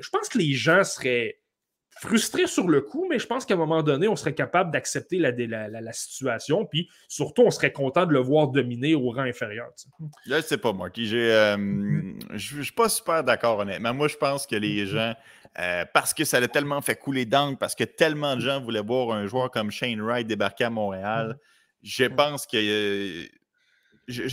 [0.00, 1.39] je pense que les gens seraient
[2.00, 5.18] frustrés sur le coup, mais je pense qu'à un moment donné, on serait capable d'accepter
[5.18, 5.32] la,
[5.68, 9.68] la, situation, puis surtout, on serait content de le voir dominer au rang inférieur.
[10.26, 11.06] Je ne sais pas, Marky.
[11.06, 13.92] Je ne suis pas super d'accord, honnêtement.
[13.92, 15.14] Moi, je pense que les gens
[15.58, 18.82] euh, parce que ça a tellement fait couler d'encre, parce que tellement de gens voulaient
[18.82, 21.38] voir un joueur comme Shane Wright débarquer à Montréal.
[21.82, 22.56] Je pense que.
[22.56, 23.26] Euh,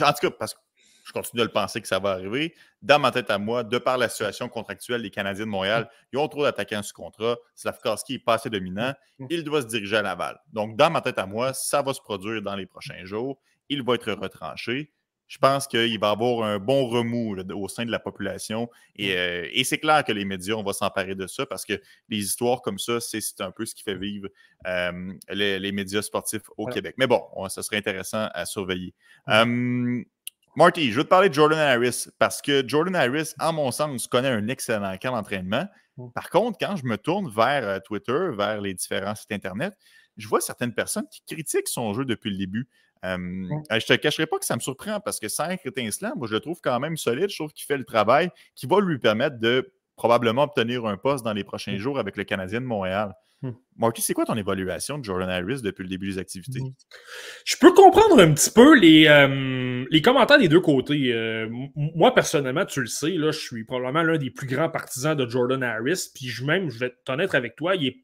[0.01, 0.59] en tout cas, parce que
[1.07, 2.53] je continue de le penser que ça va arriver.
[2.81, 6.19] Dans ma tête à moi, de par la situation contractuelle des Canadiens de Montréal, ils
[6.19, 7.37] ont trop d'attaquants sous contrat.
[7.55, 8.93] Slavkowski est pas assez dominant.
[9.19, 9.27] Mm.
[9.29, 10.37] Il doit se diriger à Laval.
[10.51, 13.39] Donc, dans ma tête à moi, ça va se produire dans les prochains jours.
[13.69, 14.91] Il va être retranché
[15.27, 18.69] je pense qu'il va y avoir un bon remous au sein de la population.
[18.97, 19.03] Mm.
[19.09, 21.73] Euh, et, c'est clair que les médias, on va s'emparer de ça parce que
[22.09, 24.29] les histoires comme ça, c'est un peu ce qui fait vivre
[24.65, 26.95] euh, les, médias sportifs au Québec.
[26.97, 28.93] Mais bon, ça serait intéressant à surveiller.
[29.27, 30.03] Mm.
[30.57, 34.07] Marty, je veux te parler de Jordan Harris parce que Jordan Harris, en mon sens,
[34.07, 35.67] connaît un excellent camp d'entraînement.
[35.97, 36.07] Mm.
[36.15, 39.75] Par contre, quand je me tourne vers euh, Twitter, vers les différents sites Internet,
[40.17, 42.67] je vois certaines personnes qui critiquent son jeu depuis le début.
[43.05, 43.17] Euh,
[43.69, 45.61] je ne te cacherai pas que ça me surprend parce que sans être
[46.15, 47.29] moi, je le trouve quand même solide.
[47.29, 51.23] Je trouve qu'il fait le travail qui va lui permettre de probablement obtenir un poste
[51.23, 51.77] dans les prochains mmh.
[51.77, 53.13] jours avec le Canadien de Montréal.
[53.75, 56.59] Marty, c'est quoi ton évaluation de Jordan Harris depuis le début des activités?
[56.59, 56.73] Mmh.
[57.45, 61.13] Je peux comprendre un petit peu les, euh, les commentaires des deux côtés.
[61.13, 65.15] Euh, moi, personnellement, tu le sais, là, je suis probablement l'un des plus grands partisans
[65.15, 66.09] de Jordan Harris.
[66.15, 67.97] Puis je même, je vais être honnête avec toi, il est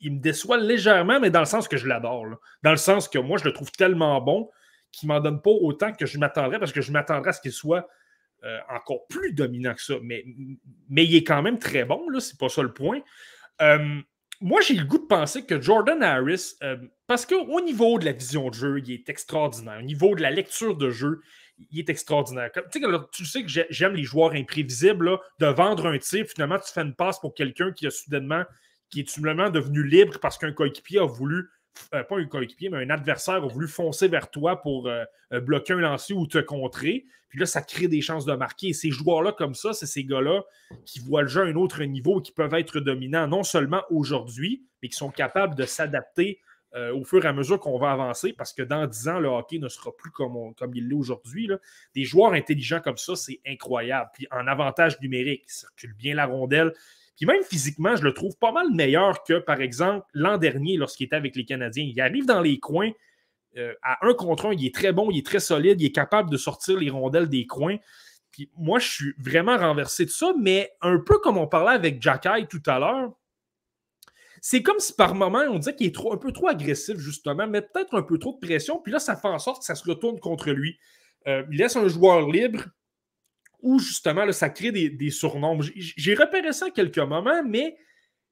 [0.00, 2.26] il me déçoit légèrement, mais dans le sens que je l'adore.
[2.62, 4.48] Dans le sens que moi, je le trouve tellement bon
[4.92, 7.40] qu'il ne m'en donne pas autant que je m'attendrais, parce que je m'attendrais à ce
[7.40, 7.86] qu'il soit
[8.44, 9.94] euh, encore plus dominant que ça.
[10.02, 10.24] Mais,
[10.88, 13.00] mais il est quand même très bon, là, c'est pas ça le point.
[13.60, 14.00] Euh,
[14.40, 16.76] moi, j'ai le goût de penser que Jordan Harris, euh,
[17.06, 19.78] parce qu'au niveau de la vision de jeu, il est extraordinaire.
[19.78, 21.20] Au niveau de la lecture de jeu,
[21.70, 22.50] il est extraordinaire.
[23.12, 26.94] tu sais que j'aime les joueurs imprévisibles, de vendre un tir, finalement, tu fais une
[26.94, 28.44] passe pour quelqu'un qui a soudainement
[28.90, 31.48] qui est simplement devenu libre parce qu'un coéquipier a voulu,
[31.94, 35.40] euh, pas un coéquipier, mais un adversaire a voulu foncer vers toi pour euh, euh,
[35.40, 37.04] bloquer un lancer ou te contrer.
[37.28, 38.68] Puis là, ça crée des chances de marquer.
[38.68, 40.42] Et ces joueurs-là, comme ça, c'est ces gars-là
[40.84, 43.82] qui voient le jeu à un autre niveau et qui peuvent être dominants non seulement
[43.90, 46.40] aujourd'hui, mais qui sont capables de s'adapter
[46.94, 49.58] au fur et à mesure qu'on va avancer, parce que dans 10 ans, le hockey
[49.58, 51.50] ne sera plus comme, comme il l'est aujourd'hui.
[51.96, 54.08] Des joueurs intelligents comme ça, c'est incroyable.
[54.14, 56.72] Puis en avantage numérique, ils circulent bien la rondelle,
[57.20, 61.04] puis même physiquement, je le trouve pas mal meilleur que, par exemple, l'an dernier, lorsqu'il
[61.04, 61.84] était avec les Canadiens.
[61.84, 62.92] Il arrive dans les coins
[63.58, 65.92] euh, à un contre un, il est très bon, il est très solide, il est
[65.94, 67.76] capable de sortir les rondelles des coins.
[68.30, 72.00] Puis moi, je suis vraiment renversé de ça, mais un peu comme on parlait avec
[72.00, 73.12] Jacky tout à l'heure,
[74.40, 77.60] c'est comme si par moment, on disait qu'il est un peu trop agressif, justement, mais
[77.60, 78.80] peut-être un peu trop de pression.
[78.80, 80.78] Puis là, ça fait en sorte que ça se retourne contre lui.
[81.26, 82.64] Euh, il laisse un joueur libre,
[83.62, 85.64] où justement là, ça crée des, surnombres.
[85.74, 87.76] J'ai repéré ça à quelques moments, mais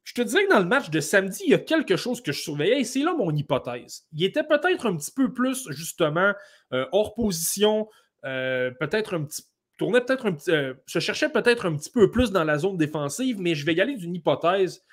[0.04, 2.32] je te dirais que dans le match de samedi, il y a quelque chose que
[2.32, 4.06] je surveillais et c'est là mon hypothèse.
[4.12, 6.32] Il était peut-être un petit peu plus justement
[6.72, 7.88] euh, hors position,
[8.24, 9.42] euh, peut-être un petit
[9.78, 12.76] tournait peut-être un petit, euh, se cherchait peut-être un petit peu plus dans la zone
[12.76, 14.84] défensive, mais je vais y aller d'une hypothèse.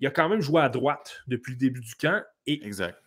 [0.00, 2.22] Il a quand même joué à droite depuis le début du camp.
[2.46, 2.60] Et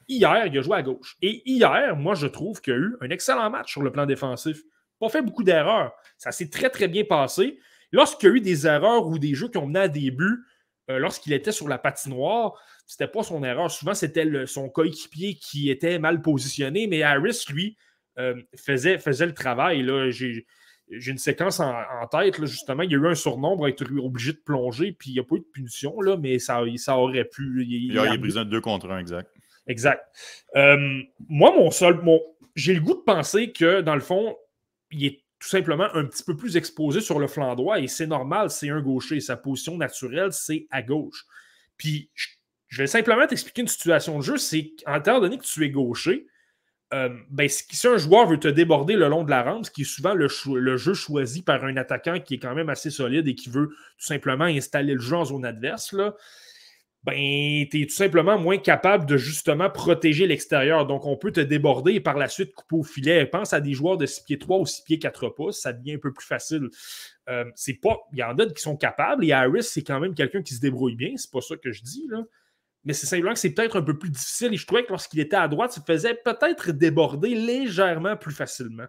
[0.07, 1.17] hier, il a joué à gauche.
[1.21, 4.61] Et hier, moi, je trouve qu'il a eu un excellent match sur le plan défensif
[4.99, 5.93] pas fait beaucoup d'erreurs.
[6.17, 7.59] Ça s'est très, très bien passé.
[7.91, 10.43] Lorsqu'il y a eu des erreurs ou des jeux qui ont mené à des buts,
[10.89, 12.53] euh, lorsqu'il était sur la patinoire,
[12.85, 13.71] c'était pas son erreur.
[13.71, 17.77] Souvent, c'était son coéquipier qui était mal positionné, mais Harris, lui,
[18.19, 19.85] euh, faisait, faisait le travail.
[20.11, 22.83] J'ai une séquence en, tête, justement.
[22.83, 25.19] Il y a eu un surnombre, il a été obligé de plonger, puis il n'y
[25.19, 27.65] a pas eu de punition, là, mais ça, ça aurait pu.
[27.67, 29.31] Il, il, a, il brisé un 2 contre 1, exact.
[29.67, 30.05] Exact.
[30.55, 32.01] Euh, moi, mon seul.
[32.01, 32.21] Mon,
[32.55, 34.35] J'ai le goût de penser que, dans le fond,
[34.95, 38.07] il est tout simplement un petit peu plus exposé sur le flanc droit et c'est
[38.07, 39.19] normal, c'est un gaucher.
[39.19, 41.25] Sa position naturelle, c'est à gauche.
[41.77, 42.09] Puis,
[42.67, 46.27] je vais simplement t'expliquer une situation de jeu, c'est qu'en donné que tu es gaucher,
[46.93, 49.81] euh, ben, si un joueur veut te déborder le long de la rampe, ce qui
[49.81, 53.27] est souvent le, le, jeu choisi par un attaquant qui est quand même assez solide
[53.27, 56.15] et qui veut tout simplement installer le jeu en zone adverse, là,
[57.05, 60.87] ben, tu es tout simplement moins capable de justement protéger l'extérieur.
[60.87, 63.27] Donc, on peut te déborder et par la suite couper au filet.
[63.27, 65.93] Pense à des joueurs de 6 pieds 3 ou 6 pieds 4 pouces, ça devient
[65.93, 66.67] un peu plus facile.
[67.29, 67.99] Euh, c'est pas.
[68.11, 70.59] Il y en a qui sont capables et Harris, c'est quand même quelqu'un qui se
[70.59, 71.11] débrouille bien.
[71.15, 72.23] C'est pas ça que je dis, là.
[72.85, 74.51] Mais c'est simplement que c'est peut-être un peu plus difficile.
[74.55, 78.85] Et je trouvais que lorsqu'il était à droite, ça faisait peut-être déborder légèrement plus facilement.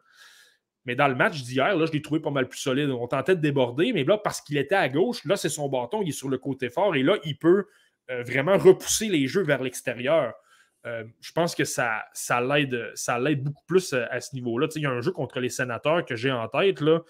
[0.87, 2.89] Mais dans le match d'hier, là, je l'ai trouvé pas mal plus solide.
[2.91, 6.01] On tentait de déborder, mais là, parce qu'il était à gauche, là, c'est son bâton,
[6.01, 7.67] il est sur le côté fort, et là, il peut
[8.11, 10.35] euh, vraiment repousser les jeux vers l'extérieur.
[10.87, 14.69] Euh, je pense que ça, ça l'aide beaucoup plus euh, à, ce niveau-là.
[14.77, 16.81] Il y a un jeu contre les sénateurs que j'ai en tête.
[16.81, 17.01] Là.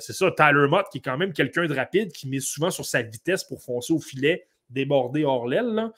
[0.00, 2.84] c'est ça, Tyler Mott, qui est quand même quelqu'un de rapide, qui met souvent sur
[2.84, 5.90] sa vitesse pour foncer au filet, déborder hors l'aile.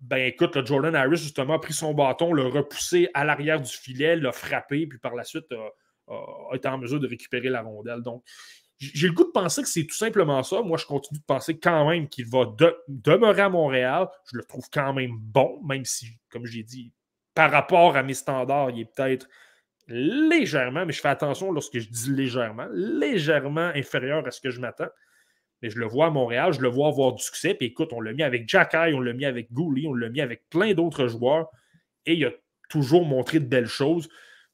[0.00, 4.14] Ben écoute, Jordan Harris, justement, a pris son bâton, l'a repoussé à l'arrière du filet,
[4.14, 8.02] l'a frappé, puis par la suite a, a, été en mesure de récupérer la rondelle.
[8.02, 8.22] Donc,
[8.78, 10.62] j'ai le goût de penser que c'est tout simplement ça.
[10.62, 12.44] Moi, je continue de penser quand même qu'il va
[12.86, 14.08] demeurer à Montréal.
[14.30, 16.92] Je le trouve quand même bon, même si, comme j'ai dit,
[17.34, 19.28] par rapport à mes standards, il est peut-être
[19.88, 24.60] légèrement, mais je fais attention lorsque je dis légèrement, légèrement inférieur à ce que je
[24.60, 24.90] m'attends.
[25.60, 27.54] Mais je le vois à Montréal, je le vois avoir du succès.
[27.54, 30.20] Puis écoute, on l'a mis avec Jack on l'a mis avec Gouli, on l'a mis
[30.20, 31.48] avec plein d'autres joueurs.
[32.06, 32.30] Et il a
[32.68, 34.08] toujours montré de belles choses.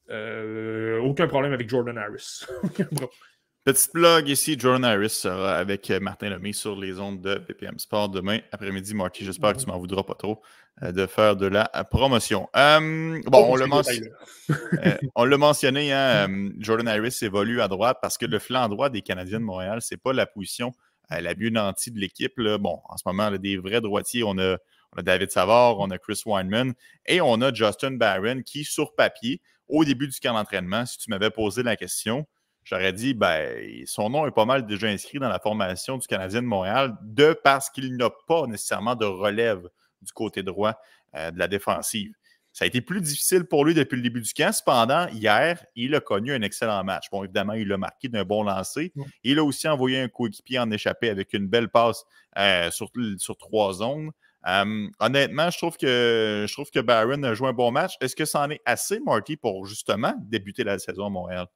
[0.09, 2.45] Euh, aucun problème avec Jordan Harris.
[3.65, 8.09] Petite blog ici, Jordan Harris sera avec Martin Lemay sur les ondes de BPM Sport
[8.09, 8.93] demain après-midi.
[8.93, 10.43] Marty, j'espère que tu m'en voudras pas trop
[10.83, 12.47] euh, de faire de la promotion.
[12.55, 13.57] Euh, bon,
[15.15, 16.27] on l'a mentionné, hein,
[16.59, 19.97] Jordan Harris évolue à droite parce que le flanc droit des Canadiens de Montréal, c'est
[19.97, 20.71] pas la position
[21.09, 22.39] la mieux nantie de l'équipe.
[22.39, 24.57] Bon, en ce moment, a des vrais droitiers, on a,
[24.93, 26.75] on a David Savard, on a Chris Weinman
[27.07, 31.09] et on a Justin Barron qui, sur papier, au début du camp d'entraînement, si tu
[31.09, 32.27] m'avais posé la question,
[32.65, 36.41] j'aurais dit, ben, son nom est pas mal déjà inscrit dans la formation du Canadien
[36.41, 39.69] de Montréal, de parce qu'il n'a pas nécessairement de relève
[40.01, 40.77] du côté droit
[41.15, 42.11] euh, de la défensive.
[42.51, 44.53] Ça a été plus difficile pour lui depuis le début du camp.
[44.53, 47.09] Cependant, hier, il a connu un excellent match.
[47.11, 48.93] Bon, évidemment, il a marqué d'un bon lancer.
[49.23, 52.05] Il a aussi envoyé un coéquipier en échappé avec une belle passe
[52.37, 54.11] euh, sur, sur trois zones.
[54.47, 57.95] Euh, honnêtement, je trouve que je trouve que Barron a joué un bon match.
[57.99, 61.47] Est-ce que ça en est assez, Marty, pour justement débuter la saison à Montréal?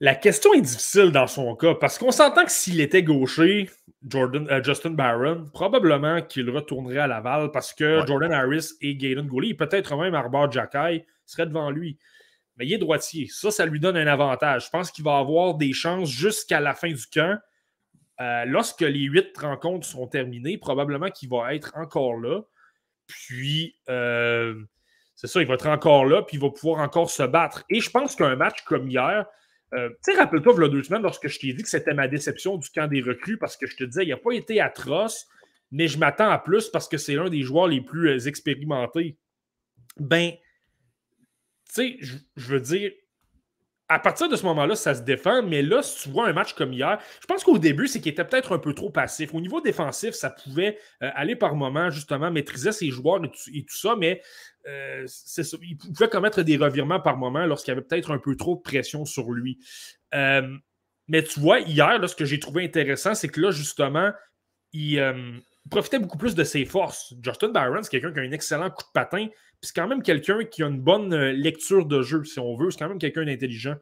[0.00, 3.70] La question est difficile dans son cas parce qu'on s'entend que s'il était gaucher,
[4.06, 9.24] Jordan, euh, Justin Barron, probablement qu'il retournerait à Laval parce que Jordan Harris et Gaydon
[9.24, 11.98] Gooley, peut-être même Arbor Jacky, seraient devant lui.
[12.56, 13.26] Mais il est droitier.
[13.30, 14.66] Ça, ça lui donne un avantage.
[14.66, 17.38] Je pense qu'il va avoir des chances jusqu'à la fin du camp
[18.20, 22.42] euh, lorsque les huit rencontres sont terminées, probablement qu'il va être encore là.
[23.06, 24.62] Puis, euh,
[25.14, 27.64] c'est ça, il va être encore là, puis il va pouvoir encore se battre.
[27.70, 29.26] Et je pense qu'un match comme hier,
[29.76, 31.94] euh, tu sais, rappelle-toi, il y a deux semaines, lorsque je t'ai dit que c'était
[31.94, 34.60] ma déception du camp des recrues, parce que je te disais, il n'a pas été
[34.60, 35.26] atroce,
[35.70, 39.16] mais je m'attends à plus parce que c'est l'un des joueurs les plus expérimentés.
[39.98, 40.32] Ben,
[41.74, 42.92] tu sais, je veux dire,
[43.88, 46.54] à partir de ce moment-là, ça se défend, mais là, si tu vois un match
[46.54, 49.32] comme hier, je pense qu'au début, c'est qu'il était peut-être un peu trop passif.
[49.32, 53.76] Au niveau défensif, ça pouvait euh, aller par moment, justement, maîtriser ses joueurs et tout,
[53.76, 54.20] ça, mais
[54.68, 55.06] euh,
[55.62, 58.60] il pouvait commettre des revirements par moment lorsqu'il y avait peut-être un peu trop de
[58.60, 59.58] pression sur lui.
[60.14, 60.56] Euh,
[61.08, 64.12] mais tu vois, hier, là, ce que j'ai trouvé intéressant, c'est que là, justement,
[64.72, 65.00] il,
[65.70, 67.14] profitait beaucoup plus de ses forces.
[67.22, 69.26] Justin Barron, c'est quelqu'un qui a un excellent coup de patin,
[69.60, 72.70] c'est quand même quelqu'un qui a une bonne euh, lecture de jeu, si on veut.
[72.70, 73.74] C'est quand même quelqu'un d'intelligent.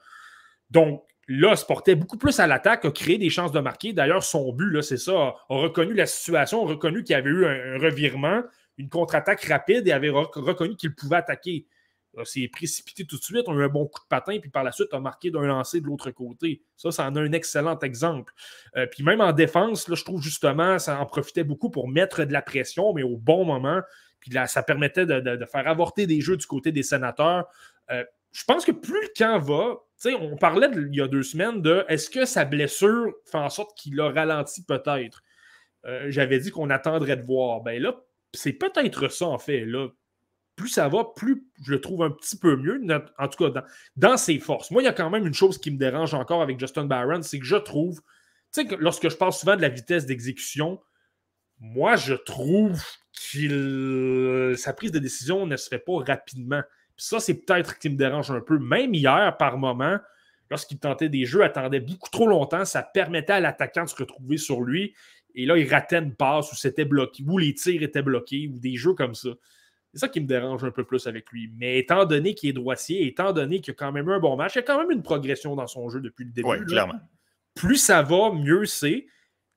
[0.70, 3.93] Donc, là, se portait beaucoup plus à l'attaque, a créé des chances de marquer.
[3.93, 7.47] D'ailleurs, son but, c'est ça, a, reconnu la situation, a reconnu qu'il y avait eu
[7.47, 8.43] un, revirement,
[8.79, 11.66] une contre-attaque rapide et avait reconnu qu'il pouvait attaquer.
[12.25, 14.64] s'est précipité tout de suite, on a eu un bon coup de patin, puis par
[14.64, 16.62] la suite, a marqué d'un lancer de l'autre côté.
[16.77, 18.33] Ça, ça en a un excellent exemple.
[18.77, 22.25] Euh, puis même en défense, là, je trouve justement, ça en profitait beaucoup pour mettre
[22.25, 23.81] de la pression, mais au bon moment.
[24.20, 27.47] Puis là, ça permettait de, faire avorter des jeux du côté des sénateurs.
[27.91, 29.79] Euh, je pense que plus le camp va,
[30.18, 33.77] on parlait il y a deux semaines de est-ce que sa blessure fait en sorte
[33.79, 35.22] qu'il a ralenti peut-être?
[35.87, 37.61] Euh, j'avais dit qu'on attendrait de voir.
[37.61, 37.95] Ben là,
[38.35, 39.64] c'est peut-être ça en fait.
[39.64, 39.89] Là.
[40.57, 42.80] Plus ça va, plus je le trouve un petit peu mieux,
[43.18, 43.64] en tout cas
[43.97, 44.70] dans, ses forces.
[44.70, 47.22] Moi, il y a quand même une chose qui me dérange encore avec Justin Barron,
[47.22, 48.01] c'est que je trouve,
[48.53, 50.80] tu sais, lorsque je parle souvent de la vitesse d'exécution,
[51.59, 52.80] moi, je trouve
[53.12, 56.62] qu'il sa prise de décision ne se fait pas rapidement.
[56.97, 58.59] ça, c'est peut-être qui me dérange un peu.
[58.59, 59.99] Même hier, par moment,
[60.51, 62.64] lorsqu'il tentait des jeux, attendait beaucoup trop longtemps.
[62.64, 64.95] Ça permettait à l'attaquant de se retrouver sur lui.
[65.35, 68.59] Et là, il ratait une passe ou c'était bloqué, ou les tirs étaient bloqués, ou
[68.59, 69.30] des jeux comme ça.
[69.93, 71.51] C'est ça qui me dérange un peu plus avec lui.
[71.57, 74.37] Mais étant donné qu'il est droitier, étant donné qu'il a quand même eu un bon
[74.37, 76.49] match, il y a quand même une progression dans son jeu depuis le début.
[76.49, 76.99] Oui, clairement.
[77.55, 79.07] Plus ça va, mieux c'est.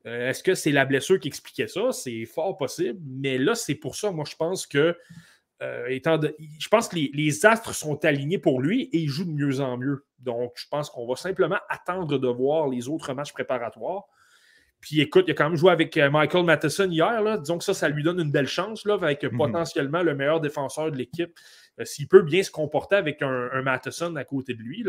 [0.06, 1.92] Euh, est-ce que c'est la blessure qui expliquait ça?
[1.92, 3.00] C'est fort possible.
[3.04, 4.96] Mais là, c'est pour ça, moi, je pense que
[5.64, 9.32] euh, étant je pense que les, astres sont alignés pour lui et il joue de
[9.32, 10.06] mieux en mieux.
[10.20, 14.06] Donc, je pense qu'on va simplement attendre de voir les autres matchs préparatoires.
[14.80, 17.22] Puis écoute, il a quand même joué avec euh, Michael Matheson hier.
[17.22, 17.38] Là.
[17.38, 19.38] Disons que ça, ça lui donne une belle chance là, avec mhm.
[19.38, 21.32] potentiellement le meilleur défenseur de l'équipe.
[21.84, 24.84] S'il peut bien se comporter avec un, un Matheson à côté de lui,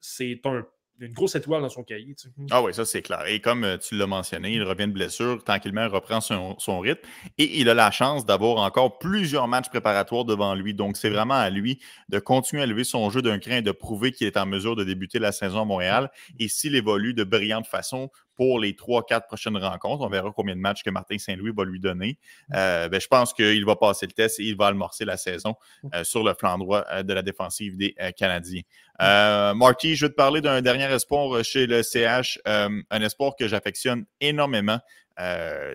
[0.00, 0.64] c'est un
[1.00, 2.14] une grosse étoile dans son cahier.
[2.50, 3.24] Ah oui, ça c'est clair.
[3.26, 6.78] Et comme euh, tu l'as mentionné, il revient de blessure, tranquillement il reprend son, son,
[6.78, 7.00] rythme
[7.36, 10.72] et il a la chance d'avoir encore plusieurs matchs préparatoires devant lui.
[10.72, 13.72] Donc c'est vraiment à lui de continuer à lever son jeu d'un crin et de
[13.72, 16.10] prouver qu'il est en mesure de débuter la saison à Montréal.
[16.38, 20.02] Et s'il évolue de brillante façon, pour les trois, quatre prochaines rencontres.
[20.02, 22.18] On verra combien de matchs que Martin Saint-Louis va lui donner.
[22.54, 25.54] Euh, ben, je pense qu'il va passer le test et il va amorcer la saison
[25.94, 28.62] euh, sur le flanc droit euh, de la défensive des Canadiens.
[29.00, 34.04] Marty, je vais te parler d'un dernier espoir chez le CH, un espoir que j'affectionne
[34.20, 34.78] énormément.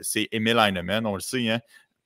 [0.02, 1.50] C'est Emil Heinemann, on le sait.
[1.50, 1.60] Hein.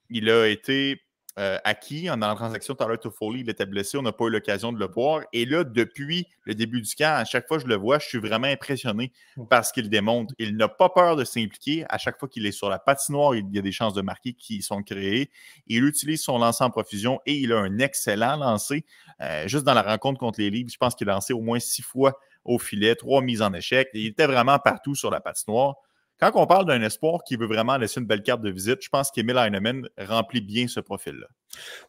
[0.10, 1.03] Il a été
[1.40, 2.06] euh, acquis.
[2.06, 4.88] Dans la transaction Tyler Toffoli, il était blessé, on n'a pas eu l'occasion de le
[4.88, 5.22] voir.
[5.34, 8.06] Et là, depuis le début du camp, à chaque fois que je le vois, je
[8.06, 9.12] suis vraiment impressionné
[9.50, 10.34] par ce qu'il démontre.
[10.38, 11.86] Il n'a pas peur de s'impliquer.
[11.90, 14.34] À chaque fois qu'il est sur la patinoire, il y a des chances de marquer
[14.34, 15.32] qui sont créées.
[15.68, 18.86] Il utilise son lancer en profusion et il a un excellent lancer.
[19.22, 21.60] Euh, juste dans la rencontre contre les Libres, je pense qu'il a lancé au moins
[21.60, 23.90] six fois au filet, trois mises en échec.
[23.94, 25.76] Il était vraiment partout sur la patinoire.
[26.20, 28.90] Quand on parle d'un espoir qui veut vraiment laisser une belle carte de visite, je
[28.90, 31.28] pense qu'Emile Heinemann remplit bien ce profil-là.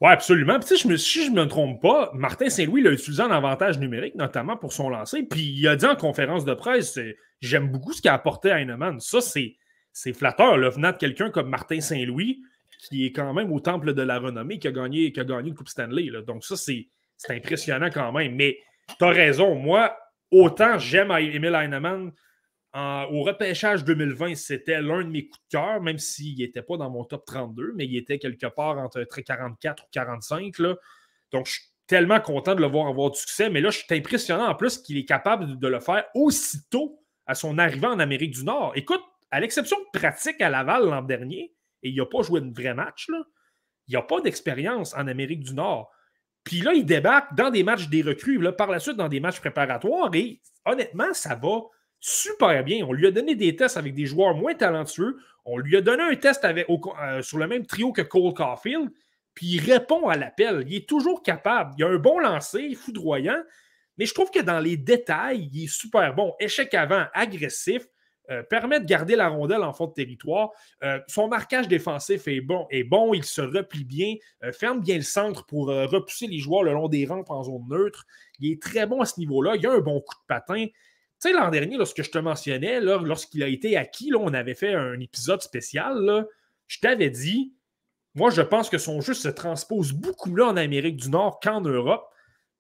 [0.00, 0.58] Oui, absolument.
[0.60, 4.14] Je me, si je ne me trompe pas, Martin Saint-Louis l'a utilisé en avantage numérique,
[4.16, 5.22] notamment pour son lancer.
[5.22, 6.98] Puis il a dit en conférence de presse
[7.40, 9.00] J'aime beaucoup ce qu'a apporté Heinemann.
[9.00, 12.42] Ça, c'est flatteur, là, venant de quelqu'un comme Martin Saint-Louis,
[12.88, 15.50] qui est quand même au temple de la renommée, qui a gagné, qui a gagné
[15.50, 16.10] une Coupe Stanley.
[16.26, 16.88] Donc, ça, c'est
[17.28, 18.34] impressionnant quand même.
[18.34, 18.58] Mais
[18.98, 19.54] tu as raison.
[19.54, 19.96] Moi,
[20.30, 22.12] autant j'aime Emile Heinemann
[22.74, 26.90] au repêchage 2020, c'était l'un de mes coups de cœur, même s'il n'était pas dans
[26.90, 30.58] mon top 32, mais il était quelque part entre 44 ou 45.
[30.58, 30.74] Là.
[31.30, 33.50] Donc, je suis tellement content de le voir avoir du succès.
[33.50, 37.34] Mais là, je suis impressionnant en plus qu'il est capable de le faire aussitôt à
[37.34, 38.72] son arrivée en Amérique du Nord.
[38.74, 42.52] Écoute, à l'exception de pratique à Laval l'an dernier, et il n'a pas joué de
[42.52, 43.08] vrai match,
[43.88, 45.90] il n'a pas d'expérience en Amérique du Nord.
[46.42, 49.40] Puis là, il débarque dans des matchs des recrues, par la suite dans des matchs
[49.40, 51.60] préparatoires, et honnêtement, ça va
[52.04, 52.84] super bien.
[52.86, 55.16] On lui a donné des tests avec des joueurs moins talentueux.
[55.46, 58.90] On lui a donné un test avec, euh, sur le même trio que Cole Caulfield.
[59.34, 60.64] Puis il répond à l'appel.
[60.66, 61.72] Il est toujours capable.
[61.78, 63.42] Il a un bon lancer, foudroyant.
[63.96, 66.34] Mais je trouve que dans les détails, il est super bon.
[66.40, 67.86] Échec avant, agressif,
[68.30, 70.50] euh, permet de garder la rondelle en fond de territoire.
[70.82, 74.14] Euh, son marquage défensif est bon, est bon, il se replie bien,
[74.52, 78.04] ferme bien le centre pour repousser les joueurs le long des rampes en zone neutre.
[78.40, 79.56] Il est très bon à ce niveau-là.
[79.56, 80.66] Il a un bon coup de patin.
[81.24, 84.54] Tu sais, l'an dernier, lorsque je te mentionnais, lorsqu'il a été acquis, là, on avait
[84.54, 86.26] fait un épisode spécial.
[86.66, 87.54] je t'avais dit,
[88.14, 91.62] moi, je pense que son jeu se transpose beaucoup là en Amérique du Nord qu'en
[91.62, 92.04] Europe.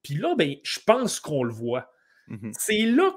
[0.02, 1.92] Puis là, ben, je pense qu'on le voit.
[2.28, 2.52] Mm-hmm.
[2.58, 3.14] C'est là.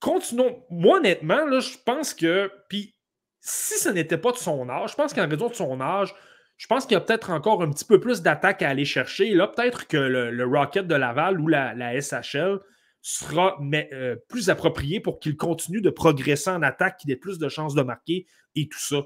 [0.00, 0.64] Continuons.
[0.68, 2.50] Moi, honnêtement, là, je pense que.
[2.68, 2.96] Puis
[3.40, 6.12] si ce n'était pas de son âge, je pense qu'en raison de son âge,
[6.56, 9.30] je pense qu'il y a peut-être encore un petit peu plus d'attaque à aller chercher.
[9.30, 12.58] Là, peut-être que le, Rocket de Laval ou la, la SHL
[13.02, 17.48] sera euh, plus approprié pour qu'il continue de progresser en attaque, qu'il ait plus de
[17.48, 19.02] chances de marquer et tout ça.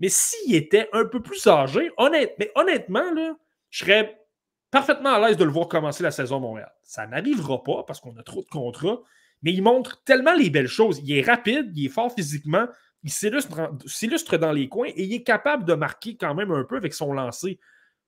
[0.00, 1.90] Mais s'il était un peu plus âgé,
[2.38, 3.36] mais honnêtement, là,
[3.70, 4.18] je serais
[4.70, 6.72] parfaitement à l'aise de le voir commencer la saison Montréal.
[6.82, 9.00] Ça n'arrivera pas parce qu'on a trop de contrats,
[9.42, 11.00] mais il montre tellement les belles choses.
[11.04, 12.66] Il est rapide, il est fort physiquement,
[13.04, 16.76] il s'illustre dans les coins et il est capable de marquer quand même un peu
[16.76, 17.60] avec son lancer.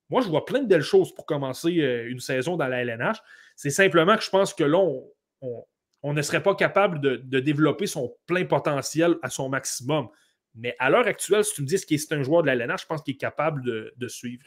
[0.08, 3.18] Moi, je vois plein de belles choses pour commencer euh, une saison dans la LNH.
[3.56, 5.04] C'est simplement que je pense que là, on,
[5.40, 10.08] on, ne serait pas capable de, développer son plein potentiel à son maximum.
[10.54, 12.82] Mais à l'heure actuelle, si tu me dis qu'il est un joueur de la LNH,
[12.82, 14.44] je pense qu'il est capable de, suivre.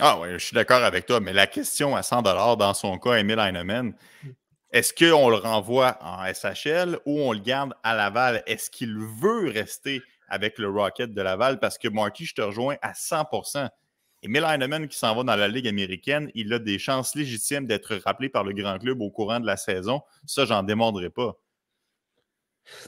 [0.00, 3.14] Ah oui, je suis d'accord avec toi, mais la question à 100 dans son cas,
[3.14, 4.28] Emile Heinemann, mm.
[4.72, 8.42] est-ce qu'on le renvoie en SHL ou on le garde à Laval?
[8.46, 11.58] Est-ce qu'il veut rester avec le Rocket de Laval?
[11.58, 13.24] Parce que Marty, je te rejoins à 100
[14.24, 17.66] et Mel Heinemann qui s'en va dans la Ligue américaine, il a des chances légitimes
[17.66, 20.00] d'être rappelé par le grand club au courant de la saison.
[20.24, 21.38] Ça, j'en démordrai pas.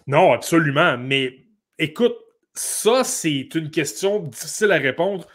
[0.07, 0.97] Non, absolument.
[0.97, 1.45] Mais
[1.79, 2.17] écoute,
[2.55, 5.27] ça, c'est une question difficile à répondre.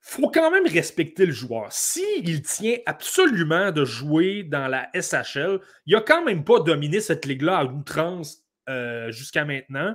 [0.00, 1.70] faut quand même respecter le joueur.
[1.70, 7.26] S'il tient absolument de jouer dans la SHL, il n'a quand même pas dominé cette
[7.26, 8.38] ligue-là à outrance
[8.70, 9.94] euh, jusqu'à maintenant.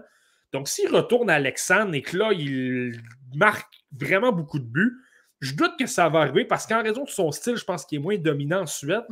[0.53, 3.01] Donc, s'il retourne à Alexandre et que là, il
[3.33, 4.95] marque vraiment beaucoup de buts,
[5.39, 7.99] je doute que ça va arriver parce qu'en raison de son style, je pense qu'il
[7.99, 9.05] est moins dominant en Suède.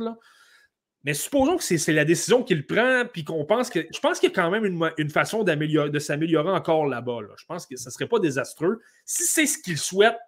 [1.04, 3.86] Mais supposons que c'est la décision qu'il prend, puis qu'on pense que.
[3.92, 7.20] Je pense qu'il y a quand même une, façon de s'améliorer encore là-bas.
[7.38, 8.80] Je pense que ça ne serait pas désastreux.
[9.04, 10.18] Si c'est ce qu'il souhaite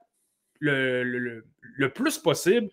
[0.60, 1.42] le,
[1.94, 2.68] plus possible,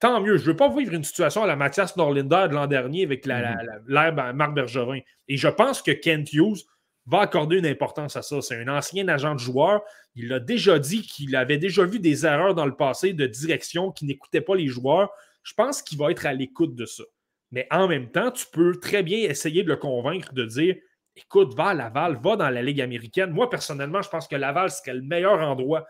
[0.00, 0.38] tant mieux.
[0.38, 3.26] Je ne veux pas vivre une situation à la Mathias Norlinder de l'an dernier avec
[3.26, 3.82] mm-hmm.
[3.86, 5.00] l'herbe à Marc Bergevin.
[5.28, 6.64] Et je pense que Kent Hughes
[7.06, 8.40] va accorder une importance à ça.
[8.40, 9.82] C'est un ancien agent de joueur.
[10.14, 13.90] Il a déjà dit qu'il avait déjà vu des erreurs dans le passé de direction
[13.90, 15.10] qui n'écoutait pas les joueurs.
[15.42, 17.02] Je pense qu'il va être à l'écoute de ça.
[17.50, 20.76] Mais en même temps, tu peux très bien essayer de le convaincre de dire
[21.16, 23.30] écoute, va à Laval, va dans la Ligue américaine.
[23.30, 25.86] Moi, personnellement, je pense que Laval serait le meilleur endroit.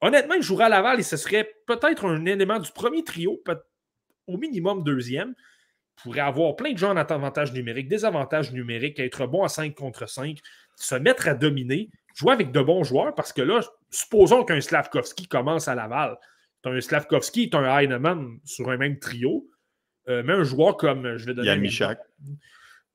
[0.00, 3.42] Honnêtement, il jouerait à Laval et ce serait peut-être un élément du premier trio,
[4.26, 5.34] au minimum deuxième
[5.96, 9.74] pourrait avoir plein de gens en avantage numérique, des avantages numériques, être bon à 5
[9.74, 10.38] contre 5,
[10.76, 15.28] se mettre à dominer, jouer avec de bons joueurs, parce que là, supposons qu'un Slavkovski
[15.28, 16.16] commence à Laval.
[16.64, 19.48] Un Slavkovski est un Heinemann sur un même trio,
[20.08, 21.48] euh, mais un joueur comme, je vais donner...
[21.48, 22.00] Il y a Michak.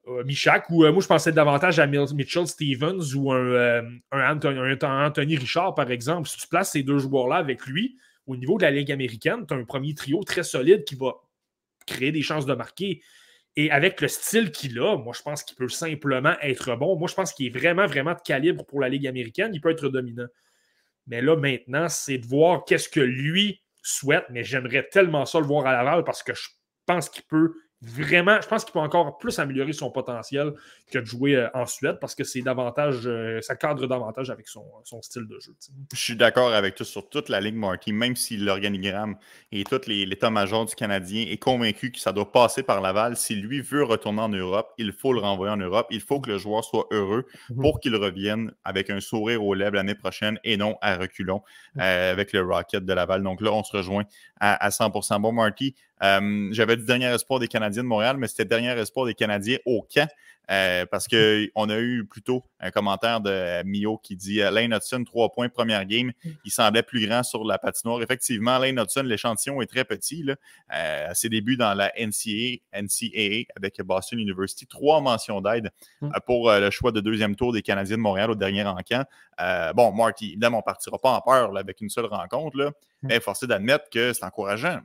[0.07, 5.75] Euh, Michak, ou euh, moi je pensais davantage à Mitchell Stevens ou un, Anthony, Richard,
[5.75, 6.29] par exemple.
[6.29, 9.53] Si tu places ces deux joueurs-là avec lui, au niveau de la Ligue américaine, tu
[9.53, 11.15] as un premier trio très solide qui va
[11.87, 13.01] créer des chances de marquer.
[13.55, 16.95] Et avec le style qu'il a, moi, je pense qu'il peut simplement être bon.
[16.97, 19.51] Moi, je pense qu'il est vraiment, vraiment de calibre pour la Ligue américaine.
[19.53, 20.27] Il peut être dominant.
[21.07, 24.25] Mais là, maintenant, c'est de voir qu'est-ce que lui souhaite.
[24.29, 26.49] Mais j'aimerais tellement ça le voir à Laval parce que je
[26.85, 30.53] pense qu'il peut vraiment, je pense qu'il peut encore plus améliorer son potentiel
[30.91, 34.47] que de jouer euh, en Suède parce que c'est davantage, euh, ça cadre davantage avec
[34.47, 34.63] son,
[35.01, 35.55] style de jeu.
[35.93, 39.15] Je suis d'accord avec toi sur toute la ligue, Marty, même si l'organigramme
[39.51, 43.15] et tout l'état-major du Canadien est convaincu que ça doit passer par Laval.
[43.15, 45.87] Si lui veut retourner en Europe, il faut le renvoyer en Europe.
[45.91, 47.61] Il faut que le joueur soit heureux mhm.
[47.61, 51.43] pour qu'il revienne avec un sourire aux lèvres l'année prochaine et non à reculons
[51.77, 53.21] euh, avec le Rocket de Laval.
[53.21, 54.05] Donc là, on se rejoint
[54.39, 55.21] à, à 100%.
[55.21, 59.05] Bon, Marty, euh, j'avais dit dernier espoir des Canadiens de Montréal, mais c'était dernier espoir
[59.05, 60.09] des Canadiens au camp.
[60.49, 61.17] Euh, parce qu'on
[61.69, 65.85] a eu plutôt un commentaire de Mio qui dit euh, Lane Hudson, trois points, première
[65.85, 66.13] game.
[66.45, 68.01] Il semblait plus grand sur la patinoire.
[68.01, 70.23] Effectivement, Lane Hudson, l'échantillon est très petit.
[70.23, 70.35] Là.
[70.69, 75.69] à ses débuts dans la NCAA, NCAA avec Boston University, trois mentions d'aide
[75.99, 76.11] mm.
[76.25, 79.03] pour le choix de deuxième tour des Canadiens de Montréal au dernier encamp.
[79.75, 83.07] bon, Marty, évidemment, on ne partira pas en peur avec une seule rencontre, là, mm.
[83.07, 84.79] mais forcé d'admettre que c'est encourageant.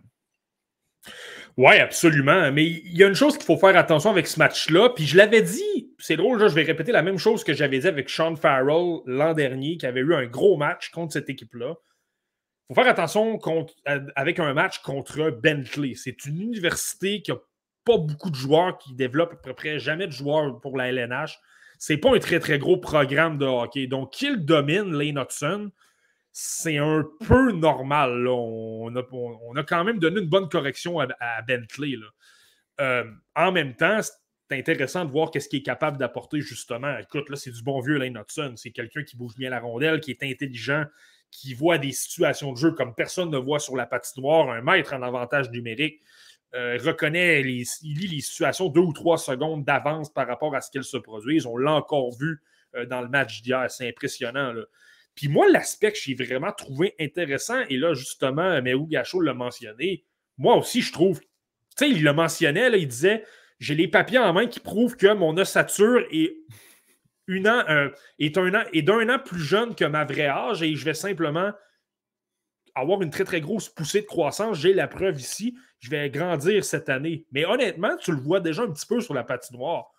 [1.57, 2.51] Oui, absolument.
[2.53, 4.91] Mais il y a une chose qu'il faut faire attention avec ce match-là.
[4.91, 7.89] Puis je l'avais dit, c'est drôle, je vais répéter la même chose que j'avais dit
[7.89, 11.75] avec Sean Farrell l'an dernier, qui avait eu un gros match contre cette équipe-là.
[12.71, 13.39] Il faut faire attention
[14.17, 15.95] avec un match contre Bentley.
[15.95, 17.39] C'est une université qui n'a
[17.85, 21.39] pas beaucoup de joueurs, qui développe à peu près jamais de joueurs pour la LNH.
[21.79, 23.89] C'est pas un très, très gros programme de hockey.
[23.89, 25.71] Donc, qu'il domine Lane Hudson,
[26.33, 28.27] c'est un peu normal.
[28.27, 31.97] On, a, quand même donné une bonne correction à, Bentley.
[32.81, 33.05] Euh,
[33.37, 36.97] en même temps, c'est intéressant de voir qu'est-ce qu'il est capable d'apporter justement.
[36.99, 38.55] Écoute, là, c'est du bon vieux Lane Hudson.
[38.57, 40.85] C'est quelqu'un qui bouge bien la rondelle, qui est intelligent,
[41.31, 44.95] qui voit des situations de jeu comme personne ne voit sur la patinoire, un maître
[44.95, 46.01] en avantage numérique.
[46.55, 50.71] Euh, reconnaît, il lit les situations deux ou trois secondes d'avance par rapport à ce
[50.71, 51.47] qu'elles se produisent.
[51.47, 52.43] On l'a encore vu
[52.75, 53.71] euh, dans le match d'hier.
[53.71, 54.55] C'est impressionnant.
[55.15, 60.05] Puis moi, l'aspect que j'ai vraiment trouvé intéressant, et là, justement, Méou Gachot l'a mentionné,
[60.39, 61.27] moi aussi, je trouve, tu
[61.77, 63.25] sais, il le mentionnait, là, il disait
[63.63, 68.83] j'ai les papiers en main qui prouvent que mon ossature euh, est, un an, est
[68.83, 71.53] d'un an plus jeune que ma vraie âge et je vais simplement
[72.75, 74.59] avoir une très, très grosse poussée de croissance.
[74.59, 75.57] J'ai la preuve ici.
[75.79, 77.25] Je vais grandir cette année.
[77.31, 79.93] Mais honnêtement, tu le vois déjà un petit peu sur la patinoire.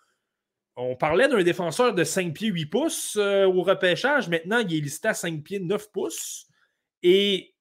[0.76, 4.28] On parlait d'un défenseur de 5 pieds 8 pouces euh, au repêchage.
[4.28, 6.48] Maintenant, il est listé à 5 pieds 9 pouces.
[7.04, 7.54] Et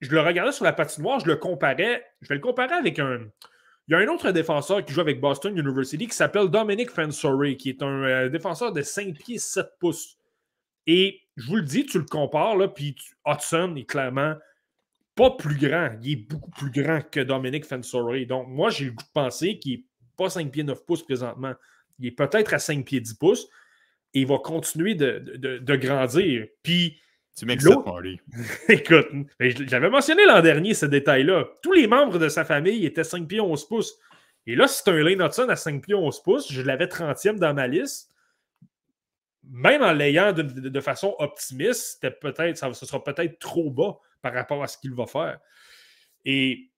[0.00, 2.04] je le regardais sur la patinoire, je le comparais.
[2.20, 3.20] Je vais le comparer avec un.
[3.86, 7.56] Il y a un autre défenseur qui joue avec Boston University qui s'appelle Dominic Fensore,
[7.58, 10.18] qui est un euh, défenseur de 5 pieds 7 pouces.
[10.86, 12.94] Et je vous le dis, tu le compares, là, puis
[13.26, 14.34] Hudson est clairement
[15.14, 15.90] pas plus grand.
[16.02, 18.14] Il est beaucoup plus grand que Dominic Fensore.
[18.28, 19.84] Donc, moi, j'ai le goût de penser qu'il n'est
[20.16, 21.54] pas 5 pieds 9 pouces présentement.
[21.98, 23.48] Il est peut-être à 5 pieds 10 pouces
[24.14, 26.46] et il va continuer de, grandir.
[26.62, 27.00] Puis.
[27.36, 28.20] Tu m'excites, Marty.
[28.68, 31.44] Écoute, j'avais mentionné l'an dernier ce détail-là.
[31.62, 33.98] Tous les membres de sa famille étaient 5 pieds 11 pouces.
[34.46, 36.52] Et là, c'est un Lane Hudson à 5 pieds 11 pouces.
[36.52, 38.10] Je l'avais 30e dans ma liste.
[39.44, 44.62] Même en l'ayant de, façon optimiste, peut-être, ça, ce sera peut-être trop bas par rapport
[44.62, 45.38] à ce qu'il va faire.
[46.24, 46.70] Et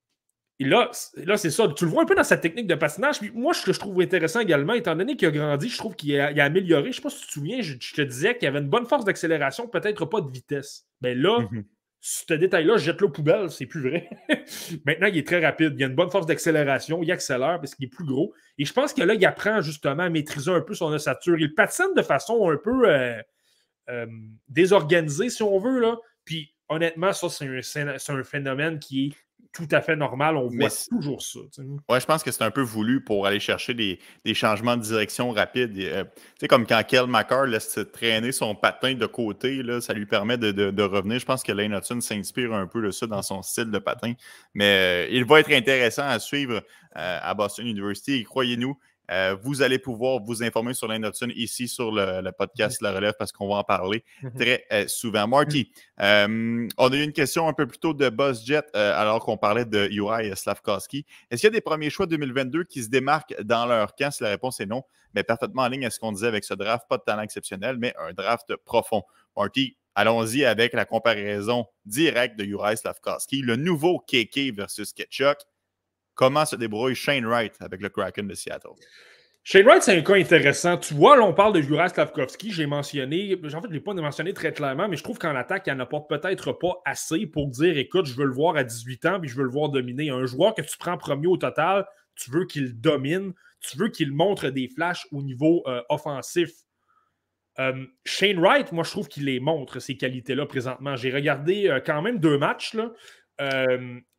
[0.60, 1.66] et là, là c'est ça.
[1.74, 3.22] Tu le vois un peu dans sa technique de patinage.
[3.32, 6.20] moi, ce que je trouve intéressant également, étant donné qu'il a grandi, je trouve qu'il
[6.20, 6.84] a, amélioré.
[6.84, 8.84] Je ne sais pas si tu te souviens, je, te disais qu'il avait une bonne
[8.84, 10.86] force d'accélération, peut-être pas de vitesse.
[11.00, 11.64] Mais là, mhm.
[12.00, 14.10] ce détail-là, jette-le aux poubelles, c'est plus vrai.
[14.84, 15.72] Maintenant, il est très rapide.
[15.78, 17.02] Il a une bonne force d'accélération.
[17.02, 18.34] Il accélère parce qu'il est plus gros.
[18.58, 21.38] Et je pense que là, il apprend justement à maîtriser un peu son ossature.
[21.38, 23.18] Il patine de façon un peu euh,
[23.88, 24.06] euh,
[24.48, 25.80] désorganisée, si on veut.
[25.80, 25.96] Là.
[26.26, 29.14] Puis honnêtement, ça, c'est un, phénomène qui est
[29.52, 30.36] tout à fait normal.
[30.36, 31.40] On voit toujours ça.
[31.88, 33.98] Ouais, je pense que c'est un peu voulu pour aller chercher des,
[34.34, 35.76] changements de direction rapides.
[35.78, 39.92] Euh, tu sais, comme quand Kel McCarr laisse traîner son patin de côté, là, ça
[39.92, 41.18] lui permet de, revenir.
[41.18, 44.14] Je pense que Lane Hudson s'inspire un peu de ça dans son style de patin.
[44.54, 46.62] Mais euh, il va être intéressant à suivre
[46.96, 48.14] euh, à Boston University.
[48.14, 48.78] Et croyez-nous,
[49.10, 53.32] euh, vous allez pouvoir vous informer sur l'Indoxon ici sur le, podcast La Relève parce
[53.32, 54.34] qu'on va en parler mhm.
[54.34, 55.26] très euh, souvent.
[55.26, 59.36] Marty, euh, on a eu une question un peu plus tôt de BuzzJet alors qu'on
[59.36, 61.04] parlait de Uri Slavkowski.
[61.30, 64.10] Est-ce qu'il y a des premiers choix 2022 qui se démarquent dans leur camp?
[64.12, 64.82] Si la réponse est non,
[65.14, 67.76] mais parfaitement en ligne à ce qu'on disait avec ce draft, pas de talent exceptionnel,
[67.78, 69.02] mais un draft profond.
[69.36, 75.38] Marty, allons-y avec la comparaison directe de Uri Slavkowski, le nouveau KK versus Ketchuk
[76.14, 78.74] comment se débrouille Shane Wright avec le Kraken de Seattle?
[79.42, 80.76] Shane Wright, c'est un cas intéressant.
[80.76, 82.52] Tu vois, là, on parle de Juraj Slavkovski.
[82.52, 85.34] J'ai mentionné, en fait, je ne l'ai pas mentionné très clairement, mais je trouve qu'en
[85.34, 88.56] attaque, il n'y en a peut-être pas assez pour dire écoute, je veux le voir
[88.56, 90.10] à 18 ans, puis je veux le voir dominer.
[90.10, 91.86] Un joueur que tu prends premier au total,
[92.16, 96.50] tu veux qu'il domine, tu veux qu'il montre des flashs au niveau euh, offensif.
[97.58, 100.96] Euh, Shane Wright, moi, je trouve qu'il les montre, ces qualités-là, présentement.
[100.96, 102.76] J'ai regardé euh, quand même deux matchs.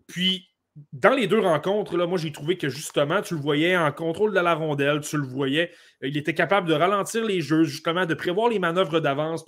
[0.08, 0.51] Puis,
[0.94, 4.34] dans les deux rencontres, là, moi, j'ai trouvé que justement, tu le voyais en contrôle
[4.34, 5.72] de la rondelle, tu le voyais.
[6.02, 9.46] Il était capable de ralentir les jeux, justement, de prévoir les manœuvres d'avance.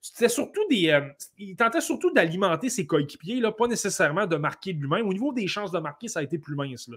[0.00, 1.00] C'était surtout des.
[1.38, 5.08] il tentait surtout d'alimenter ses coéquipiers, là, pas nécessairement de marquer lui-même.
[5.08, 6.90] Au niveau des chances de marquer, ça a été plus mince.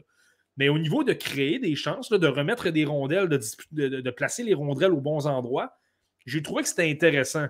[0.57, 4.91] Mais au niveau de créer des chances, de remettre des rondelles, de, placer les rondelles
[4.91, 5.77] aux bons endroits,
[6.25, 7.47] j'ai trouvé que c'était intéressant.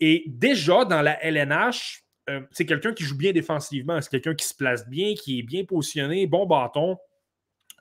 [0.00, 4.00] Et déjà, dans la LNH, euh, c'est quelqu'un qui joue bien défensivement.
[4.00, 6.98] C'est quelqu'un qui se place bien, qui est bien positionné, bon bâton,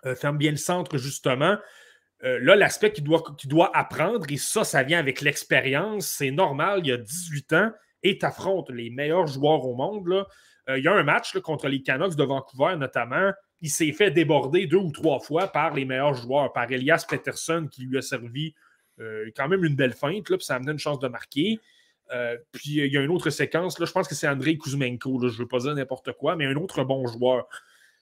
[0.06, 1.58] euh, ferme bien le centre, justement.
[2.24, 6.88] Euh, là, l'aspect qu'il doit, apprendre, et ça, ça vient avec l'expérience, c'est normal, il
[6.88, 7.72] y a 18 ans,
[8.04, 8.26] et tu
[8.74, 10.26] les meilleurs joueurs au monde.
[10.68, 13.32] Il y a un match contre les Canucks de Vancouver, notamment
[13.62, 17.68] il s'est fait déborder deux ou trois fois par les meilleurs joueurs, par Elias Peterson
[17.72, 18.54] qui lui a servi
[19.36, 21.60] quand même une belle feinte, là, puis ça a amené une chance de marquer.
[22.14, 25.20] Euh, puis il y a une autre séquence, là, je pense que c'est André Kuzmenko,
[25.22, 27.48] je ne veux pas dire n'importe quoi, mais un autre bon joueur.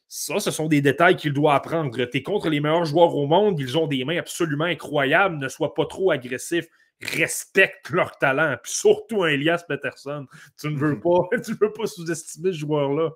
[0.08, 2.06] Ça, ce sont des détails qu'il doit apprendre.
[2.06, 5.48] Tu es contre les meilleurs joueurs au monde, ils ont des mains absolument incroyables, ne
[5.48, 6.68] sois pas trop agressif
[7.04, 10.26] respectent leur talent, puis surtout un Elias Peterson.
[10.60, 11.02] Tu ne veux mhm.
[11.02, 13.12] pas, tu veux pas sous-estimer ce joueur-là.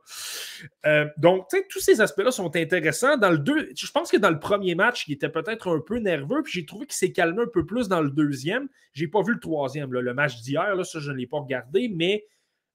[0.85, 3.17] Euh, donc, tous ces aspects-là sont intéressants.
[3.17, 5.99] Dans le deux, je pense que dans le premier match, il était peut-être un peu
[5.99, 8.67] nerveux, puis j'ai trouvé qu'il s'est calmé un peu plus dans le deuxième.
[8.93, 12.25] J'ai pas vu le troisième, le match d'hier, ça, je ne l'ai pas regardé, mais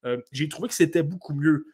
[0.05, 1.67] euh, j'ai trouvé que c'était beaucoup mieux.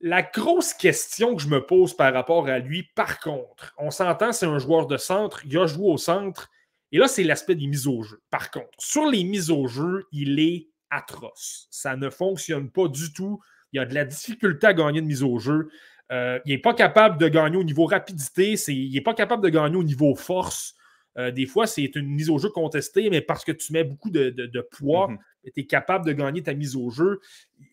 [0.00, 4.32] La grosse question que je me pose par rapport à lui, par contre, on s'entend,
[4.32, 6.50] c'est un joueur de centre, il a joué au centre,
[6.92, 8.22] et là, c'est l'aspect des mises au jeu.
[8.30, 11.66] Par contre, sur les mises au jeu, il est atroce.
[11.70, 13.40] Ça ne fonctionne pas du tout.
[13.72, 15.68] Il y a de la difficulté à gagner de mise au jeu.
[16.12, 18.54] Euh, il n'est pas capable de gagner au niveau rapidité.
[18.68, 20.74] il n'est pas capable de gagner au niveau force.
[21.18, 24.10] Euh, des fois, c'est une mise au jeu contestée, mais parce que tu mets beaucoup
[24.10, 25.18] de, poids, mhm.
[25.44, 27.20] tu es capable de gagner ta mise au jeu.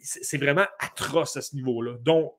[0.01, 1.97] C'est vraiment atroce à ce niveau-là.
[2.01, 2.33] Donc,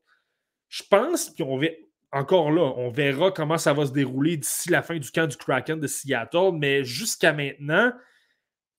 [0.68, 1.66] je pense, qu'on va,
[2.14, 5.36] encore là, on verra comment ça va se dérouler d'ici la fin du camp du
[5.36, 7.92] Kraken de Seattle, mais jusqu'à maintenant,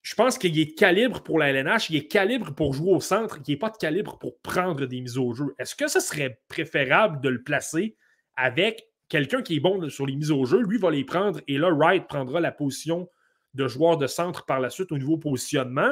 [0.04, 3.40] je pense qu'il est calibre pour la LNH, il est calibre pour jouer au centre,
[3.46, 5.54] il n'est pas de calibre pour prendre des mises au jeu.
[5.60, 7.98] Est-ce que ce serait préférable de le placer
[8.38, 10.62] avec quelqu'un qui est bon sur les mises au jeu?
[10.62, 13.10] Lui va les prendre et là, Wright prendra la position
[13.54, 15.92] de joueur de centre par la suite au niveau positionnement.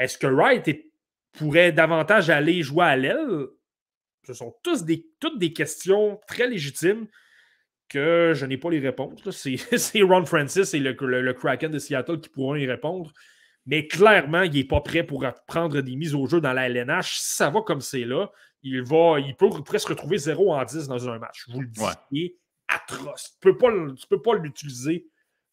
[0.00, 0.68] Est-ce que Wright
[1.38, 3.46] pourrait davantage aller jouer à l'aile?
[4.26, 7.06] Ce sont tous des, toutes des questions très légitimes
[7.88, 9.20] que je n'ai pas les réponses.
[9.76, 13.12] C'est Ron Francis et le, Kraken de Seattle qui pourront y répondre.
[13.66, 17.18] Mais clairement, il n'est pas prêt pour prendre des mises au jeu dans la LNH.
[17.18, 18.30] Si ça va comme c'est là,
[18.62, 21.44] il, va, il peut presque retrouver 0 en 10 dans un match.
[21.46, 22.36] Je vous le dis, il est
[22.68, 23.38] atroce.
[23.40, 23.52] Tu ne
[24.08, 25.06] peux pas, l'utiliser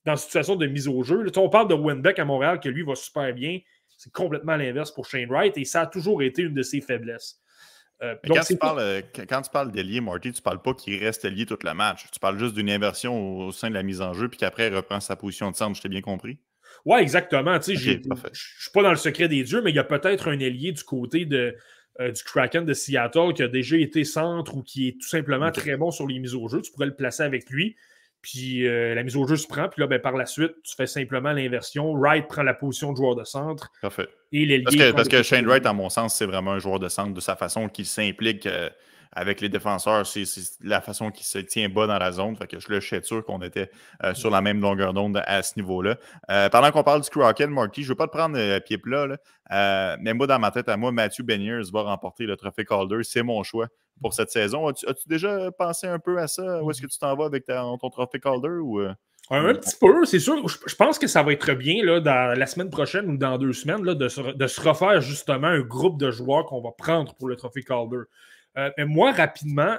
[0.06, 1.26] dans une situation de mise au jeu.
[1.38, 3.60] on parle de Winbeck à Montréal, que lui va super bien.
[3.98, 7.41] C'est complètement l'inverse pour Shane Wright et ça a toujours été une de ses faiblesses.
[8.04, 10.98] Euh, quand, tu parles, euh, quand, tu parles, d'ailier, Marty, tu ne parles pas qu'il
[10.98, 12.06] reste lié tout le match.
[12.12, 14.76] Tu parles juste d'une inversion au, sein de la mise en jeu, puis qu'après, il
[14.76, 15.78] reprend sa position de centre.
[15.78, 16.40] Je t'ai bien compris?
[16.86, 17.60] Oui, exactement.
[17.62, 17.78] je ne
[18.34, 20.84] suis pas dans le secret des dieux, mais il y a peut-être un ailier du
[20.84, 21.56] côté de,
[22.00, 25.52] euh, du Kraken de Seattle qui a déjà été centre ou qui est tout simplement
[25.52, 26.62] très bon sur les mises au jeu.
[26.62, 27.76] Tu pourrais le placer avec lui.
[28.22, 29.68] Puis euh, la mise au jeu se prend.
[29.68, 31.94] Puis là, ben, par la suite, tu fais simplement l'inversion.
[31.94, 33.72] Wright prend la position de joueur de centre.
[33.82, 34.08] Parfait.
[34.32, 36.88] Et parce que, parce que Shane Wright, à mon sens, c'est vraiment un joueur de
[36.88, 38.70] centre de sa façon qu'il s'implique euh,
[39.12, 40.06] avec les défenseurs.
[40.06, 40.24] C'est
[40.62, 42.36] la façon qu'il se tient bas dans la zone.
[42.36, 43.70] Fait je, le suis sûr qu'on était
[44.04, 45.98] euh, sur la même longueur d'onde à ce niveau-là.
[46.50, 49.08] pendant qu'on parle du Kraken, Marty, je ne veux pas te prendre à pied plat.
[50.00, 53.04] mais moi, dans ma tête, à moi, Matthew Beniers va remporter le trophée Calder.
[53.04, 53.68] C'est mon choix
[54.02, 54.68] pour cette saison.
[54.68, 56.64] As-tu, déjà pensé un peu à ça?
[56.64, 58.48] Où est-ce que tu t'en vas avec ton trophée Calder?
[58.48, 58.94] Euh?
[59.34, 60.36] Un petit peu, c'est sûr.
[60.48, 63.54] Je pense que ça va être bien là, dans la semaine prochaine ou dans deux
[63.54, 67.38] semaines là, de, se, refaire justement un groupe de joueurs qu'on va prendre pour le
[67.38, 68.02] trophée Calder.
[68.58, 69.78] Euh, mais moi, rapidement,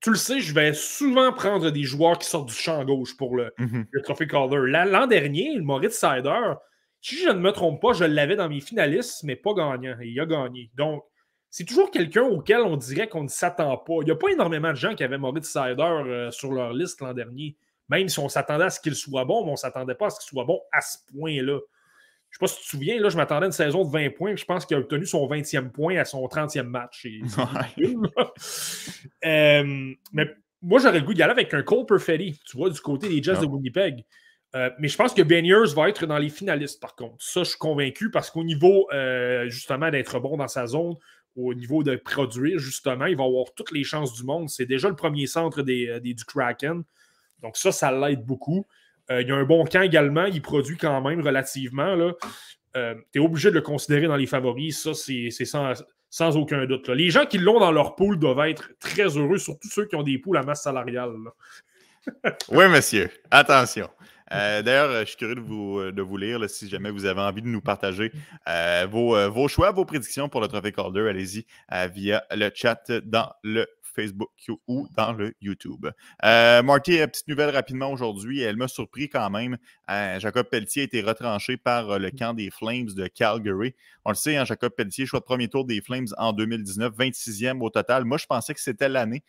[0.00, 3.36] tu le sais, je vais souvent prendre des joueurs qui sortent du champ gauche pour
[3.36, 4.58] le, le trophée Calder.
[4.66, 6.54] L'an dernier, le Moritz Sider,
[7.00, 9.96] si je ne me trompe pas, je l'avais dans mes finalistes, mais pas gagnant.
[10.00, 10.70] il a gagné.
[10.74, 11.04] Donc,
[11.50, 13.96] c'est toujours quelqu'un auquel on dirait qu'on ne s'attend pas.
[14.00, 17.00] Il n'y a pas énormément de gens qui avaient Moritz Sider euh, sur leur liste
[17.00, 17.56] l'an dernier.
[17.88, 20.10] Même si on s'attendait à ce qu'il soit bon, mais on ne s'attendait pas à
[20.10, 21.58] ce qu'il soit bon à ce point-là.
[22.32, 23.90] Je ne sais pas si tu te souviens, là, je m'attendais à une saison de
[23.90, 27.06] 20 points, je pense qu'il a obtenu son 20e point à son 30e match.
[29.24, 32.80] Euh, mais moi, j'aurais le goût d'y aller avec un Cole Perfetti, tu vois, du
[32.80, 34.04] côté des Jets de Winnipeg.
[34.54, 37.16] Euh, mais je pense que Ben va être dans les finalistes, par contre.
[37.18, 40.94] Ça, je suis convaincu parce qu'au niveau, euh, justement, d'être bon dans sa zone,
[41.36, 44.50] au niveau de produire, justement, il va avoir toutes les chances du monde.
[44.50, 46.82] C'est déjà le premier centre des, euh, du Kraken.
[47.42, 48.66] Donc, ça, ça l'aide beaucoup.
[49.20, 50.24] Il y a un bon camp également.
[50.26, 51.96] Il produit quand même relativement.
[52.74, 52.80] tu
[53.14, 54.82] es obligé de le considérer dans les favoris.
[54.82, 55.30] Ça, c'est
[56.10, 56.88] sans, aucun doute.
[56.88, 60.02] Les gens qui l'ont dans leur pool doivent être très heureux, surtout ceux qui ont
[60.02, 61.12] des poules à masse salariale.
[62.50, 63.10] oui, monsieur.
[63.30, 63.88] Attention.
[64.32, 67.04] Euh, d'ailleurs, euh, je suis curieux de vous, euh, de vous lire si jamais vous
[67.04, 68.12] avez envie de nous partager
[68.88, 71.08] vos, vos, choix, vos prédictions pour le Trophée Calder.
[71.08, 71.46] Allez-y
[71.94, 74.30] via le chat dans le Facebook
[74.66, 75.86] ou dans le YouTube.
[76.24, 78.40] Euh, Marty, petite nouvelle rapidement aujourd'hui.
[78.40, 79.58] Elle m'a surpris quand même.
[79.90, 82.18] Euh, Jacob Pelletier a été retranché par euh, le mmh.
[82.18, 83.74] camp des Flames de Calgary.
[84.04, 87.60] On le sait, hein, Jacob Pelletier, choix de premier tour des Flames en 2019, 26e
[87.60, 88.04] au total.
[88.04, 89.22] Moi, je pensais que c'était l'année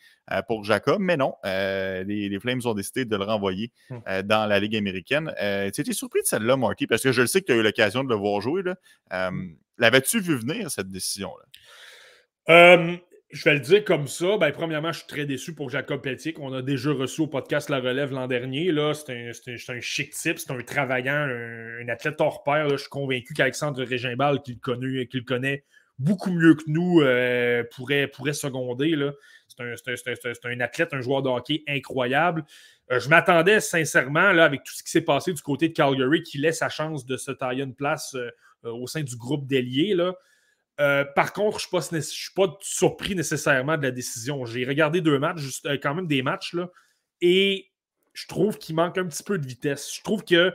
[0.48, 1.36] pour Jacob, mais non.
[1.44, 4.22] Les, Flames ont décidé de le renvoyer mmh.
[4.24, 5.32] dans la Ligue américaine.
[5.74, 7.62] tu étais surpris de celle-là, Marty, parce que je le sais que tu as eu
[7.62, 8.64] l'occasion de le voir jouer.
[9.12, 9.54] Mmh.
[9.78, 11.46] L'avais-tu vu venir, cette décision-là?
[13.34, 14.38] Je vais le dire comme ça.
[14.38, 17.68] Ben, premièrement, je suis très déçu pour Jacob Pelletier, qu'on a déjà reçu au podcast
[17.68, 18.72] La Relève l'an dernier.
[18.94, 22.70] C'est un, un, chic type, c'est un travaillant, un, athlète hors pair.
[22.70, 25.64] Je suis convaincu qu'Alexandre Régimbal, qui le, connaît
[25.98, 28.96] beaucoup mieux que nous, euh, pourrait, pourrait seconder.
[29.48, 32.46] C'est un, athlète, un joueur de hockey incroyable.
[32.92, 36.22] Euh, je m'attendais sincèrement, là, avec tout ce qui s'est passé du côté de Calgary,
[36.22, 38.30] qu'il ait sa chance de se tailler une place euh,
[38.70, 39.96] au sein du groupe d'ailier.
[40.80, 44.46] Euh, par contre, je ne suis, pas surpris nécessairement de la décision.
[44.46, 46.70] J'ai regardé deux matchs, juste, euh, quand même des matchs, là,
[47.22, 47.70] et
[48.14, 49.94] je trouve qu'il manque un petit peu de vitesse.
[49.96, 50.54] Je trouve que,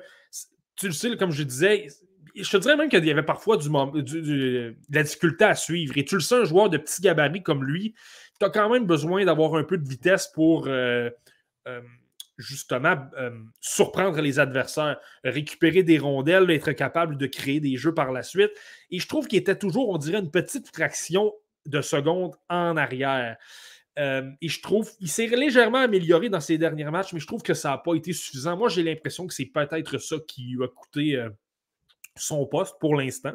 [0.77, 1.89] tu le sais, comme je disais,
[2.35, 5.97] je te dirais même qu'il y avait parfois du, de la difficulté à suivre.
[5.97, 7.95] Et tu le sais, un joueur de petit gabarit comme lui,
[8.39, 10.67] tu as quand même besoin d'avoir un peu de vitesse pour.
[10.67, 11.11] Euh,
[12.39, 18.13] justement euh, surprendre les adversaires, récupérer des rondelles, être capable de créer des jeux par
[18.13, 18.53] la suite.
[18.91, 21.35] Et je trouve qu'il était toujours, on dirait, une petite fraction
[21.67, 23.37] de seconde en arrière.
[23.99, 27.43] Euh, et je trouve qu'il s'est légèrement amélioré dans ses derniers matchs, mais je trouve
[27.43, 28.57] que ça n'a pas été suffisant.
[28.57, 31.29] Moi, j'ai l'impression que c'est peut-être ça qui lui a coûté euh,
[32.17, 33.35] son poste pour l'instant.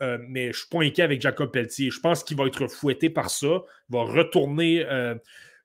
[0.00, 1.90] mais je suis pas avec Jacob Pelletier.
[1.90, 3.62] Je pense qu'il va être fouetté par ça.
[3.88, 4.84] Il va retourner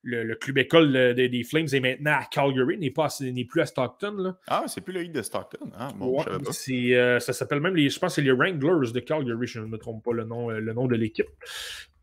[0.02, 4.16] le, club école des Flames est maintenant à Calgary, n'est pas n'est plus à Stockton.
[4.18, 4.38] Là.
[4.48, 5.70] Ah, c'est plus le hit de Stockton.
[5.76, 9.60] Ah, euh, ça s'appelle même les, je pense que c'est les Wranglers de Calgary, je
[9.60, 11.28] ne me trompe pas le nom, euh, le nom de l'équipe.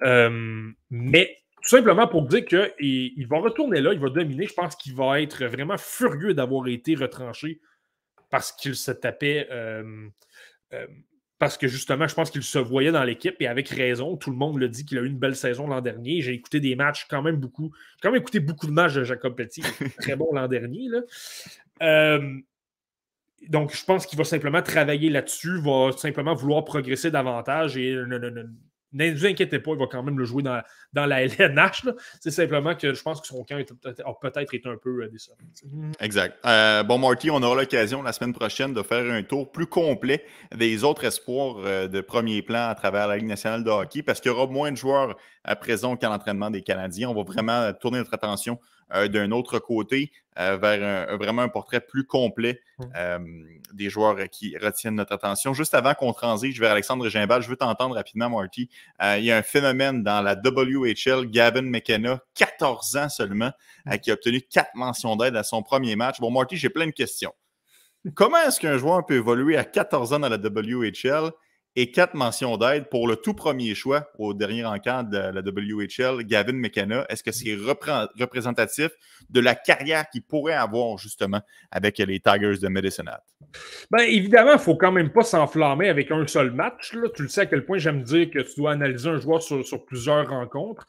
[0.04, 4.48] Euh, mais tout simplement pour dire qu'il il va retourner là, il va dominer.
[4.48, 7.60] Je pense qu'il va être vraiment furieux d'avoir été retranché
[8.30, 9.48] parce qu'il se tapait
[11.40, 14.18] parce que justement, je pense qu'il se voyait dans l'équipe et avec raison.
[14.18, 16.22] Tout le monde le dit qu'il a eu une belle saison l'an dernier.
[16.22, 17.72] J'ai écouté des matchs quand même beaucoup.
[17.74, 19.62] J'ai quand même écouté beaucoup de matchs de Jacob Petit.
[20.02, 20.90] très bon l'an dernier.
[21.82, 22.38] Euh,
[23.48, 27.96] donc, je pense qu'il va simplement travailler là-dessus, va simplement vouloir progresser davantage et
[28.94, 30.62] ne vous inquiétez pas, il va quand même le jouer dans,
[30.94, 31.86] dans la LNH.
[32.20, 35.36] C'est simplement que je pense que son camp a peut-être été un peu euh, décevant.
[36.00, 36.38] Exact.
[36.46, 40.26] Euh, bon, Marty, on aura l'occasion la semaine prochaine de faire un tour plus complet
[40.56, 44.20] des autres espoirs euh, de premier plan à travers la Ligue nationale de hockey parce
[44.20, 47.10] qu'il y aura moins de joueurs à présent qu'à l'entraînement des Canadiens.
[47.10, 48.60] On va vraiment tourner notre attention
[48.90, 52.84] d'un autre côté euh, vers vraiment un portrait plus complet mmh.
[52.96, 53.20] euh,
[53.74, 55.54] des joueurs qui retiennent notre attention.
[55.54, 58.70] Juste avant qu'on transige vers Alexandre Gimbal, je veux t'entendre rapidement, Marty.
[59.18, 63.52] il y a un phénomène dans la WHL, Gavin McKenna, 14 ans seulement,
[63.86, 63.98] mmh.
[63.98, 66.20] qui a obtenu quatre mentions d'aide à son premier match.
[66.20, 67.34] Bon, Marty, j'ai plein de questions.
[68.16, 71.32] Comment est-ce qu'un joueur peut évoluer à 14 ans dans la WHL
[71.76, 76.24] et quatre mentions d'aide pour le tout premier choix au dernier encadre de la WHL,
[76.26, 77.06] Gavin McKenna.
[77.10, 78.90] Est-ce que c'est représentatif
[79.30, 81.42] de la carrière qu'il pourrait avoir justement
[81.72, 83.24] avec les Tigers de Medicine Hat?
[83.92, 86.92] Bien, évidemment, il ne faut quand même pas s'enflammer avec un seul match.
[87.16, 89.86] Tu le sais à quel point j'aime dire que tu dois analyser un joueur sur,
[89.86, 90.88] plusieurs rencontres.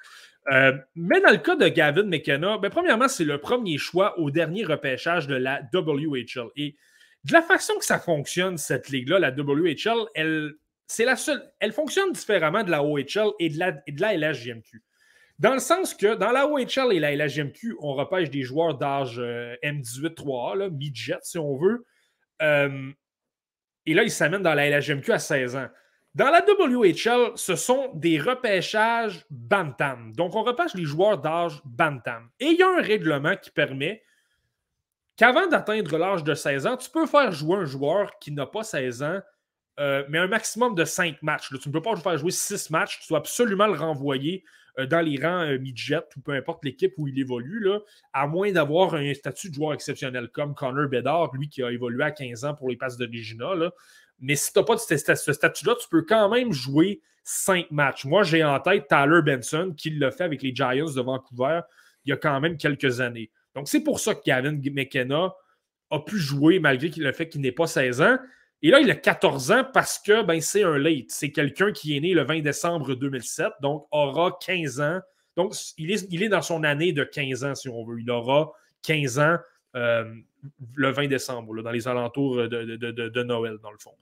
[0.51, 4.31] Euh, mais dans le cas de Gavin McKenna, ben, premièrement, c'est le premier choix au
[4.31, 6.48] dernier repêchage de la WHL.
[6.57, 6.77] Et
[7.24, 10.55] de la façon que ça fonctionne, cette ligue-là, la WHL, elle,
[10.90, 11.40] c'est la seule.
[11.60, 14.82] Elle fonctionne différemment de la OHL et de la, LHJMQ.
[15.38, 19.20] Dans le sens que dans la OHL et la LHJMQ, on repêche des joueurs d'âge
[19.20, 21.86] M18 3A, mid-jet si on veut.
[22.42, 22.90] Euh,
[23.86, 25.68] et là, ils s'amènent dans la LHJMQ à 16 ans.
[26.16, 30.12] Dans la WHL, ce sont des repêchages Bantam.
[30.16, 32.30] Donc, on repêche les joueurs d'âge Bantam.
[32.40, 34.02] Et il y a un règlement qui permet
[35.16, 38.64] qu'avant d'atteindre l'âge de 16 ans, tu peux faire jouer un joueur qui n'a pas
[38.64, 39.20] 16 ans
[39.78, 41.48] euh, mais un maximum de 5 matchs.
[41.60, 44.44] Tu ne peux pas faire jouer 6 matchs, tu dois absolument le renvoyer
[44.88, 47.80] dans les rangs midget ou peu importe l'équipe où il évolue, là,
[48.12, 52.05] à moins d'avoir un statut de joueur exceptionnel comme Connor Bedard, lui qui a évolué
[52.05, 53.10] à 15 ans pour les passes de.
[54.20, 58.05] Mais si tu n'as pas ce, statut-là, tu peux quand même jouer cinq matchs.
[58.05, 61.60] Moi, j'ai en tête Tyler Benson qui l'a fait avec les Giants de Vancouver
[62.05, 63.30] il y a quand même quelques années.
[63.55, 65.34] Donc, c'est pour ça que Gavin McKenna
[65.90, 68.18] a pu jouer malgré le fait qu'il n'ait pas 16 ans.
[68.62, 71.06] Et là, il a 14 ans parce que ben, c'est un late.
[71.08, 75.00] C'est quelqu'un qui est né le 20 décembre 2007, donc aura 15 ans.
[75.36, 78.00] Donc, il est, dans son année de 15 ans, si on veut.
[78.00, 79.38] Il aura 15 ans
[79.76, 80.14] euh,
[80.74, 83.94] le 20 décembre, dans les alentours de, Noël, dans le fond.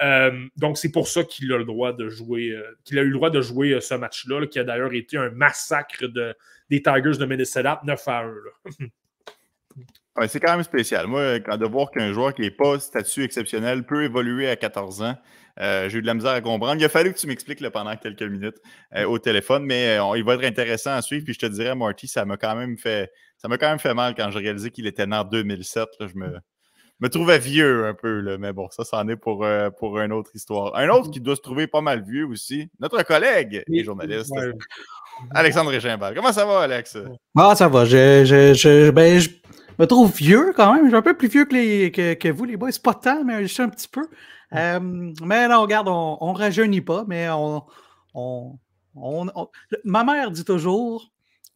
[0.00, 3.08] Euh, donc, c'est pour ça qu'il a le droit de jouer, euh, qu'il a eu
[3.08, 6.34] le droit de jouer ce match-là, qui a d'ailleurs été un massacre de,
[6.70, 8.34] des Tigers de Minnesota, 9 à 1.
[10.26, 11.06] c'est quand même spécial.
[11.06, 15.02] Moi, quand de voir qu'un joueur qui n'est pas statut exceptionnel peut évoluer à 14
[15.02, 15.16] ans,
[15.58, 16.80] j'ai eu de la misère à comprendre.
[16.80, 18.56] Il a fallu que tu m'expliques pendant quelques minutes
[19.06, 21.24] au téléphone, mais il va être intéressant à suivre.
[21.24, 23.10] Puis je te dirais, Marty, ça m'a quand même fait
[23.42, 25.88] ça m'a quand même fait mal quand j'ai réalisé qu'il était né en 2007.
[25.98, 26.38] je me,
[27.00, 30.12] me trouvais vieux un peu, là, mais bon, ça, c'en est pour, euh, pour une
[30.12, 30.76] autre histoire.
[30.76, 34.32] Un autre qui doit se trouver pas mal vieux aussi, notre collègue et journaliste,
[35.34, 36.14] Alexandre Régimbal.
[36.14, 36.98] Comment ça va, Alex?
[37.36, 37.84] Ah, ça va.
[37.84, 39.30] Je, je, je, ben, je
[39.78, 40.84] me trouve vieux quand même.
[40.84, 42.72] Je suis un peu plus vieux que, les, que, que vous, les boys.
[42.72, 44.08] C'est pas tant, mais je suis un petit peu.
[44.54, 47.62] Euh, mais non, regarde, on, on rajeunit pas, mais on,
[48.14, 48.58] on,
[48.94, 49.26] on,
[49.84, 51.10] Ma mère dit toujours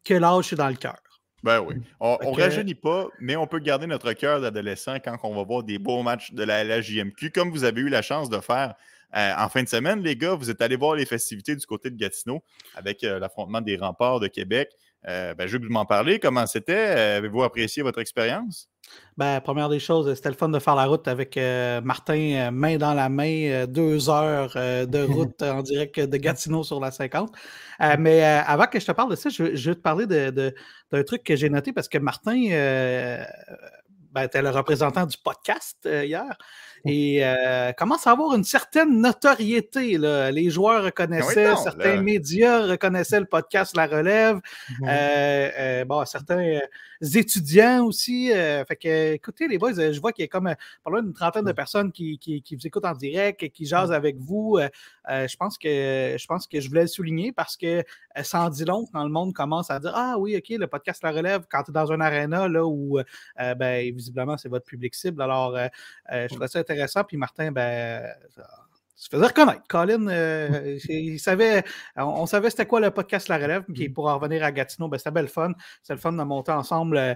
[0.05, 0.97] que l'âge est dans le cœur.
[1.43, 1.77] Ben oui.
[2.01, 5.63] On ne rajeunit pas, mais on peut garder notre cœur d'adolescent quand on va voir
[5.63, 8.75] des beaux matchs de la LHJMQ, comme vous avez eu la chance de faire
[9.17, 10.35] euh, en fin de semaine, les gars.
[10.35, 12.43] Vous êtes allés voir les festivités du côté de Gatineau
[12.75, 14.71] avec euh, l'affrontement des remparts de Québec.
[15.09, 16.19] Euh, ben, je vais vous m'en parler.
[16.19, 16.75] Comment c'était?
[17.17, 18.69] Avez-vous apprécié votre expérience?
[19.17, 22.51] Ben, première des choses, c'était le fun de faire la route avec euh, Martin, euh,
[22.51, 26.91] main dans la main, euh, deux heures de route en direct de Gatineau sur la
[26.91, 27.33] 50.
[27.99, 31.03] mais avant que je te parle de ça, je, je veux te parler d'un de,
[31.03, 32.49] truc que j'ai noté parce que Martin
[34.13, 36.37] ben, était le représentant du podcast hier
[36.87, 39.99] et euh, commence à avoir une certaine notoriété.
[39.99, 40.31] Là.
[40.31, 46.05] Les joueurs reconnaissaient, ben certains médias reconnaissaient le podcast La Relève, mmh euh, euh, bon,
[46.05, 46.61] certains
[47.01, 48.31] étudiants aussi.
[48.31, 51.53] fait que, écoutez, les boys, je vois qu'il y a comme par une trentaine de
[51.53, 54.59] personnes qui, qui, vous écoutent en direct et qui jasent avec vous.
[55.09, 57.85] je, pense que, je pense que je voulais le souligner parce que
[58.33, 61.13] en dit long quand le monde commence à dire Ah oui, OK, le podcast La
[61.13, 62.99] Relève, quand tu es dans un aréna là, où
[63.37, 65.23] ben, visiblement c'est votre public cible.
[65.23, 65.57] Alors,
[66.11, 67.05] je trouve ça intéressant.
[67.05, 68.03] Puis Martin, ben,
[68.97, 69.63] se faisait reconnaître.
[69.69, 71.63] Colin, euh, il savait,
[71.97, 73.93] on, savait c'était quoi le podcast La Relève, puis mm.
[73.93, 75.53] pour en revenir à Gatineau, ben, c'était belle fun.
[75.83, 77.15] C'était le fun de monter ensemble euh,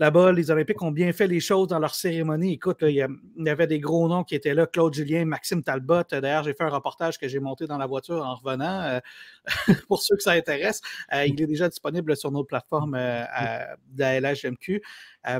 [0.00, 0.32] là-bas.
[0.32, 2.54] Les Olympiques ont bien fait les choses dans leur cérémonie.
[2.54, 6.02] Écoute, il, y avait des gros noms qui étaient là, Claude Julien, Maxime Talbot.
[6.10, 8.82] D'ailleurs, j'ai fait un reportage que j'ai monté dans la voiture en revenant.
[8.82, 9.00] Euh,
[9.88, 10.80] pour ceux que ça intéresse,
[11.12, 14.82] il est déjà disponible sur nos plateformes de la LHMQ.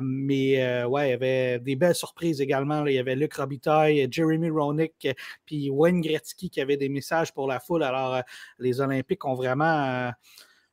[0.02, 2.86] Mais ouais, il y avait des belles surprises également.
[2.86, 5.08] Il y avait Luc Robitaille, Jeremy Ronick,
[5.44, 7.82] puis Wayne Gretzky qui avait des messages pour la foule.
[7.82, 8.20] Alors, euh,
[8.58, 10.10] les Olympiques ont vraiment euh,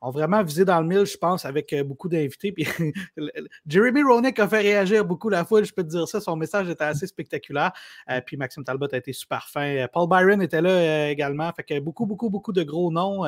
[0.01, 2.51] ont vraiment visé dans le mille, je pense, avec euh, beaucoup d'invités.
[2.51, 2.67] Puis
[3.67, 6.19] Jeremy Roenick a fait réagir beaucoup la foule, je peux te dire ça.
[6.19, 7.71] Son message était assez spectaculaire.
[8.25, 9.85] puis Maxime Talbot a été super fin.
[9.93, 11.51] Paul Byron était là également.
[11.53, 13.25] Fait que beaucoup, beaucoup, beaucoup de gros noms.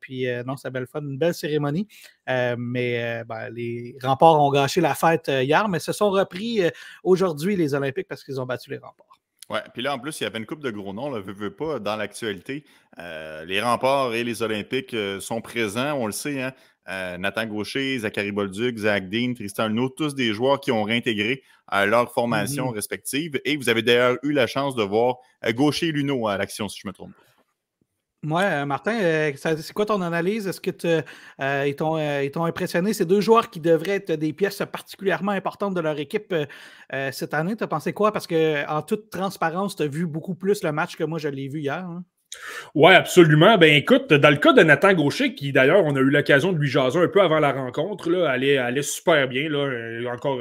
[0.00, 1.86] puis non, c'est belle fun, une belle cérémonie.
[2.26, 6.62] mais ben, les remparts ont gâché la fête hier, mais se sont repris
[7.02, 9.07] aujourd'hui les Olympiques parce qu'ils ont battu les remparts.
[9.50, 11.54] Ouais, puis là, en plus, il y avait une coupe de gros noms, ne veut,
[11.54, 12.64] pas, dans l'actualité.
[12.98, 16.42] Euh, les remparts et les Olympiques euh, sont présents, on le sait.
[16.42, 16.52] Hein?
[16.90, 21.42] Euh, Nathan Gaucher, Zachary Bolduc, Zach Dean, Tristan Luneau, tous des joueurs qui ont réintégré
[21.70, 22.74] leur formation mm-hmm.
[22.74, 23.40] respective.
[23.44, 25.16] Et vous avez d'ailleurs eu la chance de voir
[25.50, 27.12] Gaucher et Luneau à l'action, si je me trompe
[28.22, 28.28] pas.
[28.28, 30.46] Ouais, euh, Martin, euh, c'est quoi ton analyse?
[30.48, 30.70] Est-ce que
[31.40, 31.76] euh, ils
[32.30, 32.92] t'ont impressionné?
[32.92, 36.34] Ces deux joueurs qui devraient être des pièces particulièrement importantes de leur équipe
[37.12, 37.56] cette année?
[37.56, 38.12] Tu as pensé quoi?
[38.12, 41.48] Parce qu'en toute transparence, tu as vu beaucoup plus le match que moi, je l'ai
[41.48, 41.84] vu hier.
[41.84, 42.04] Hein?
[42.74, 43.56] Oui, absolument.
[43.56, 46.58] Ben écoute, dans le cas de Nathan Gaucher, qui d'ailleurs, on a eu l'occasion de
[46.58, 49.48] lui jaser un peu avant la rencontre, là, allait, allait super bien.
[49.48, 50.40] Là, encore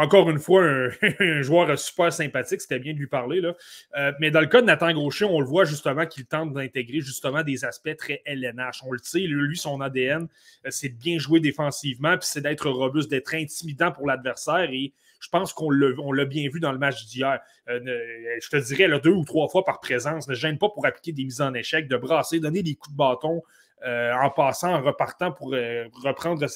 [0.00, 0.64] encore une fois,
[1.20, 2.60] un, joueur super sympathique.
[2.60, 3.40] C'était bien de lui parler.
[3.40, 3.54] Là.
[3.98, 7.00] Euh, mais dans le cas de Nathan Gaucher, on le voit justement qu'il tente d'intégrer
[7.00, 8.82] justement des aspects très LNH.
[8.84, 12.68] On le sait, lui, son ADN, euh, c'est de bien jouer défensivement, puis c'est d'être
[12.70, 14.70] robuste, d'être intimidant pour l'adversaire.
[14.70, 17.38] Et je pense qu'on l'a bien vu dans le match d'hier.
[17.68, 17.78] Euh,
[18.42, 20.26] je te dirais deux ou trois fois par présence.
[20.28, 22.96] Ne gêne pas pour appliquer des mises en échec, de brasser, donner des coups de
[22.96, 23.42] bâton
[23.82, 26.46] en passant, en repartant pour reprendre de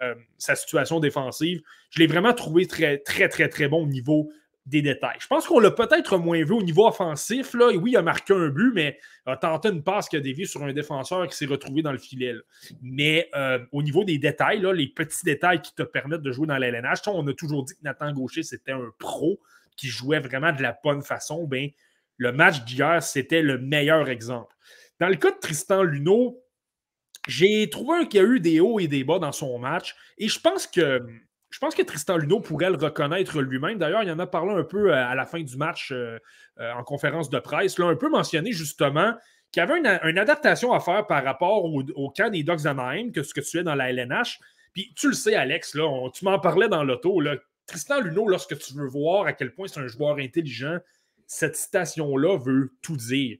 [0.00, 1.62] sa, sa situation défensive.
[1.90, 4.30] Je l'ai vraiment trouvé très, très, très, très bon au niveau
[4.68, 5.16] des détails.
[5.18, 7.54] Je pense qu'on l'a peut-être moins vu au niveau offensif.
[7.54, 7.68] Là.
[7.68, 10.62] oui, il a marqué un but, mais a tenté une passe qui a dévié sur
[10.62, 12.34] un défenseur qui s'est retrouvé dans le filet.
[12.82, 16.58] Mais euh, au niveau des détails, les petits détails qui te permettent de jouer dans
[16.58, 19.40] l'LNH, on a toujours dit que Nathan Gaucher, c'était un pro
[19.76, 21.46] qui jouait vraiment de la bonne façon.
[21.46, 21.70] Ben,
[22.18, 24.54] le match d'hier, c'était le meilleur exemple.
[25.00, 26.42] Dans le cas de Tristan Luneau,
[27.26, 29.96] j'ai trouvé qu'il y a eu des hauts et des bas dans son match.
[30.18, 31.02] Et je pense que
[31.50, 33.78] je pense que Tristan Luneau pourrait le reconnaître lui-même.
[33.78, 36.18] D'ailleurs, il en a parlé un peu euh, à la fin du match euh,
[36.60, 37.76] euh, en conférence de presse.
[37.78, 39.14] Il a un peu mentionné justement
[39.50, 43.22] qu'il y avait une, adaptation à faire par rapport au, camp des Dogs d'Anaheim, que
[43.22, 44.38] ce que tu es dans la LNH.
[44.74, 47.22] Puis tu le sais, Alex, là, tu m'en parlais dans l'auto.
[47.66, 50.78] Tristan Luneau, lorsque tu veux voir à quel point c'est un joueur intelligent,
[51.26, 53.38] cette citation-là veut tout dire.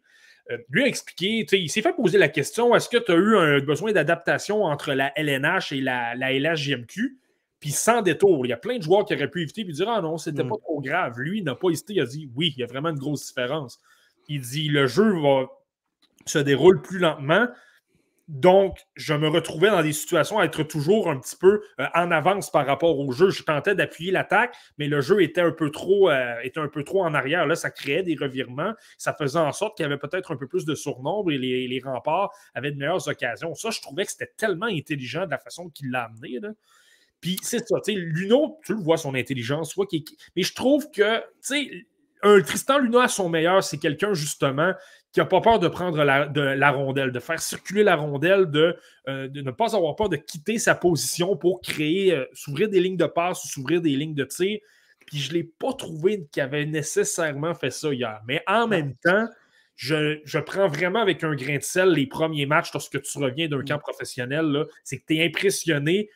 [0.70, 3.61] Lui a expliqué, il s'est fait poser la question est-ce que tu as eu un
[3.61, 7.19] besoin d'adaptation entre la LNH et la, la LHJMQ
[7.61, 8.47] puis sans détour.
[8.47, 10.45] Il y a plein de joueurs qui auraient pu éviter et dire Ah non, c'était
[10.45, 10.49] hmm.
[10.49, 11.19] pas trop grave.
[11.19, 13.27] Lui, il n'a pas hésité, il a dit Oui, il y a vraiment une grosse
[13.27, 13.81] différence.
[14.29, 15.47] Il dit Le jeu va,
[16.27, 17.49] se déroule plus lentement.
[18.28, 22.10] Donc, je me retrouvais dans des situations à être toujours un petit peu euh, en
[22.10, 23.30] avance par rapport au jeu.
[23.30, 27.02] Je tentais d'appuyer l'attaque, mais le jeu était un, peu trop, euh, un peu trop
[27.02, 27.46] en arrière.
[27.46, 28.74] Là, ça créait des revirements.
[28.98, 31.66] Ça faisait en sorte qu'il y avait peut-être un peu plus de surnombre et les,
[31.66, 33.55] les, remparts avaient de meilleures occasions.
[33.55, 36.38] Ça, je trouvais que c'était tellement intelligent de la façon qu'il l'a amené.
[36.40, 36.50] Là.
[37.20, 39.74] Puis c'est ça, tu sais, Luno, tu le vois son intelligence,
[40.36, 41.70] mais je trouve que, tu sais,
[42.22, 44.72] un Tristan Luno à son meilleur, c'est quelqu'un justement
[45.12, 48.51] qui n'a pas peur de prendre la, de, la rondelle, de faire circuler la rondelle,
[48.51, 48.76] de,
[49.09, 52.80] euh, de, ne pas avoir peur de quitter sa position pour créer, euh, s'ouvrir des
[52.80, 54.59] lignes de passe ou s'ouvrir des lignes de tir.
[55.06, 58.20] Puis je ne l'ai pas trouvé qu'il avait nécessairement fait ça hier.
[58.26, 59.26] Mais en même temps,
[59.76, 63.48] je, je, prends vraiment avec un grain de sel les premiers matchs lorsque tu reviens
[63.48, 63.64] d'un mm.
[63.64, 64.66] camp professionnel.
[64.85, 66.10] C'est que tu es impressionné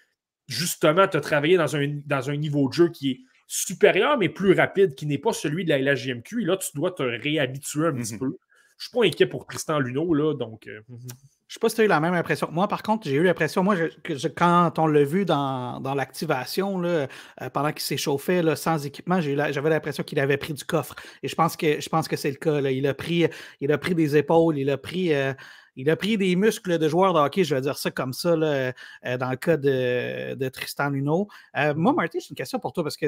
[0.49, 4.29] justement, tu as travaillé dans un, dans un niveau de jeu qui est supérieur, mais
[4.29, 6.43] plus rapide, qui n'est pas celui de la LHJMQ.
[6.43, 8.21] Et là, tu dois te réhabituer un petit mhm.
[8.21, 8.37] peu.
[8.83, 10.67] Je suis pas inquiet pour Tristan Luneau, là, donc.
[10.67, 10.99] Euh, mhm.
[10.99, 12.49] Je ne sais pas si tu as eu la même impression.
[12.51, 16.83] Moi, par contre, j'ai eu l'impression, moi, que quand on l'a vu dans, dans l'activation,
[16.83, 17.07] euh,
[17.53, 20.97] pendant qu'il s'échauffait sans équipement, j'avais l'impression qu'il avait pris du coffre.
[21.23, 22.61] Et je pense que, que c'est le cas.
[22.63, 23.29] Il, a pris,
[23.61, 25.15] il a pris des épaules, il a pris.
[25.15, 25.33] Euh,
[25.77, 28.37] il a pris des muscles de joueur de hockey, je vais dire ça comme ça,
[28.37, 28.73] là,
[29.07, 31.29] euh, dans le cas de, Tristan Luneau.
[31.57, 33.07] Euh, moi, Marty, j'ai une question pour toi parce que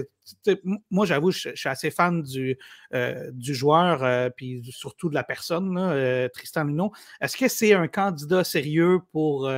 [0.91, 2.57] moi, j'avoue, je, suis assez fan du,
[2.95, 6.93] euh, du joueur, puis surtout de la personne, Tristan Luneau.
[7.21, 9.51] Est-ce que c'est un candidat sérieux pour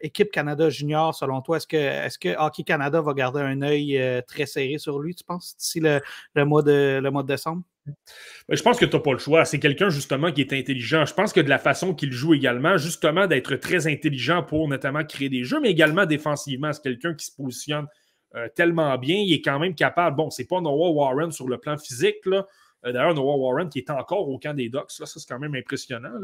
[0.00, 1.56] Équipe Canada Junior, selon toi?
[1.56, 5.24] Est-ce que, est que Hockey Canada va garder un œil très serré sur lui, tu
[5.24, 6.00] penses, d'ici le,
[6.34, 7.62] le, mois de, le mois de décembre?
[7.86, 9.44] Ben, je pense que tu n'as pas le choix.
[9.44, 11.06] C'est quelqu'un justement qui est intelligent.
[11.06, 15.04] Je pense que de la façon qu'il joue également, justement d'être très intelligent pour notamment
[15.04, 16.72] créer des jeux, mais également défensivement.
[16.72, 17.86] C'est quelqu'un qui se positionne
[18.34, 19.16] euh, tellement bien.
[19.16, 20.16] Il est quand même capable.
[20.16, 22.24] Bon, c'est pas Noah Warren sur le plan physique.
[22.26, 22.46] Là.
[22.84, 25.38] Euh, d'ailleurs, Noah Warren qui est encore au camp des Ducks, là, ça c'est quand
[25.38, 26.20] même impressionnant.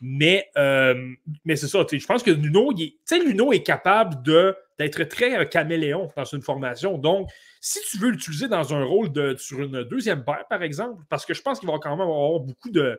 [0.00, 1.12] Mais, euh,
[1.44, 2.94] mais c'est ça, je pense que Luno, il
[3.24, 4.22] Luno est capable
[4.78, 6.98] d'être très caméléon dans une formation.
[6.98, 11.26] Donc, si tu veux l'utiliser dans un rôle sur une deuxième paire, par exemple, parce
[11.26, 12.96] que je pense qu'il va quand même avoir beaucoup de, euh,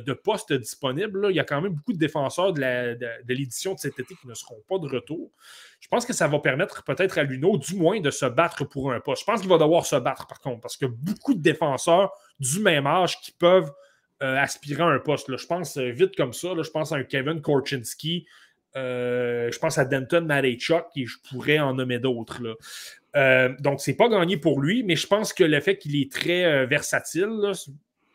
[0.00, 3.98] de postes disponibles, il y a quand même beaucoup de défenseurs de l'édition de, cet
[3.98, 5.30] été qui ne seront pas de retour.
[5.80, 8.92] Je pense que ça va permettre peut-être à Luno, du moins, de se battre pour
[8.92, 9.22] un poste.
[9.22, 12.60] Je pense qu'il va devoir se battre, par contre, parce que beaucoup de défenseurs du
[12.60, 13.72] même âge qui peuvent
[14.22, 15.36] euh, aspirer à un poste.
[15.36, 16.48] Je pense euh, vite comme ça.
[16.62, 18.26] je pense à Kevin Korchinski.
[18.74, 22.56] je pense à Denton Madechuk, et je pourrais en nommer d'autres.
[23.16, 26.10] Euh, donc, c'est pas gagné pour lui, mais je pense que le fait qu'il est
[26.10, 27.52] très euh, versatile,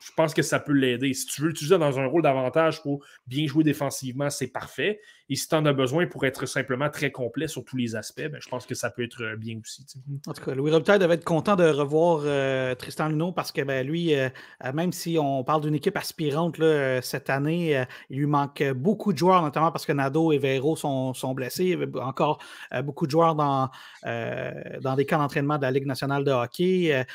[0.08, 1.14] je pense que ça peut l'aider.
[1.14, 5.02] Si tu veux l'utiliser dans un rôle d'avantage pour bien jouer défensivement, c'est parfait.
[5.30, 8.28] Et si tu en as besoin pour être simplement très complet sur tous les aspects,
[8.28, 9.86] ben, je pense que ça peut être euh, bien aussi.
[10.26, 13.62] En tout cas, Louis Robitaille devait être content de revoir euh, Tristan Luneau parce que
[13.62, 14.30] ben, lui, euh,
[14.74, 19.18] même si on parle d'une équipe aspirante là, cette année, il lui manque beaucoup de
[19.18, 21.64] joueurs, notamment parce que Nado et Vero sont, sont blessés.
[21.64, 22.40] Il y avait encore
[22.84, 23.70] beaucoup de joueurs dans,
[24.04, 27.06] dans des camps d'entraînement de la Ligue nationale de hockey.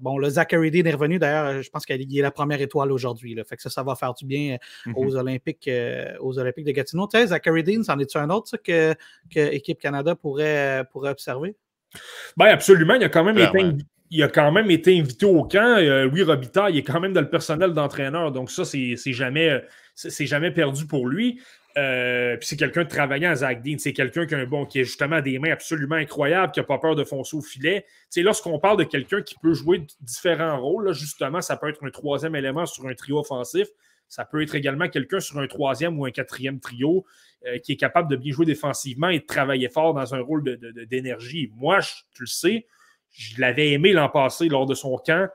[0.00, 1.18] bon, le Zachary Dean est revenu.
[1.18, 3.36] D'ailleurs, je pense qu'il est la première étoile aujourd'hui.
[3.48, 4.92] Fait que ça, ça va faire du bien mm-hmm.
[4.96, 5.70] aux, Olympiques,
[6.20, 7.06] aux Olympiques de Gatineau.
[7.28, 8.94] Zachary Dean, c'en est-tu un autre que,
[9.32, 11.56] que Équipe Canada pourrait, pourrait observer?
[12.36, 12.94] Bien, absolument.
[12.94, 15.76] Il a quand même été il a quand même été invité au camp.
[15.78, 18.30] Euh, Louis Robitaille il est quand même dans le personnel d'entraîneur.
[18.30, 19.60] Donc, ça, c'est jamais,
[19.96, 21.40] jamais perdu pour lui.
[21.76, 23.76] Euh, puis c'est quelqu'un de travaillant à Zach Dean.
[23.78, 26.78] C'est quelqu'un qui, a bon, qui a justement des mains absolument incroyables, qui n'a pas
[26.78, 27.84] peur de foncer au filet.
[28.16, 32.36] lorsqu'on parle de quelqu'un qui peut jouer différents rôles, justement, ça peut être un troisième
[32.36, 33.66] élément sur un trio offensif.
[34.14, 37.04] Ça peut être également quelqu'un sur un troisième ou un quatrième trio
[37.46, 40.44] euh, qui est capable de bien jouer défensivement et de travailler fort dans un rôle
[40.88, 41.50] d'énergie.
[41.56, 42.66] Moi, tu le sais,
[43.10, 45.28] je l'avais aimé l'an passé lors de son camp.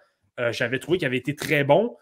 [0.52, 1.98] J'avais trouvé qu'il avait été très bon.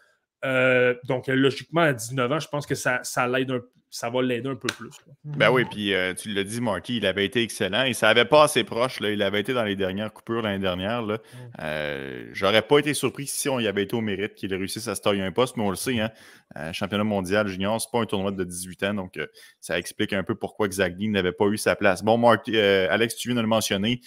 [1.06, 4.50] Donc, logiquement, à 19 ans, je pense que ça, ça l'aide un, ça va l'aider
[4.50, 4.90] un peu plus.
[5.24, 8.26] Ben oui, puis euh, tu l'as dit, Marty, il avait été excellent et ça n'avait
[8.26, 9.00] pas assez proche.
[9.00, 9.12] Là.
[9.12, 11.02] Il avait été dans les dernières coupures l'année dernière.
[11.02, 11.20] Là.
[11.62, 14.96] Euh, j'aurais pas été surpris si on y avait été au mérite qu'il réussisse à
[14.96, 16.12] se tailler un poste, mais on le sait, hein,
[16.58, 19.20] euh, championnat mondial junior, c'est pas un tournoi de 18 ans, donc
[19.62, 22.04] ça explique un peu pourquoi Xagli n'avait pas eu sa place.
[22.04, 24.02] Bon, Marty, Alex, tu viens de le mentionner,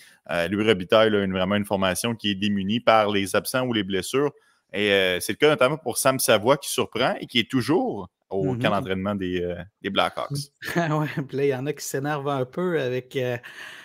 [0.51, 4.31] Louis Robitaille a vraiment une formation qui est démunie par les absents ou les blessures.
[4.73, 8.45] Et c'est le cas notamment pour Sam Savoie qui surprend et qui est toujours au
[8.45, 8.71] camp mm-hmm.
[8.71, 10.31] d'entraînement des, euh, des, Blackhawks.
[10.77, 13.37] oui, puis là, il y en a qui s'énervent un peu avec, euh,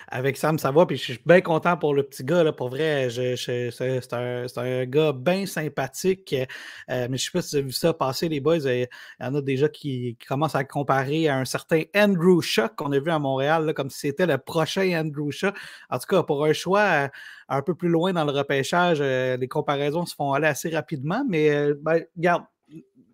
[0.07, 3.09] avec Sam Savoie, puis je suis bien content pour le petit gars, là, pour vrai,
[3.09, 6.45] c'est un, un, gars bien sympathique, euh,
[6.87, 8.87] mais je ne sais pas si vous avez vu ça passer, les boys, il
[9.19, 12.99] y en a déjà qui, commencent à comparer à un certain Andrew Shaw qu'on a
[12.99, 15.51] vu à Montréal, là, comme si c'était le prochain Andrew Shaw.
[15.89, 17.09] En tout cas, pour un choix
[17.47, 21.73] un peu plus loin dans le repêchage, les comparaisons se font aller assez rapidement, mais
[21.75, 22.43] ben, regarde,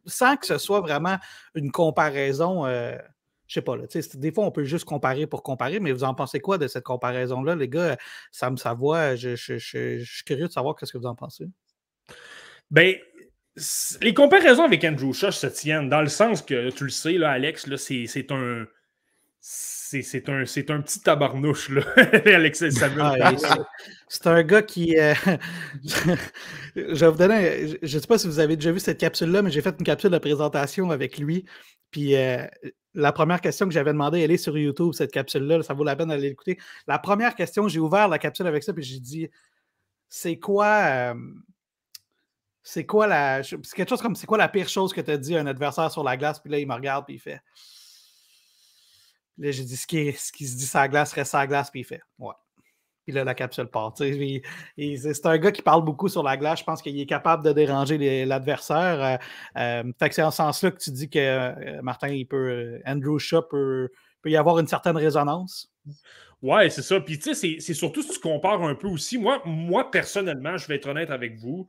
[0.05, 1.17] sans que ce soit vraiment
[1.55, 2.65] une comparaison.
[2.65, 2.97] Euh,
[3.47, 3.83] je sais pas, là,
[4.13, 6.85] des fois, on peut juste comparer pour comparer, mais vous en pensez quoi de cette
[6.85, 7.97] comparaison-là, les gars?
[8.31, 11.47] Ça me savoie, je, suis curieux de savoir ce que vous en pensez.
[12.69, 12.95] Ben,
[14.01, 17.31] les comparaisons avec Andrew Shaw se tiennent dans le sens que, tu le sais, là,
[17.31, 18.65] Alex, c'est un
[19.43, 21.81] c'est un, un petit tabarnouche, là,
[22.25, 23.37] Alexis Samuel.
[24.07, 24.97] c'est un gars qui.
[24.97, 25.13] Euh,
[26.75, 27.67] je vais vous donner.
[27.81, 29.85] Je ne sais pas si vous avez déjà vu cette capsule-là, mais j'ai fait une
[29.85, 31.45] capsule de présentation avec lui.
[31.89, 32.45] Puis euh,
[32.93, 35.63] la première question que j'avais demandé, elle est sur YouTube, cette capsule-là.
[35.63, 36.59] Ça vaut la peine d'aller l'écouter.
[36.87, 39.29] La première question, j'ai ouvert la capsule avec ça, puis j'ai dit
[40.07, 40.67] c'est quoi.
[40.67, 41.15] Euh,
[42.63, 43.41] c'est quoi la.
[43.43, 45.47] C'est quelque chose comme c'est quoi la pire chose que tu as dit à un
[45.47, 47.41] adversaire sur la glace, puis là, il me regarde, puis il fait.
[49.37, 51.81] Là, j'ai dit ce qui, ce qui se dit sa glace reste sa glace, puis
[51.81, 52.33] il fait Ouais.
[53.05, 53.93] Puis là, la capsule part.
[53.97, 56.59] C'est un gars qui parle beaucoup sur la glace.
[56.59, 59.03] Je pense qu'il est capable de déranger l'adversaire.
[59.03, 59.17] Euh,
[59.59, 62.79] euh, fait que c'est en ce sens-là que tu dis que euh, Martin, il peut.
[62.85, 63.89] Andrew Shaw peut,
[64.21, 65.71] peut y avoir une certaine résonance.
[66.43, 66.99] Ouais, c'est ça.
[66.99, 69.17] Puis tu sais, c'est surtout si tu compares un peu aussi.
[69.17, 71.67] Moi, moi, personnellement, je vais être honnête avec vous.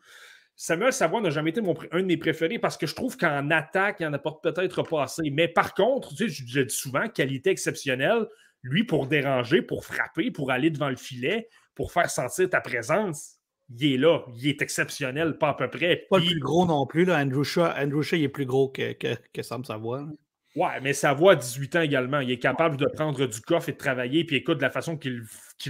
[0.56, 3.50] Samuel Savoie n'a jamais été mon, un de mes préférés parce que je trouve qu'en
[3.50, 5.30] attaque, il en apporte peut-être pas assez.
[5.30, 8.26] Mais par contre, tu sais, je, dis souvent, qualité exceptionnelle,
[8.62, 13.38] lui, pour déranger, pour frapper, pour aller devant le filet, pour faire sentir ta présence,
[13.70, 14.20] il est là.
[14.36, 16.06] Il est exceptionnel, pas à peu près.
[16.10, 17.04] Pas le plus gros non plus.
[17.04, 17.20] Là.
[17.20, 20.06] Andrew, Shaw, Andrew Shaw, il est plus gros que, que, que Sam Savoie.
[20.54, 22.20] Ouais, mais sa voix à 18 ans également.
[22.20, 24.24] Il est capable de prendre du coffre et de travailler.
[24.24, 25.24] Puis écoute, de la façon qu'il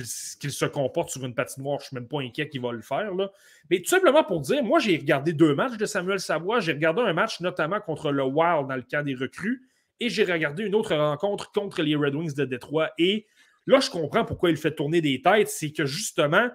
[0.04, 3.14] se comporte sur une patinoire, je ne suis même pas inquiet qu'il va le faire.
[3.14, 3.30] Là.
[3.70, 6.58] Mais tout simplement pour dire, moi, j'ai regardé deux matchs de Samuel Savoie.
[6.58, 9.62] J'ai regardé un match notamment contre le Wild dans le cas des recrues.
[10.00, 12.90] Et j'ai regardé une autre rencontre contre les Red Wings de Détroit.
[12.98, 13.28] Et
[13.68, 15.48] là, je comprends pourquoi il fait tourner des têtes.
[15.48, 16.48] C'est que justement,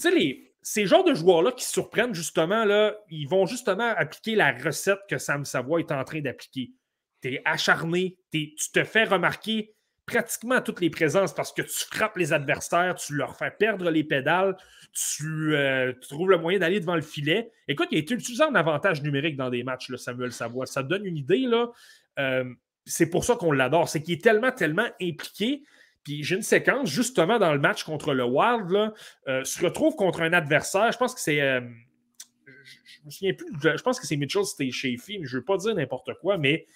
[0.00, 4.50] tu sais, ces genres de joueurs-là qui surprennent, justement, là, ils vont justement appliquer la
[4.50, 6.72] recette que Sam Savoie est en train d'appliquer
[7.24, 9.74] tu es acharné, tu te fais remarquer
[10.06, 14.04] pratiquement toutes les présences parce que tu frappes les adversaires, tu leur fais perdre les
[14.04, 14.56] pédales,
[14.92, 17.50] tu, euh, trouves le moyen d'aller devant le filet.
[17.66, 20.66] Écoute, il a été utilisé en avantage numérique dans des matchs, Samuel Savoie.
[20.66, 21.46] Ça donne une idée.
[21.46, 21.70] là.
[22.18, 22.44] Euh,
[22.84, 23.88] c'est pour ça qu'on l'adore.
[23.88, 25.62] C'est qu'il est tellement, tellement impliqué.
[26.04, 28.92] Puis j'ai une séquence, justement, dans le match contre le Wild, là,
[29.26, 30.92] euh, se retrouve contre un adversaire.
[30.92, 31.38] Je pense que c'est.
[31.38, 33.46] je, me souviens plus.
[33.62, 36.66] Je pense que c'est Mitchell chez mais je ne veux pas dire n'importe quoi, mais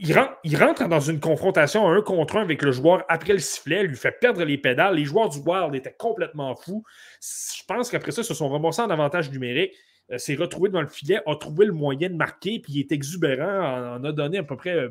[0.00, 3.96] il rentre, dans une confrontation un contre un avec le joueur après le sifflet, lui
[3.96, 4.96] fait perdre les pédales.
[4.96, 6.84] Les joueurs du Wild étaient complètement fous.
[7.20, 9.72] Je pense qu'après ça, se sont remboursés en avantage numérique.
[10.10, 12.92] Euh, s'est retrouvé dans le filet, a trouvé le moyen de marquer, puis il est
[12.92, 14.88] exubérant, en, a donné à peu près euh,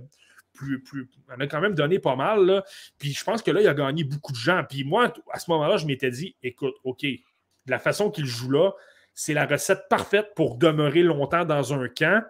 [0.54, 2.64] plus, plus, a quand même donné pas mal.
[2.98, 4.64] Puis je pense que là, il a gagné beaucoup de gens.
[4.68, 7.20] Puis moi, à ce moment-là, je m'étais dit, écoute, OK, de
[7.68, 8.72] la façon qu'il joue là,
[9.14, 12.24] c'est la recette parfaite pour demeurer longtemps dans un camp.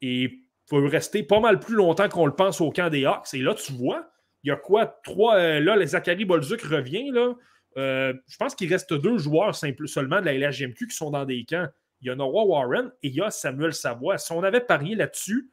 [0.00, 3.32] Et faut rester pas mal plus longtemps qu'on le pense au camp des Hawks.
[3.32, 4.10] Et là, tu vois,
[4.44, 5.00] il y a quoi?
[5.02, 5.36] Trois.
[5.36, 7.10] Euh, là, les Zachary Bolzuc revient.
[7.10, 7.34] Là.
[7.76, 11.44] Euh, je pense qu'il reste deux joueurs seulement de la LHGMQ qui sont dans des
[11.44, 11.66] camps.
[12.00, 14.18] Il y a Noah Warren et il y a Samuel Savoie.
[14.18, 15.50] Si on avait parié là-dessus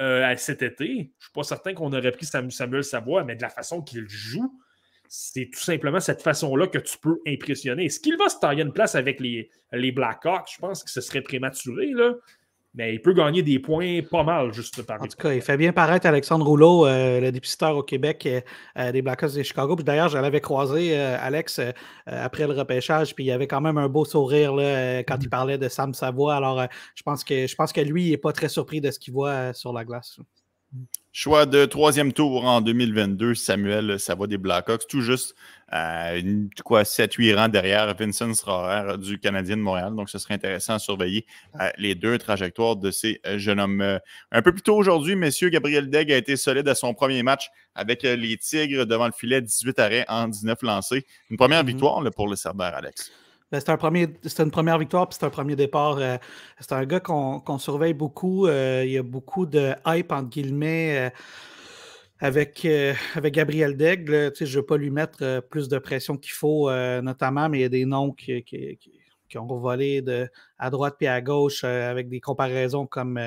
[0.00, 3.42] euh, cet été, je ne suis pas certain qu'on aurait pris Samuel Savoie, mais de
[3.42, 4.58] la façon qu'il joue,
[5.08, 7.84] c'est tout simplement cette façon-là que tu peux impressionner.
[7.84, 10.50] Est-ce qu'il va se tailler une place avec les, les Blackhawks?
[10.54, 11.90] Je pense que ce serait prématuré.
[11.92, 12.14] Là
[12.76, 15.56] mais il peut gagner des points pas mal, juste par En tout cas, il fait
[15.56, 18.40] bien paraître Alexandre Rouleau, euh, le dépisteur au Québec euh,
[18.78, 19.74] euh, des Blackhawks de Chicago.
[19.76, 21.60] D'ailleurs, je l'avais croisé, Alex,
[22.06, 25.30] après le repêchage, puis il avait quand même un beau sourire là, quand il mm.
[25.30, 26.36] parlait de Sam Savoie.
[26.36, 28.98] Alors, je, pense que, je pense que lui, il n'est pas très surpris de ce
[28.98, 30.18] qu'il voit sur la glace.
[31.12, 35.34] Choix de troisième tour en 2022, Samuel, va des Blackhawks, tout juste
[35.72, 36.20] euh,
[36.62, 39.94] quoi, 7-8 rangs derrière Vincent Sroer du Canadien de Montréal.
[39.94, 41.24] Donc, ce serait intéressant à surveiller
[41.58, 43.98] euh, les deux trajectoires de ces euh, jeunes hommes.
[44.30, 47.48] un peu plus tôt aujourd'hui, messieurs, Gabriel Degg a été solide à son premier match
[47.74, 51.06] avec les Tigres devant le filet, 18 arrêts en 19 lancés.
[51.30, 51.66] Une première mm-hmm.
[51.66, 53.10] victoire pour le Cerbère, Alex.
[53.52, 55.98] Ben, c'est un une première victoire, puis c'est un premier départ.
[55.98, 56.16] Euh,
[56.58, 58.46] c'est un gars qu'on surveille beaucoup.
[58.46, 61.10] Euh, il y a beaucoup de hype, entre guillemets, euh,
[62.18, 62.66] avec,
[63.14, 64.32] avec Gabriel Daigle.
[64.36, 66.70] je ne veux pas lui mettre plus de pression qu'il faut,
[67.02, 70.28] notamment, mais il y a des noms qui, qui, ont volé de,
[70.58, 73.20] à droite puis à gauche avec des comparaisons comme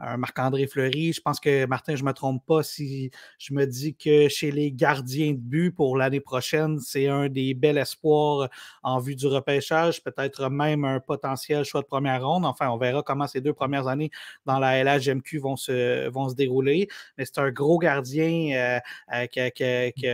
[0.00, 1.12] un Marc-André Fleury.
[1.12, 4.50] Je pense que, Martin, je ne me trompe pas si je me dis que chez
[4.50, 8.48] les gardiens de but pour l'année prochaine, c'est un des bels espoirs
[8.82, 12.44] en vue du repêchage, peut-être même un potentiel choix de première ronde.
[12.44, 14.10] Enfin, on verra comment ces deux premières années
[14.46, 16.88] dans la LHMQ vont se, vont se dérouler.
[17.18, 18.80] Mais c'est un gros gardien euh,
[19.14, 20.06] euh, qui,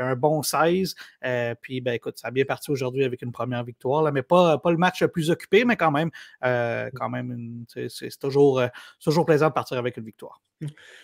[0.00, 0.94] a, un bon 16.
[1.24, 4.22] Euh, puis, ben, écoute, ça a bien parti aujourd'hui avec une première victoire, là, mais
[4.22, 6.10] pas, pas le match le plus occupé, mais quand même,
[6.42, 8.62] quand même c'est toujours
[9.08, 10.42] toujours plaisant de partir avec une victoire.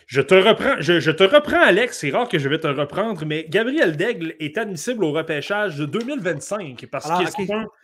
[0.06, 2.01] Je te reprends, je, te reprends, Alex.
[2.01, 5.86] C'est rare que je vais te reprendre, mais Gabriel Daigle est admissible au repêchage de
[5.86, 7.31] 2025 parce que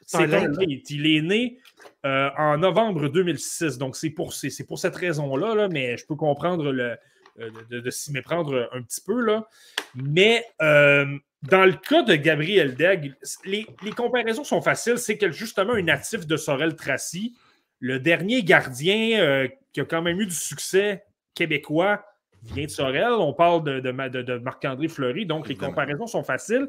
[0.05, 0.53] c'est un,
[0.91, 1.59] Il est né
[2.05, 3.79] euh, en novembre 2006.
[3.79, 4.35] Donc, c'est pour,
[4.69, 6.97] pour cette raison-là, là, mais je peux comprendre le,
[7.41, 9.19] euh, de, s'y méprendre un petit peu.
[9.23, 9.49] Là.
[9.95, 11.07] Mais euh,
[11.45, 13.17] dans le cas de Gabriel Daigle,
[13.47, 14.99] les, les comparaisons sont faciles.
[14.99, 17.35] C'est justement un natif de Sorel Tracy
[17.81, 21.03] le dernier gardien euh, qui a quand même eu du succès
[21.35, 22.05] québécois
[22.43, 23.13] vient de Sorel.
[23.13, 26.69] On parle de, Marc-André Fleury, donc les comparaisons sont faciles.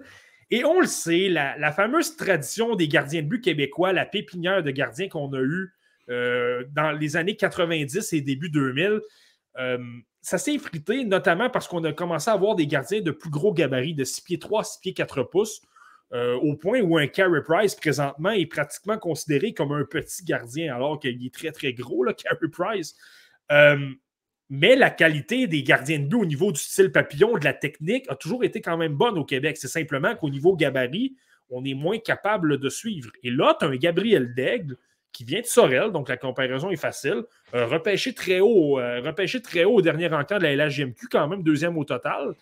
[0.50, 4.72] Et on le sait, la, fameuse tradition des gardiens de but québécois, la pépinière de
[4.72, 5.74] gardiens qu'on a eue
[6.10, 9.00] euh, dans les années 90 et début 2000,
[9.60, 9.78] euh,
[10.22, 13.54] ça s'est effrité, notamment parce qu'on a commencé à avoir des gardiens de plus gros
[13.54, 15.62] gabarits, de 6 pieds 3, 6 pieds 4 pouces.
[16.14, 20.76] Euh, au point où un Carey Price, présentement, est pratiquement considéré comme un petit gardien,
[20.76, 22.96] alors qu'il est très, très gros, le Carey Price.
[23.52, 23.90] Euh,
[24.50, 28.06] mais la qualité des gardiens de but au niveau du style papillon, de la technique,
[28.10, 29.56] a toujours été quand même bonne au Québec.
[29.56, 31.16] C'est simplement qu'au niveau gabarit,
[31.50, 33.12] on est moins capable de suivre.
[33.24, 34.76] Et là, tu as un Gabriel Daigle
[35.14, 37.24] qui vient de Sorel, donc la comparaison est facile.
[37.54, 41.44] Euh, repêché, très haut, repêché très haut au dernier rencontre de la LHGMQ, quand même
[41.44, 42.36] deuxième au total.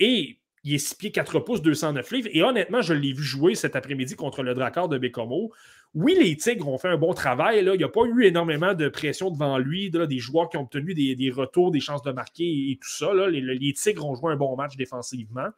[0.00, 2.28] et il est 6 pieds 4 pouces, 209 livres.
[2.32, 5.52] Et honnêtement, je l'ai vu jouer cet après-midi contre le Drakkar de Bécomo.
[5.94, 7.58] Oui, les Tigres ont fait un bon travail.
[7.58, 10.94] Il n'y a pas eu énormément de pression devant lui, des joueurs qui ont obtenu
[10.94, 13.12] des, retours, des chances de marquer et, tout ça.
[13.12, 13.28] Là.
[13.28, 15.48] Les, Tigres ont joué un bon match défensivement.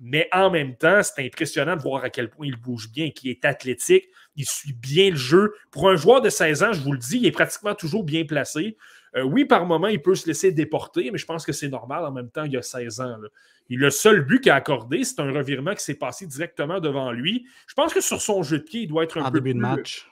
[0.00, 3.30] Mais en même temps, c'est impressionnant de voir à quel point il bouge bien, qu'il
[3.30, 5.54] est athlétique, il suit bien le jeu.
[5.70, 8.24] Pour un joueur de 16 ans, je vous le dis, il est pratiquement toujours bien
[8.24, 8.76] placé.
[9.16, 12.04] Euh, oui, par moment, il peut se laisser déporter, mais je pense que c'est normal.
[12.04, 13.16] En même temps, il y a 16 ans.
[13.18, 13.28] Là
[13.76, 17.46] le seul but qu'il a accordé, c'est un revirement qui s'est passé directement devant lui.
[17.66, 19.54] Je pense que sur son jeu de pied, il doit être un en peu début
[19.54, 20.08] de match.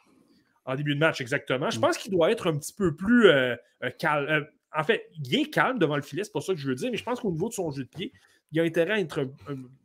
[0.65, 1.71] En début de match, exactement.
[1.71, 1.81] Je mm.
[1.81, 4.29] pense qu'il doit être un petit peu plus euh, euh, calme.
[4.29, 4.45] Euh,
[4.77, 6.91] en fait, il est calme devant le filet, c'est pas ça que je veux dire,
[6.93, 8.13] mais je pense qu'au niveau de son jeu de pied,
[8.53, 9.29] il a intérêt à être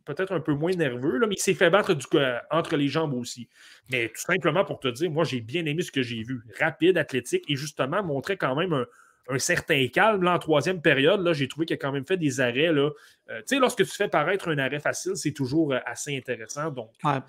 [0.06, 2.06] peut-être un peu moins nerveux, là, mais il s'est fait battre du,
[2.52, 3.48] entre les jambes aussi.
[3.92, 6.42] Mais tout simplement pour te dire, moi, j'ai bien aimé ce que j'ai vu.
[6.60, 8.86] Rapide, athlétique et justement montrait quand même un,
[9.30, 10.24] un certain calme.
[10.24, 12.72] Là, en troisième période, là, j'ai trouvé qu'il a quand même fait des arrêts.
[12.72, 12.90] Là.
[13.30, 16.70] Euh, tu sais, lorsque tu fais paraître un arrêt facile, c'est toujours euh, assez intéressant.
[16.70, 17.20] Donc, Ouais,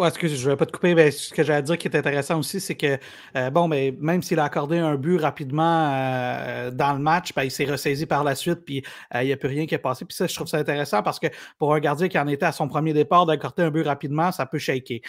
[0.00, 0.94] excuse, je ne vais pas te couper.
[0.94, 2.98] mais ce que j'allais dire qui est intéressant aussi, c'est que,
[3.36, 7.44] euh, bon, mais même s'il a accordé un but rapidement euh, dans le match, ben,
[7.44, 8.82] il s'est ressaisi par la suite, puis
[9.14, 10.04] euh, il n'y a plus rien qui est passé.
[10.06, 11.26] Puis ça, je trouve ça intéressant parce que
[11.58, 14.46] pour un gardien qui en était à son premier départ, d'accorder un but rapidement, ça
[14.46, 15.00] peut shaker.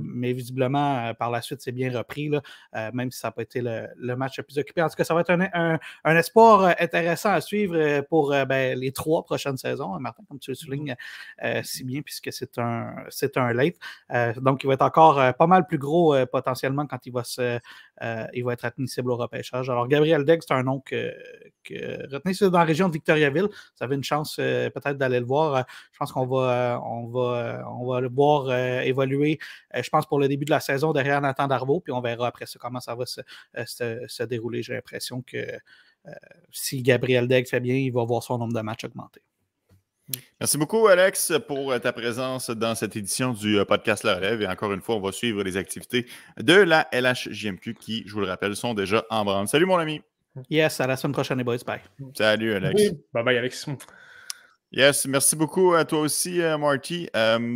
[0.00, 2.42] mais visiblement, par la suite, c'est bien repris, là,
[2.92, 4.82] même si ça n'a pas été le, match le plus occupé.
[4.82, 9.24] En tout cas, ça va être un, espoir intéressant à suivre pour ben, les trois
[9.24, 10.96] prochaines saisons, hein, Martin, comme tu le soulignes
[11.62, 13.76] si bien, puisque c'est un, c'est un late.
[14.16, 17.12] Euh, donc, il va être encore euh, pas mal plus gros euh, potentiellement quand il
[17.12, 17.58] va, se,
[18.32, 19.68] il va être admissible au repêchage.
[19.70, 21.12] Alors, Gabriel Degg, c'est un nom que,
[22.12, 23.48] retenez, dans la région de Victoriaville.
[23.48, 25.64] Vous avez une chance peut-être d'aller le voir.
[25.92, 28.52] je pense qu'on va, on va, on va le voir
[28.82, 29.38] évoluer,
[29.74, 32.46] je pense, pour le début de la saison derrière Nathan Darvaux, puis on verra après
[32.46, 34.62] ça comment ça va se, dérouler.
[34.62, 35.46] J'ai l'impression que
[36.50, 39.22] si Gabriel Degg fait bien, il va voir son nombre de matchs augmenter.
[40.40, 44.40] Merci beaucoup, Alex, pour euh, ta présence dans cette édition du euh, podcast La Relève.
[44.40, 46.06] Et encore une fois, on va suivre les activités
[46.38, 49.48] de la LHJMQ qui, je vous le rappelle, sont déjà en branle.
[49.48, 50.00] Salut, mon ami.
[50.48, 51.56] Yes, à la semaine prochaine, les boys.
[51.66, 51.80] Bye.
[52.14, 52.82] Salut, Alex.
[53.12, 53.66] Bye bye, Alex.
[54.70, 57.08] Yes, merci beaucoup à toi aussi, euh, Marty,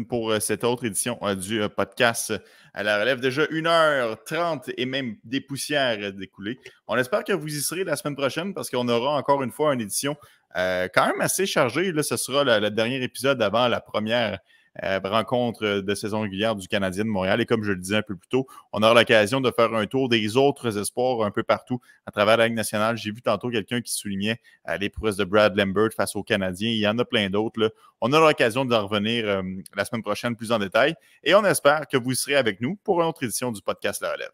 [0.09, 2.33] pour cette autre édition du podcast
[2.75, 3.21] à la relève.
[3.21, 6.59] Déjà 1h30 et même des poussières découlées.
[6.89, 9.75] On espère que vous y serez la semaine prochaine parce qu'on aura encore une fois
[9.75, 10.17] une édition
[10.55, 11.93] quand même assez chargée.
[11.93, 14.39] Là, ce sera le dernier épisode avant la première
[14.85, 17.41] euh, rencontre de saison régulière du Canadien de Montréal.
[17.41, 19.87] Et comme je le disais un peu plus tôt, on aura l'occasion de faire un
[19.87, 22.97] tour des autres espoirs un peu partout à travers la Ligue nationale.
[22.97, 26.71] J'ai vu tantôt quelqu'un qui soulignait euh, les prouesses de Brad Lambert face aux Canadiens.
[26.71, 27.75] Il y en a plein d'autres.
[28.01, 29.43] On aura l'occasion d'en revenir euh,
[29.75, 30.95] la semaine prochaine plus en détail.
[31.25, 34.13] Et on espère que vous serez avec nous pour une autre édition du podcast La
[34.13, 34.33] Relève.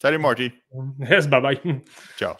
[0.00, 0.50] Salut Marty.
[0.98, 1.60] Yes, bye bye.
[2.18, 2.34] Ciao.